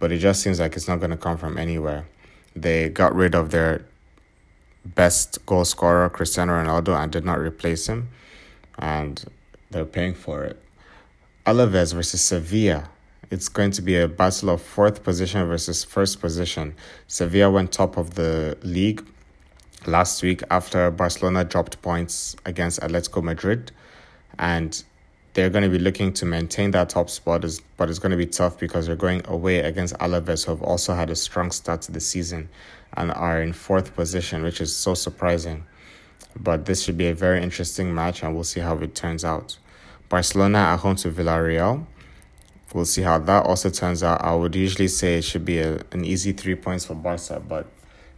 but 0.00 0.12
it 0.12 0.18
just 0.18 0.42
seems 0.42 0.60
like 0.60 0.76
it's 0.76 0.86
not 0.86 1.00
going 1.00 1.10
to 1.10 1.16
come 1.16 1.36
from 1.36 1.58
anywhere. 1.58 2.06
They 2.54 2.88
got 2.88 3.14
rid 3.14 3.34
of 3.34 3.50
their 3.50 3.84
best 4.84 5.44
goal 5.46 5.64
scorer, 5.64 6.08
Cristiano 6.08 6.52
Ronaldo, 6.52 6.96
and 6.96 7.10
did 7.10 7.24
not 7.24 7.38
replace 7.38 7.88
him, 7.88 8.08
and 8.78 9.24
they're 9.70 9.84
paying 9.84 10.14
for 10.14 10.44
it. 10.44 10.62
Alaves 11.46 11.94
versus 11.94 12.20
Sevilla. 12.20 12.88
It's 13.30 13.48
going 13.48 13.72
to 13.72 13.82
be 13.82 13.96
a 13.98 14.08
battle 14.08 14.50
of 14.50 14.62
fourth 14.62 15.02
position 15.02 15.46
versus 15.46 15.84
first 15.84 16.20
position. 16.20 16.74
Sevilla 17.08 17.50
went 17.50 17.72
top 17.72 17.96
of 17.96 18.14
the 18.14 18.56
league 18.62 19.04
last 19.86 20.22
week 20.22 20.42
after 20.50 20.90
Barcelona 20.90 21.44
dropped 21.44 21.82
points 21.82 22.36
against 22.46 22.80
Atletico 22.80 23.22
Madrid, 23.22 23.72
and 24.38 24.82
they're 25.34 25.50
going 25.50 25.62
to 25.62 25.70
be 25.70 25.78
looking 25.78 26.12
to 26.14 26.26
maintain 26.26 26.70
that 26.72 26.88
top 26.88 27.08
spot, 27.10 27.44
but 27.76 27.88
it's 27.88 27.98
going 27.98 28.10
to 28.10 28.16
be 28.16 28.26
tough 28.26 28.58
because 28.58 28.86
they're 28.86 28.96
going 28.96 29.22
away 29.26 29.58
against 29.60 29.94
Alaves, 29.98 30.44
who 30.44 30.52
have 30.52 30.62
also 30.62 30.94
had 30.94 31.10
a 31.10 31.16
strong 31.16 31.50
start 31.50 31.82
to 31.82 31.92
the 31.92 32.00
season 32.00 32.48
and 32.96 33.12
are 33.12 33.40
in 33.40 33.52
fourth 33.52 33.94
position, 33.94 34.42
which 34.42 34.60
is 34.60 34.74
so 34.74 34.94
surprising. 34.94 35.64
But 36.34 36.66
this 36.66 36.82
should 36.82 36.98
be 36.98 37.08
a 37.08 37.14
very 37.14 37.42
interesting 37.42 37.94
match, 37.94 38.22
and 38.22 38.34
we'll 38.34 38.44
see 38.44 38.60
how 38.60 38.76
it 38.78 38.94
turns 38.94 39.24
out. 39.24 39.58
Barcelona 40.08 40.58
at 40.58 40.80
home 40.80 40.96
to 40.96 41.10
Villarreal. 41.10 41.86
We'll 42.74 42.84
see 42.84 43.02
how 43.02 43.18
that 43.18 43.46
also 43.46 43.70
turns 43.70 44.02
out. 44.02 44.22
I 44.22 44.34
would 44.34 44.54
usually 44.54 44.88
say 44.88 45.18
it 45.18 45.24
should 45.24 45.44
be 45.44 45.58
a, 45.58 45.80
an 45.92 46.04
easy 46.04 46.32
three 46.32 46.54
points 46.54 46.84
for 46.84 46.94
Barca, 46.94 47.40
but 47.46 47.66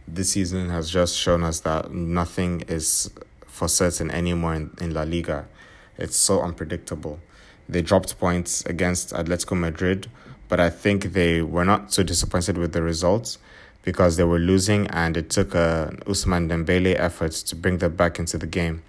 this 0.07 0.31
season 0.31 0.69
has 0.69 0.89
just 0.89 1.17
shown 1.17 1.43
us 1.43 1.61
that 1.61 1.93
nothing 1.93 2.61
is 2.61 3.11
for 3.45 3.67
certain 3.67 4.11
anymore 4.11 4.55
in, 4.55 4.71
in 4.81 4.93
La 4.93 5.03
Liga. 5.03 5.47
It's 6.01 6.17
so 6.17 6.41
unpredictable. 6.41 7.19
They 7.69 7.81
dropped 7.81 8.19
points 8.19 8.65
against 8.65 9.13
Atletico 9.13 9.57
Madrid, 9.57 10.09
but 10.49 10.59
I 10.59 10.69
think 10.69 11.13
they 11.13 11.41
were 11.41 11.63
not 11.63 11.93
so 11.93 12.03
disappointed 12.03 12.57
with 12.57 12.73
the 12.73 12.81
results 12.81 13.37
because 13.83 14.17
they 14.17 14.23
were 14.23 14.39
losing 14.39 14.87
and 14.87 15.15
it 15.15 15.29
took 15.29 15.55
a 15.55 15.95
Ousmane 16.05 16.49
Dembele 16.49 16.95
effort 16.99 17.31
to 17.31 17.55
bring 17.55 17.77
them 17.77 17.95
back 17.95 18.19
into 18.19 18.37
the 18.37 18.47
game. 18.47 18.83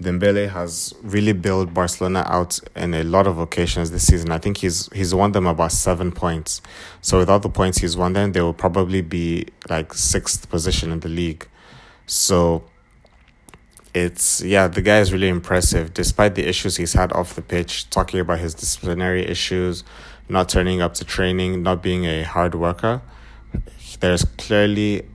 Dembele 0.00 0.48
has 0.48 0.94
really 1.02 1.32
built 1.32 1.74
Barcelona 1.74 2.24
out 2.26 2.58
in 2.74 2.94
a 2.94 3.04
lot 3.04 3.26
of 3.26 3.38
occasions 3.38 3.90
this 3.90 4.06
season. 4.06 4.32
I 4.32 4.38
think 4.38 4.56
he's 4.56 4.88
he's 4.92 5.14
won 5.14 5.32
them 5.32 5.46
about 5.46 5.72
seven 5.72 6.10
points. 6.10 6.60
So 7.02 7.18
without 7.18 7.42
the 7.42 7.50
points 7.50 7.78
he's 7.78 7.96
won 7.96 8.14
them, 8.14 8.32
they 8.32 8.40
will 8.40 8.54
probably 8.54 9.00
be 9.00 9.46
like 9.68 9.94
sixth 9.94 10.48
position 10.48 10.90
in 10.90 11.00
the 11.00 11.08
league. 11.08 11.46
So 12.06 12.64
it's 13.94 14.42
yeah, 14.42 14.68
the 14.68 14.82
guy 14.82 15.00
is 15.00 15.12
really 15.12 15.28
impressive 15.28 15.92
despite 15.92 16.34
the 16.34 16.48
issues 16.48 16.76
he's 16.76 16.94
had 16.94 17.12
off 17.12 17.34
the 17.34 17.42
pitch, 17.42 17.90
talking 17.90 18.20
about 18.20 18.38
his 18.38 18.54
disciplinary 18.54 19.24
issues, 19.26 19.84
not 20.28 20.48
turning 20.48 20.80
up 20.80 20.94
to 20.94 21.04
training, 21.04 21.62
not 21.62 21.82
being 21.82 22.06
a 22.06 22.22
hard 22.22 22.54
worker. 22.54 23.02
There's 24.00 24.24
clearly 24.24 25.06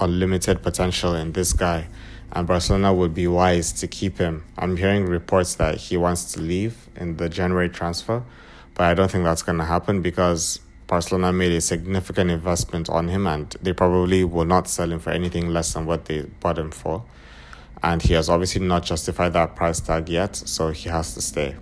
unlimited 0.00 0.62
potential 0.62 1.14
in 1.14 1.32
this 1.32 1.52
guy 1.52 1.86
and 2.32 2.46
Barcelona 2.46 2.92
would 2.92 3.14
be 3.14 3.26
wise 3.26 3.72
to 3.72 3.86
keep 3.86 4.18
him. 4.18 4.44
I'm 4.56 4.76
hearing 4.76 5.06
reports 5.06 5.54
that 5.56 5.76
he 5.76 5.96
wants 5.96 6.32
to 6.32 6.40
leave 6.40 6.88
in 6.96 7.16
the 7.16 7.28
January 7.28 7.68
transfer, 7.68 8.22
but 8.74 8.84
I 8.84 8.94
don't 8.94 9.10
think 9.10 9.24
that's 9.24 9.42
going 9.42 9.58
to 9.58 9.64
happen 9.64 10.02
because 10.02 10.60
Barcelona 10.86 11.32
made 11.32 11.52
a 11.52 11.60
significant 11.60 12.30
investment 12.30 12.88
on 12.88 13.08
him 13.08 13.26
and 13.26 13.50
they 13.62 13.72
probably 13.72 14.24
will 14.24 14.44
not 14.44 14.68
sell 14.68 14.92
him 14.92 14.98
for 14.98 15.10
anything 15.10 15.48
less 15.48 15.72
than 15.72 15.86
what 15.86 16.04
they 16.04 16.22
bought 16.40 16.58
him 16.58 16.70
for. 16.70 17.04
And 17.82 18.02
he 18.02 18.14
has 18.14 18.28
obviously 18.28 18.60
not 18.66 18.84
justified 18.84 19.32
that 19.34 19.56
price 19.56 19.80
tag 19.80 20.08
yet, 20.08 20.36
so 20.36 20.70
he 20.70 20.88
has 20.88 21.14
to 21.14 21.22
stay. 21.22 21.56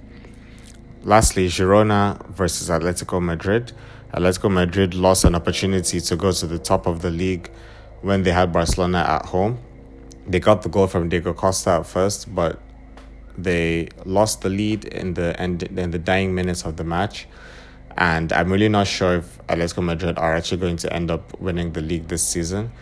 Lastly, 1.02 1.48
Girona 1.48 2.26
versus 2.28 2.68
Atletico 2.68 3.22
Madrid. 3.22 3.72
Atletico 4.14 4.50
Madrid 4.50 4.94
lost 4.94 5.24
an 5.24 5.34
opportunity 5.34 6.00
to 6.00 6.16
go 6.16 6.32
to 6.32 6.46
the 6.46 6.58
top 6.58 6.86
of 6.86 7.02
the 7.02 7.10
league 7.10 7.50
when 8.00 8.22
they 8.22 8.32
had 8.32 8.52
Barcelona 8.52 8.98
at 8.98 9.26
home 9.26 9.58
they 10.26 10.40
got 10.40 10.62
the 10.62 10.68
goal 10.68 10.86
from 10.86 11.08
Diego 11.08 11.32
Costa 11.32 11.70
at 11.70 11.86
first, 11.86 12.34
but 12.34 12.60
they 13.38 13.88
lost 14.04 14.40
the 14.40 14.48
lead 14.48 14.84
in 14.86 15.14
the 15.14 15.38
end 15.40 15.62
in 15.62 15.90
the 15.90 15.98
dying 15.98 16.34
minutes 16.34 16.64
of 16.64 16.76
the 16.76 16.84
match. 16.84 17.28
And 17.96 18.32
I'm 18.32 18.52
really 18.52 18.68
not 18.68 18.86
sure 18.86 19.16
if 19.16 19.46
Atletico 19.46 19.82
Madrid 19.82 20.18
are 20.18 20.34
actually 20.34 20.58
going 20.58 20.76
to 20.78 20.92
end 20.92 21.10
up 21.10 21.38
winning 21.40 21.72
the 21.72 21.80
league 21.80 22.08
this 22.08 22.26
season. 22.26 22.72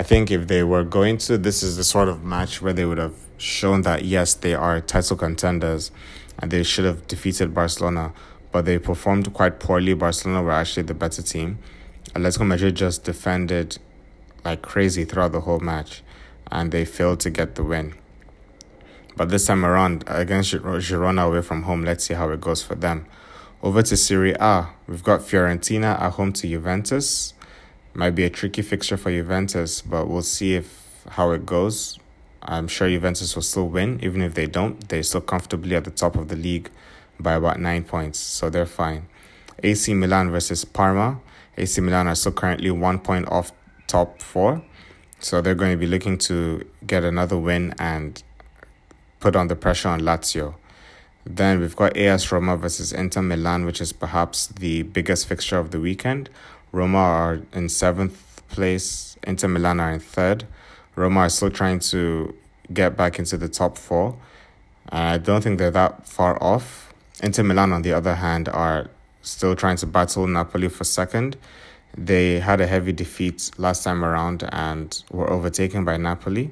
I 0.00 0.02
think 0.02 0.30
if 0.30 0.46
they 0.48 0.62
were 0.62 0.82
going 0.82 1.18
to, 1.18 1.36
this 1.36 1.62
is 1.62 1.76
the 1.76 1.84
sort 1.84 2.08
of 2.08 2.24
match 2.24 2.62
where 2.62 2.72
they 2.72 2.86
would 2.86 2.96
have 2.96 3.16
shown 3.36 3.82
that 3.82 4.02
yes, 4.02 4.32
they 4.32 4.54
are 4.54 4.80
title 4.80 5.14
contenders 5.14 5.90
and 6.38 6.50
they 6.50 6.62
should 6.62 6.86
have 6.86 7.06
defeated 7.06 7.52
Barcelona, 7.52 8.14
but 8.50 8.64
they 8.64 8.78
performed 8.78 9.30
quite 9.34 9.60
poorly. 9.60 9.92
Barcelona 9.92 10.42
were 10.42 10.52
actually 10.52 10.84
the 10.84 10.94
better 10.94 11.20
team. 11.20 11.58
Atletico 12.14 12.46
Madrid 12.46 12.76
just 12.76 13.04
defended 13.04 13.76
like 14.42 14.62
crazy 14.62 15.04
throughout 15.04 15.32
the 15.32 15.42
whole 15.42 15.60
match 15.60 16.02
and 16.50 16.72
they 16.72 16.86
failed 16.86 17.20
to 17.20 17.28
get 17.28 17.56
the 17.56 17.62
win. 17.62 17.92
But 19.18 19.28
this 19.28 19.44
time 19.44 19.66
around, 19.66 20.04
against 20.06 20.54
Girona 20.54 21.26
away 21.26 21.42
from 21.42 21.64
home, 21.64 21.84
let's 21.84 22.06
see 22.06 22.14
how 22.14 22.30
it 22.30 22.40
goes 22.40 22.62
for 22.62 22.74
them. 22.74 23.04
Over 23.62 23.82
to 23.82 23.98
Serie 23.98 24.34
A, 24.40 24.68
we've 24.86 25.04
got 25.04 25.20
Fiorentina 25.20 26.00
at 26.00 26.12
home 26.12 26.32
to 26.32 26.48
Juventus. 26.48 27.34
Might 27.92 28.10
be 28.10 28.24
a 28.24 28.30
tricky 28.30 28.62
fixture 28.62 28.96
for 28.96 29.10
Juventus, 29.10 29.82
but 29.82 30.08
we'll 30.08 30.22
see 30.22 30.54
if 30.54 31.04
how 31.08 31.32
it 31.32 31.44
goes. 31.44 31.98
I'm 32.42 32.68
sure 32.68 32.88
Juventus 32.88 33.34
will 33.34 33.42
still 33.42 33.68
win. 33.68 33.98
Even 34.02 34.22
if 34.22 34.34
they 34.34 34.46
don't, 34.46 34.88
they're 34.88 35.02
still 35.02 35.20
comfortably 35.20 35.74
at 35.74 35.84
the 35.84 35.90
top 35.90 36.16
of 36.16 36.28
the 36.28 36.36
league 36.36 36.70
by 37.18 37.34
about 37.34 37.60
nine 37.60 37.84
points, 37.84 38.18
so 38.18 38.48
they're 38.48 38.64
fine. 38.64 39.08
AC 39.62 39.92
Milan 39.94 40.30
versus 40.30 40.64
Parma. 40.64 41.20
AC 41.56 41.80
Milan 41.80 42.06
are 42.06 42.14
still 42.14 42.32
currently 42.32 42.70
one 42.70 42.98
point 42.98 43.28
off 43.28 43.52
top 43.86 44.22
four. 44.22 44.62
So 45.18 45.42
they're 45.42 45.54
going 45.54 45.72
to 45.72 45.76
be 45.76 45.86
looking 45.86 46.16
to 46.18 46.64
get 46.86 47.04
another 47.04 47.36
win 47.36 47.74
and 47.78 48.22
put 49.18 49.36
on 49.36 49.48
the 49.48 49.56
pressure 49.56 49.88
on 49.88 50.00
Lazio. 50.00 50.54
Then 51.26 51.60
we've 51.60 51.76
got 51.76 51.96
AS 51.96 52.32
Roma 52.32 52.56
versus 52.56 52.92
Inter 52.92 53.20
Milan, 53.20 53.66
which 53.66 53.80
is 53.82 53.92
perhaps 53.92 54.46
the 54.46 54.82
biggest 54.82 55.26
fixture 55.26 55.58
of 55.58 55.70
the 55.70 55.78
weekend. 55.78 56.30
Roma 56.72 56.98
are 56.98 57.40
in 57.52 57.68
seventh 57.68 58.42
place, 58.48 59.16
Inter 59.24 59.48
Milan 59.48 59.80
are 59.80 59.92
in 59.92 60.00
third. 60.00 60.46
Roma 60.96 61.20
are 61.20 61.28
still 61.28 61.50
trying 61.50 61.78
to 61.80 62.34
get 62.72 62.96
back 62.96 63.18
into 63.18 63.36
the 63.36 63.48
top 63.48 63.76
four. 63.76 64.16
I 64.90 65.18
don't 65.18 65.42
think 65.42 65.58
they're 65.58 65.70
that 65.70 66.06
far 66.06 66.42
off. 66.42 66.92
Inter 67.22 67.42
Milan, 67.42 67.72
on 67.72 67.82
the 67.82 67.92
other 67.92 68.14
hand, 68.14 68.48
are 68.48 68.88
still 69.22 69.54
trying 69.54 69.76
to 69.76 69.86
battle 69.86 70.26
Napoli 70.26 70.68
for 70.68 70.84
second. 70.84 71.36
They 71.96 72.40
had 72.40 72.60
a 72.60 72.66
heavy 72.66 72.92
defeat 72.92 73.50
last 73.58 73.84
time 73.84 74.04
around 74.04 74.48
and 74.52 75.02
were 75.10 75.30
overtaken 75.30 75.84
by 75.84 75.96
Napoli. 75.96 76.50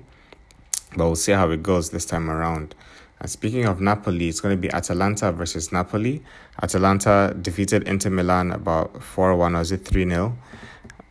But 0.97 1.07
we'll 1.07 1.17
see 1.17 1.33
how 1.33 1.51
it 1.51 1.63
goes 1.63 1.91
this 1.91 2.05
time 2.05 2.31
around. 2.31 2.75
And 3.21 3.31
speaking 3.31 3.65
of 3.65 3.81
Napoli, 3.81 4.29
it's 4.29 4.41
going 4.41 4.57
to 4.57 4.61
be 4.61 4.71
Atalanta 4.71 5.33
versus 5.33 5.73
Napoli. 5.73 6.23
Atalanta 6.63 7.35
defeated 7.41 7.89
Inter 7.89 8.11
Milan 8.11 8.53
about 8.53 9.03
4 9.03 9.37
1 9.37 9.55
or 9.57 9.61
is 9.61 9.73
it 9.73 9.85
3 9.85 10.09
0? 10.09 10.37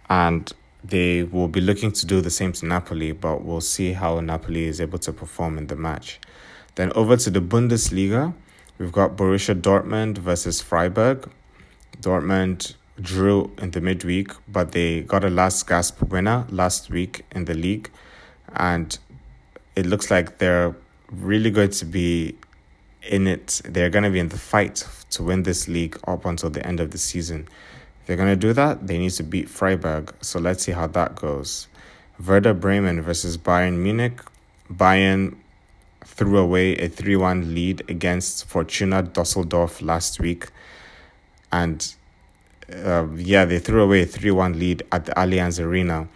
And 0.09 0.51
they 0.83 1.23
will 1.23 1.49
be 1.49 1.59
looking 1.59 1.91
to 1.91 2.05
do 2.05 2.21
the 2.21 2.29
same 2.29 2.53
to 2.53 2.65
Napoli, 2.65 3.11
but 3.11 3.43
we'll 3.43 3.61
see 3.61 3.91
how 3.93 4.19
Napoli 4.21 4.65
is 4.65 4.79
able 4.79 4.99
to 4.99 5.11
perform 5.11 5.57
in 5.57 5.67
the 5.67 5.75
match. 5.75 6.19
Then 6.75 6.93
over 6.93 7.17
to 7.17 7.29
the 7.29 7.41
Bundesliga, 7.41 8.33
we've 8.77 8.91
got 8.91 9.17
Borussia 9.17 9.59
Dortmund 9.59 10.19
versus 10.19 10.61
Freiburg. 10.61 11.29
Dortmund 11.99 12.75
drew 13.01 13.51
in 13.57 13.71
the 13.71 13.81
midweek, 13.81 14.31
but 14.47 14.71
they 14.71 15.01
got 15.01 15.23
a 15.23 15.29
last 15.29 15.67
gasp 15.67 16.01
winner 16.03 16.45
last 16.49 16.89
week 16.89 17.25
in 17.31 17.45
the 17.45 17.53
league. 17.53 17.89
And 18.55 18.97
it 19.75 19.85
looks 19.85 20.09
like 20.09 20.37
they're 20.37 20.75
really 21.11 21.51
going 21.51 21.71
to 21.71 21.85
be 21.85 22.35
in 23.03 23.27
it. 23.27 23.61
They're 23.65 23.89
going 23.89 24.03
to 24.03 24.09
be 24.09 24.19
in 24.19 24.29
the 24.29 24.37
fight 24.37 24.87
to 25.11 25.23
win 25.23 25.43
this 25.43 25.67
league 25.67 25.97
up 26.07 26.25
until 26.25 26.49
the 26.49 26.65
end 26.65 26.79
of 26.79 26.91
the 26.91 26.97
season. 26.97 27.47
If 28.01 28.07
they're 28.07 28.17
going 28.17 28.29
to 28.29 28.35
do 28.35 28.53
that, 28.53 28.87
they 28.87 28.97
need 28.97 29.11
to 29.11 29.23
beat 29.23 29.49
Freiburg. 29.49 30.13
So 30.21 30.39
let's 30.39 30.63
see 30.63 30.71
how 30.71 30.87
that 30.87 31.15
goes. 31.15 31.67
Werder 32.25 32.53
Bremen 32.53 33.01
versus 33.01 33.37
Bayern 33.37 33.77
Munich. 33.77 34.19
Bayern 34.71 35.35
threw 36.03 36.37
away 36.37 36.75
a 36.77 36.87
3 36.87 37.15
1 37.15 37.53
lead 37.53 37.83
against 37.89 38.45
Fortuna 38.45 39.03
Dusseldorf 39.03 39.81
last 39.81 40.19
week. 40.19 40.47
And 41.51 41.93
uh, 42.73 43.07
yeah, 43.15 43.45
they 43.45 43.59
threw 43.59 43.83
away 43.83 44.01
a 44.01 44.05
3 44.05 44.31
1 44.31 44.59
lead 44.59 44.83
at 44.91 45.05
the 45.05 45.11
Allianz 45.13 45.63
Arena. 45.63 46.07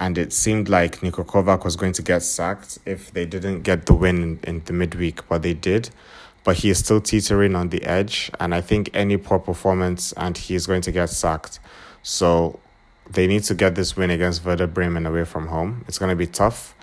And 0.00 0.16
it 0.16 0.32
seemed 0.32 0.70
like 0.70 1.00
Niko 1.00 1.26
Kovac 1.26 1.62
was 1.62 1.76
going 1.76 1.92
to 1.92 2.02
get 2.02 2.22
sacked 2.22 2.78
if 2.86 3.12
they 3.12 3.26
didn't 3.26 3.62
get 3.62 3.84
the 3.84 3.92
win 3.92 4.22
in, 4.22 4.40
in 4.44 4.64
the 4.64 4.72
midweek, 4.72 5.28
but 5.28 5.42
they 5.42 5.52
did. 5.52 5.90
But 6.42 6.56
he 6.56 6.70
is 6.70 6.78
still 6.78 7.02
teetering 7.02 7.54
on 7.54 7.68
the 7.68 7.84
edge. 7.84 8.30
And 8.40 8.54
I 8.54 8.62
think 8.62 8.88
any 8.94 9.18
poor 9.18 9.38
performance, 9.38 10.12
and 10.14 10.38
he 10.38 10.54
is 10.54 10.66
going 10.66 10.80
to 10.82 10.90
get 10.90 11.10
sacked. 11.10 11.60
So 12.02 12.58
they 13.10 13.26
need 13.26 13.44
to 13.44 13.54
get 13.54 13.74
this 13.74 13.94
win 13.94 14.08
against 14.10 14.42
Werder 14.42 14.66
Bremen 14.66 15.04
away 15.04 15.26
from 15.26 15.48
home. 15.48 15.84
It's 15.86 15.98
going 15.98 16.08
to 16.08 16.16
be 16.16 16.26
tough, 16.26 16.74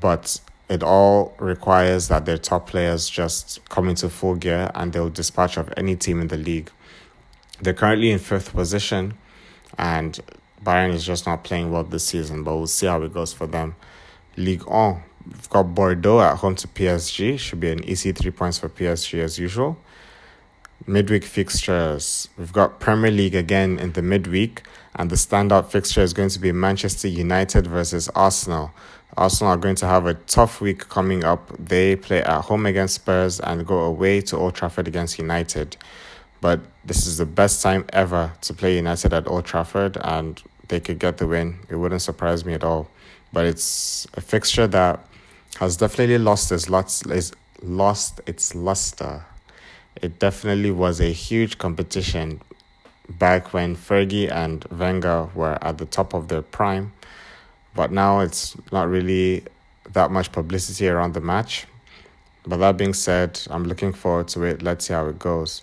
but 0.00 0.40
it 0.70 0.82
all 0.82 1.34
requires 1.38 2.08
that 2.08 2.24
their 2.24 2.38
top 2.38 2.68
players 2.68 3.10
just 3.10 3.60
come 3.68 3.90
into 3.90 4.08
full 4.08 4.36
gear 4.36 4.70
and 4.74 4.94
they'll 4.94 5.10
dispatch 5.10 5.58
of 5.58 5.70
any 5.76 5.96
team 5.96 6.22
in 6.22 6.28
the 6.28 6.38
league. 6.38 6.70
They're 7.60 7.74
currently 7.74 8.10
in 8.10 8.18
fifth 8.18 8.54
position 8.54 9.18
and 9.76 10.18
Bayern 10.64 10.92
is 10.92 11.04
just 11.04 11.26
not 11.26 11.44
playing 11.44 11.70
well 11.70 11.84
this 11.84 12.04
season, 12.04 12.42
but 12.42 12.56
we'll 12.56 12.66
see 12.66 12.86
how 12.86 13.00
it 13.02 13.14
goes 13.14 13.32
for 13.32 13.46
them. 13.46 13.76
League 14.36 14.66
1, 14.66 15.02
we've 15.26 15.48
got 15.50 15.74
Bordeaux 15.74 16.20
at 16.20 16.38
home 16.38 16.56
to 16.56 16.68
PSG. 16.68 17.38
Should 17.38 17.60
be 17.60 17.70
an 17.70 17.84
easy 17.84 18.12
three 18.12 18.30
points 18.30 18.58
for 18.58 18.68
PSG 18.68 19.20
as 19.20 19.38
usual. 19.38 19.76
Midweek 20.86 21.24
fixtures, 21.24 22.28
we've 22.38 22.52
got 22.52 22.80
Premier 22.80 23.10
League 23.10 23.34
again 23.34 23.78
in 23.78 23.92
the 23.92 24.02
midweek, 24.02 24.62
and 24.94 25.10
the 25.10 25.16
standout 25.16 25.66
fixture 25.66 26.02
is 26.02 26.12
going 26.12 26.30
to 26.30 26.38
be 26.38 26.52
Manchester 26.52 27.08
United 27.08 27.66
versus 27.66 28.08
Arsenal. 28.10 28.70
Arsenal 29.16 29.54
are 29.54 29.56
going 29.56 29.74
to 29.76 29.86
have 29.86 30.06
a 30.06 30.14
tough 30.14 30.60
week 30.60 30.88
coming 30.88 31.24
up. 31.24 31.50
They 31.58 31.96
play 31.96 32.22
at 32.22 32.42
home 32.42 32.66
against 32.66 32.94
Spurs 32.94 33.40
and 33.40 33.66
go 33.66 33.80
away 33.80 34.20
to 34.22 34.36
Old 34.36 34.54
Trafford 34.54 34.86
against 34.86 35.18
United. 35.18 35.76
But 36.40 36.60
this 36.84 37.06
is 37.06 37.18
the 37.18 37.26
best 37.26 37.62
time 37.62 37.84
ever 37.92 38.32
to 38.42 38.54
play 38.54 38.76
United 38.76 39.12
at 39.12 39.26
Old 39.26 39.44
Trafford, 39.44 39.96
and 40.00 40.40
they 40.68 40.80
could 40.80 40.98
get 40.98 41.18
the 41.18 41.26
win. 41.26 41.58
It 41.68 41.76
wouldn't 41.76 42.02
surprise 42.02 42.44
me 42.44 42.54
at 42.54 42.64
all. 42.64 42.88
But 43.32 43.46
it's 43.46 44.06
a 44.14 44.20
fixture 44.20 44.66
that 44.68 45.04
has 45.56 45.76
definitely 45.76 46.18
lost 46.18 46.52
its 46.52 46.68
lots 46.70 47.02
lost 47.62 48.20
its 48.26 48.54
luster. 48.54 49.24
It 50.00 50.18
definitely 50.18 50.70
was 50.70 51.00
a 51.00 51.12
huge 51.12 51.58
competition 51.58 52.40
back 53.08 53.52
when 53.52 53.74
Fergie 53.74 54.30
and 54.30 54.64
Wenger 54.70 55.28
were 55.34 55.58
at 55.62 55.78
the 55.78 55.86
top 55.86 56.14
of 56.14 56.28
their 56.28 56.42
prime. 56.42 56.92
But 57.74 57.90
now 57.90 58.20
it's 58.20 58.56
not 58.72 58.88
really 58.88 59.44
that 59.92 60.10
much 60.10 60.30
publicity 60.32 60.88
around 60.88 61.14
the 61.14 61.20
match. 61.20 61.66
But 62.46 62.58
that 62.58 62.76
being 62.76 62.94
said, 62.94 63.40
I'm 63.50 63.64
looking 63.64 63.92
forward 63.92 64.28
to 64.28 64.42
it. 64.44 64.62
Let's 64.62 64.86
see 64.86 64.94
how 64.94 65.06
it 65.08 65.18
goes. 65.18 65.62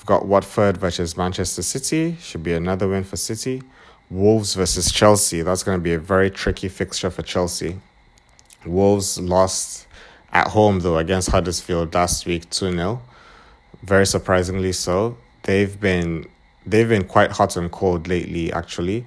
We've 0.00 0.06
got 0.06 0.24
Watford 0.24 0.78
versus 0.78 1.14
Manchester 1.14 1.60
City. 1.60 2.16
Should 2.22 2.42
be 2.42 2.54
another 2.54 2.88
win 2.88 3.04
for 3.04 3.18
City. 3.18 3.62
Wolves 4.08 4.54
versus 4.54 4.90
Chelsea. 4.90 5.42
That's 5.42 5.62
going 5.62 5.76
to 5.76 5.82
be 5.82 5.92
a 5.92 5.98
very 5.98 6.30
tricky 6.30 6.68
fixture 6.68 7.10
for 7.10 7.20
Chelsea. 7.20 7.78
Wolves 8.64 9.20
lost 9.20 9.86
at 10.32 10.48
home 10.48 10.80
though 10.80 10.96
against 10.96 11.28
Huddersfield 11.28 11.92
last 11.92 12.24
week 12.24 12.48
2 12.48 12.72
0. 12.72 13.02
Very 13.82 14.06
surprisingly 14.06 14.72
so. 14.72 15.18
They've 15.42 15.78
been 15.78 16.26
they've 16.64 16.88
been 16.88 17.04
quite 17.04 17.32
hot 17.32 17.58
and 17.58 17.70
cold 17.70 18.08
lately 18.08 18.50
actually, 18.54 19.04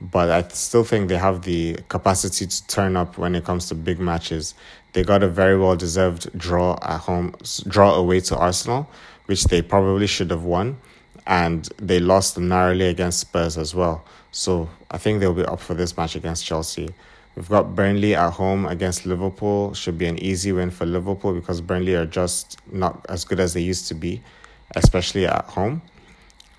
but 0.00 0.30
I 0.30 0.46
still 0.50 0.84
think 0.84 1.08
they 1.08 1.18
have 1.18 1.42
the 1.42 1.74
capacity 1.88 2.46
to 2.46 2.66
turn 2.68 2.96
up 2.96 3.18
when 3.18 3.34
it 3.34 3.44
comes 3.44 3.66
to 3.70 3.74
big 3.74 3.98
matches. 3.98 4.54
They 4.92 5.02
got 5.02 5.24
a 5.24 5.28
very 5.28 5.58
well 5.58 5.74
deserved 5.74 6.38
draw 6.38 6.78
at 6.82 7.00
home 7.00 7.34
draw 7.66 7.96
away 7.96 8.20
to 8.20 8.36
Arsenal 8.36 8.88
which 9.26 9.44
they 9.44 9.62
probably 9.62 10.06
should 10.06 10.30
have 10.30 10.44
won. 10.44 10.78
And 11.26 11.68
they 11.78 11.98
lost 11.98 12.38
narrowly 12.38 12.86
against 12.86 13.20
Spurs 13.20 13.58
as 13.58 13.74
well. 13.74 14.04
So 14.30 14.68
I 14.90 14.98
think 14.98 15.20
they'll 15.20 15.34
be 15.34 15.44
up 15.44 15.60
for 15.60 15.74
this 15.74 15.96
match 15.96 16.14
against 16.14 16.44
Chelsea. 16.44 16.94
We've 17.34 17.48
got 17.48 17.74
Burnley 17.74 18.14
at 18.14 18.32
home 18.32 18.66
against 18.66 19.04
Liverpool. 19.04 19.74
Should 19.74 19.98
be 19.98 20.06
an 20.06 20.18
easy 20.18 20.52
win 20.52 20.70
for 20.70 20.86
Liverpool 20.86 21.34
because 21.34 21.60
Burnley 21.60 21.94
are 21.94 22.06
just 22.06 22.58
not 22.72 23.04
as 23.08 23.24
good 23.24 23.40
as 23.40 23.52
they 23.54 23.60
used 23.60 23.88
to 23.88 23.94
be, 23.94 24.22
especially 24.74 25.26
at 25.26 25.44
home. 25.44 25.82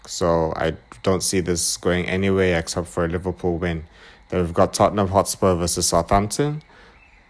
So 0.06 0.54
I 0.56 0.74
don't 1.02 1.24
see 1.24 1.40
this 1.40 1.78
going 1.78 2.06
anywhere 2.06 2.60
except 2.60 2.88
for 2.88 3.06
a 3.06 3.08
Liverpool 3.08 3.58
win. 3.58 3.86
Then 4.30 4.42
we've 4.42 4.54
got 4.54 4.74
Tottenham 4.74 5.08
Hotspur 5.08 5.56
versus 5.56 5.88
Southampton. 5.88 6.62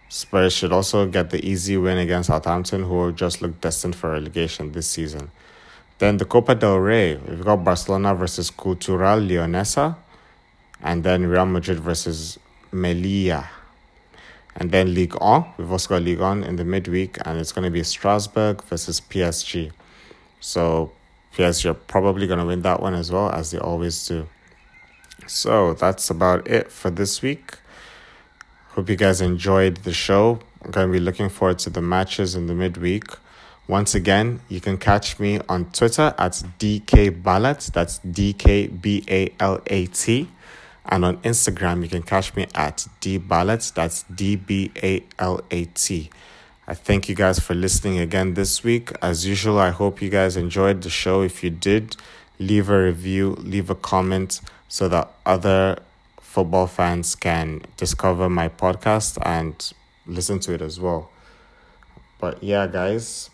Spurs 0.08 0.52
should 0.54 0.72
also 0.72 1.06
get 1.06 1.30
the 1.30 1.44
easy 1.46 1.76
win 1.76 1.98
against 1.98 2.28
Southampton, 2.28 2.84
who 2.84 3.12
just 3.12 3.42
look 3.42 3.60
destined 3.60 3.94
for 3.94 4.12
relegation 4.12 4.72
this 4.72 4.86
season. 4.86 5.30
Then 5.98 6.16
the 6.16 6.24
Copa 6.24 6.54
del 6.54 6.78
Rey, 6.78 7.16
we've 7.16 7.44
got 7.44 7.64
Barcelona 7.64 8.14
versus 8.14 8.50
Cultural 8.50 9.20
Leonesa, 9.20 9.96
and 10.82 11.04
then 11.04 11.26
Real 11.26 11.44
Madrid 11.44 11.80
versus 11.80 12.38
Melilla. 12.72 13.48
And 14.56 14.70
then 14.70 14.94
League 14.94 15.14
1, 15.20 15.44
we've 15.56 15.70
also 15.70 15.88
got 15.88 16.02
Ligue 16.02 16.20
1 16.20 16.42
in 16.44 16.56
the 16.56 16.64
midweek, 16.64 17.18
and 17.24 17.38
it's 17.38 17.52
going 17.52 17.64
to 17.64 17.70
be 17.70 17.82
Strasbourg 17.82 18.62
versus 18.64 19.00
PSG. 19.00 19.72
So 20.40 20.92
PSG 21.36 21.70
are 21.70 21.74
probably 21.74 22.26
going 22.26 22.40
to 22.40 22.46
win 22.46 22.62
that 22.62 22.80
one 22.80 22.94
as 22.94 23.12
well, 23.12 23.30
as 23.30 23.50
they 23.50 23.58
always 23.58 24.06
do. 24.06 24.26
So 25.26 25.74
that's 25.74 26.10
about 26.10 26.48
it 26.48 26.72
for 26.72 26.90
this 26.90 27.22
week. 27.22 27.58
Hope 28.78 28.88
you 28.90 28.94
guys 28.94 29.20
enjoyed 29.20 29.78
the 29.78 29.92
show. 29.92 30.38
I'm 30.62 30.70
going 30.70 30.86
to 30.86 30.92
be 30.92 31.00
looking 31.00 31.30
forward 31.30 31.58
to 31.58 31.68
the 31.68 31.82
matches 31.82 32.36
in 32.36 32.46
the 32.46 32.54
midweek. 32.54 33.06
Once 33.66 33.96
again, 33.96 34.38
you 34.48 34.60
can 34.60 34.78
catch 34.78 35.18
me 35.18 35.40
on 35.48 35.64
Twitter 35.72 36.14
at 36.16 36.34
DK 36.60 37.20
Balat. 37.20 37.72
That's 37.72 37.98
D 37.98 38.34
K 38.34 38.68
B 38.68 39.02
A 39.08 39.32
L 39.40 39.60
A 39.66 39.86
T. 39.86 40.28
And 40.86 41.04
on 41.04 41.16
Instagram, 41.22 41.82
you 41.82 41.88
can 41.88 42.04
catch 42.04 42.36
me 42.36 42.46
at 42.54 42.86
D 43.00 43.18
Balat. 43.18 43.74
That's 43.74 44.04
D 44.04 44.36
B 44.36 44.70
A 44.80 45.02
L 45.18 45.40
A 45.50 45.64
T. 45.64 46.08
I 46.68 46.74
thank 46.74 47.08
you 47.08 47.16
guys 47.16 47.40
for 47.40 47.54
listening 47.54 47.98
again 47.98 48.34
this 48.34 48.62
week. 48.62 48.92
As 49.02 49.26
usual, 49.26 49.58
I 49.58 49.70
hope 49.70 50.00
you 50.00 50.08
guys 50.08 50.36
enjoyed 50.36 50.82
the 50.82 50.90
show. 50.90 51.22
If 51.22 51.42
you 51.42 51.50
did, 51.50 51.96
leave 52.38 52.70
a 52.70 52.80
review, 52.80 53.30
leave 53.40 53.70
a 53.70 53.74
comment 53.74 54.40
so 54.68 54.88
that 54.88 55.10
other 55.26 55.80
football 56.38 56.68
fans 56.68 57.16
can 57.16 57.60
discover 57.76 58.28
my 58.28 58.48
podcast 58.48 59.18
and 59.26 59.72
listen 60.06 60.38
to 60.38 60.54
it 60.54 60.62
as 60.62 60.78
well. 60.78 61.10
But 62.20 62.44
yeah, 62.44 62.68
guys, 62.68 63.28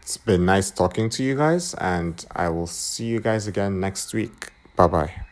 it's 0.00 0.16
been 0.16 0.44
nice 0.44 0.70
talking 0.70 1.10
to 1.10 1.24
you 1.24 1.36
guys, 1.36 1.74
and 1.74 2.24
I 2.36 2.50
will 2.50 2.68
see 2.68 3.06
you 3.06 3.18
guys 3.18 3.48
again 3.48 3.80
next 3.80 4.14
week. 4.14 4.52
Bye 4.76 4.86
bye. 4.86 5.31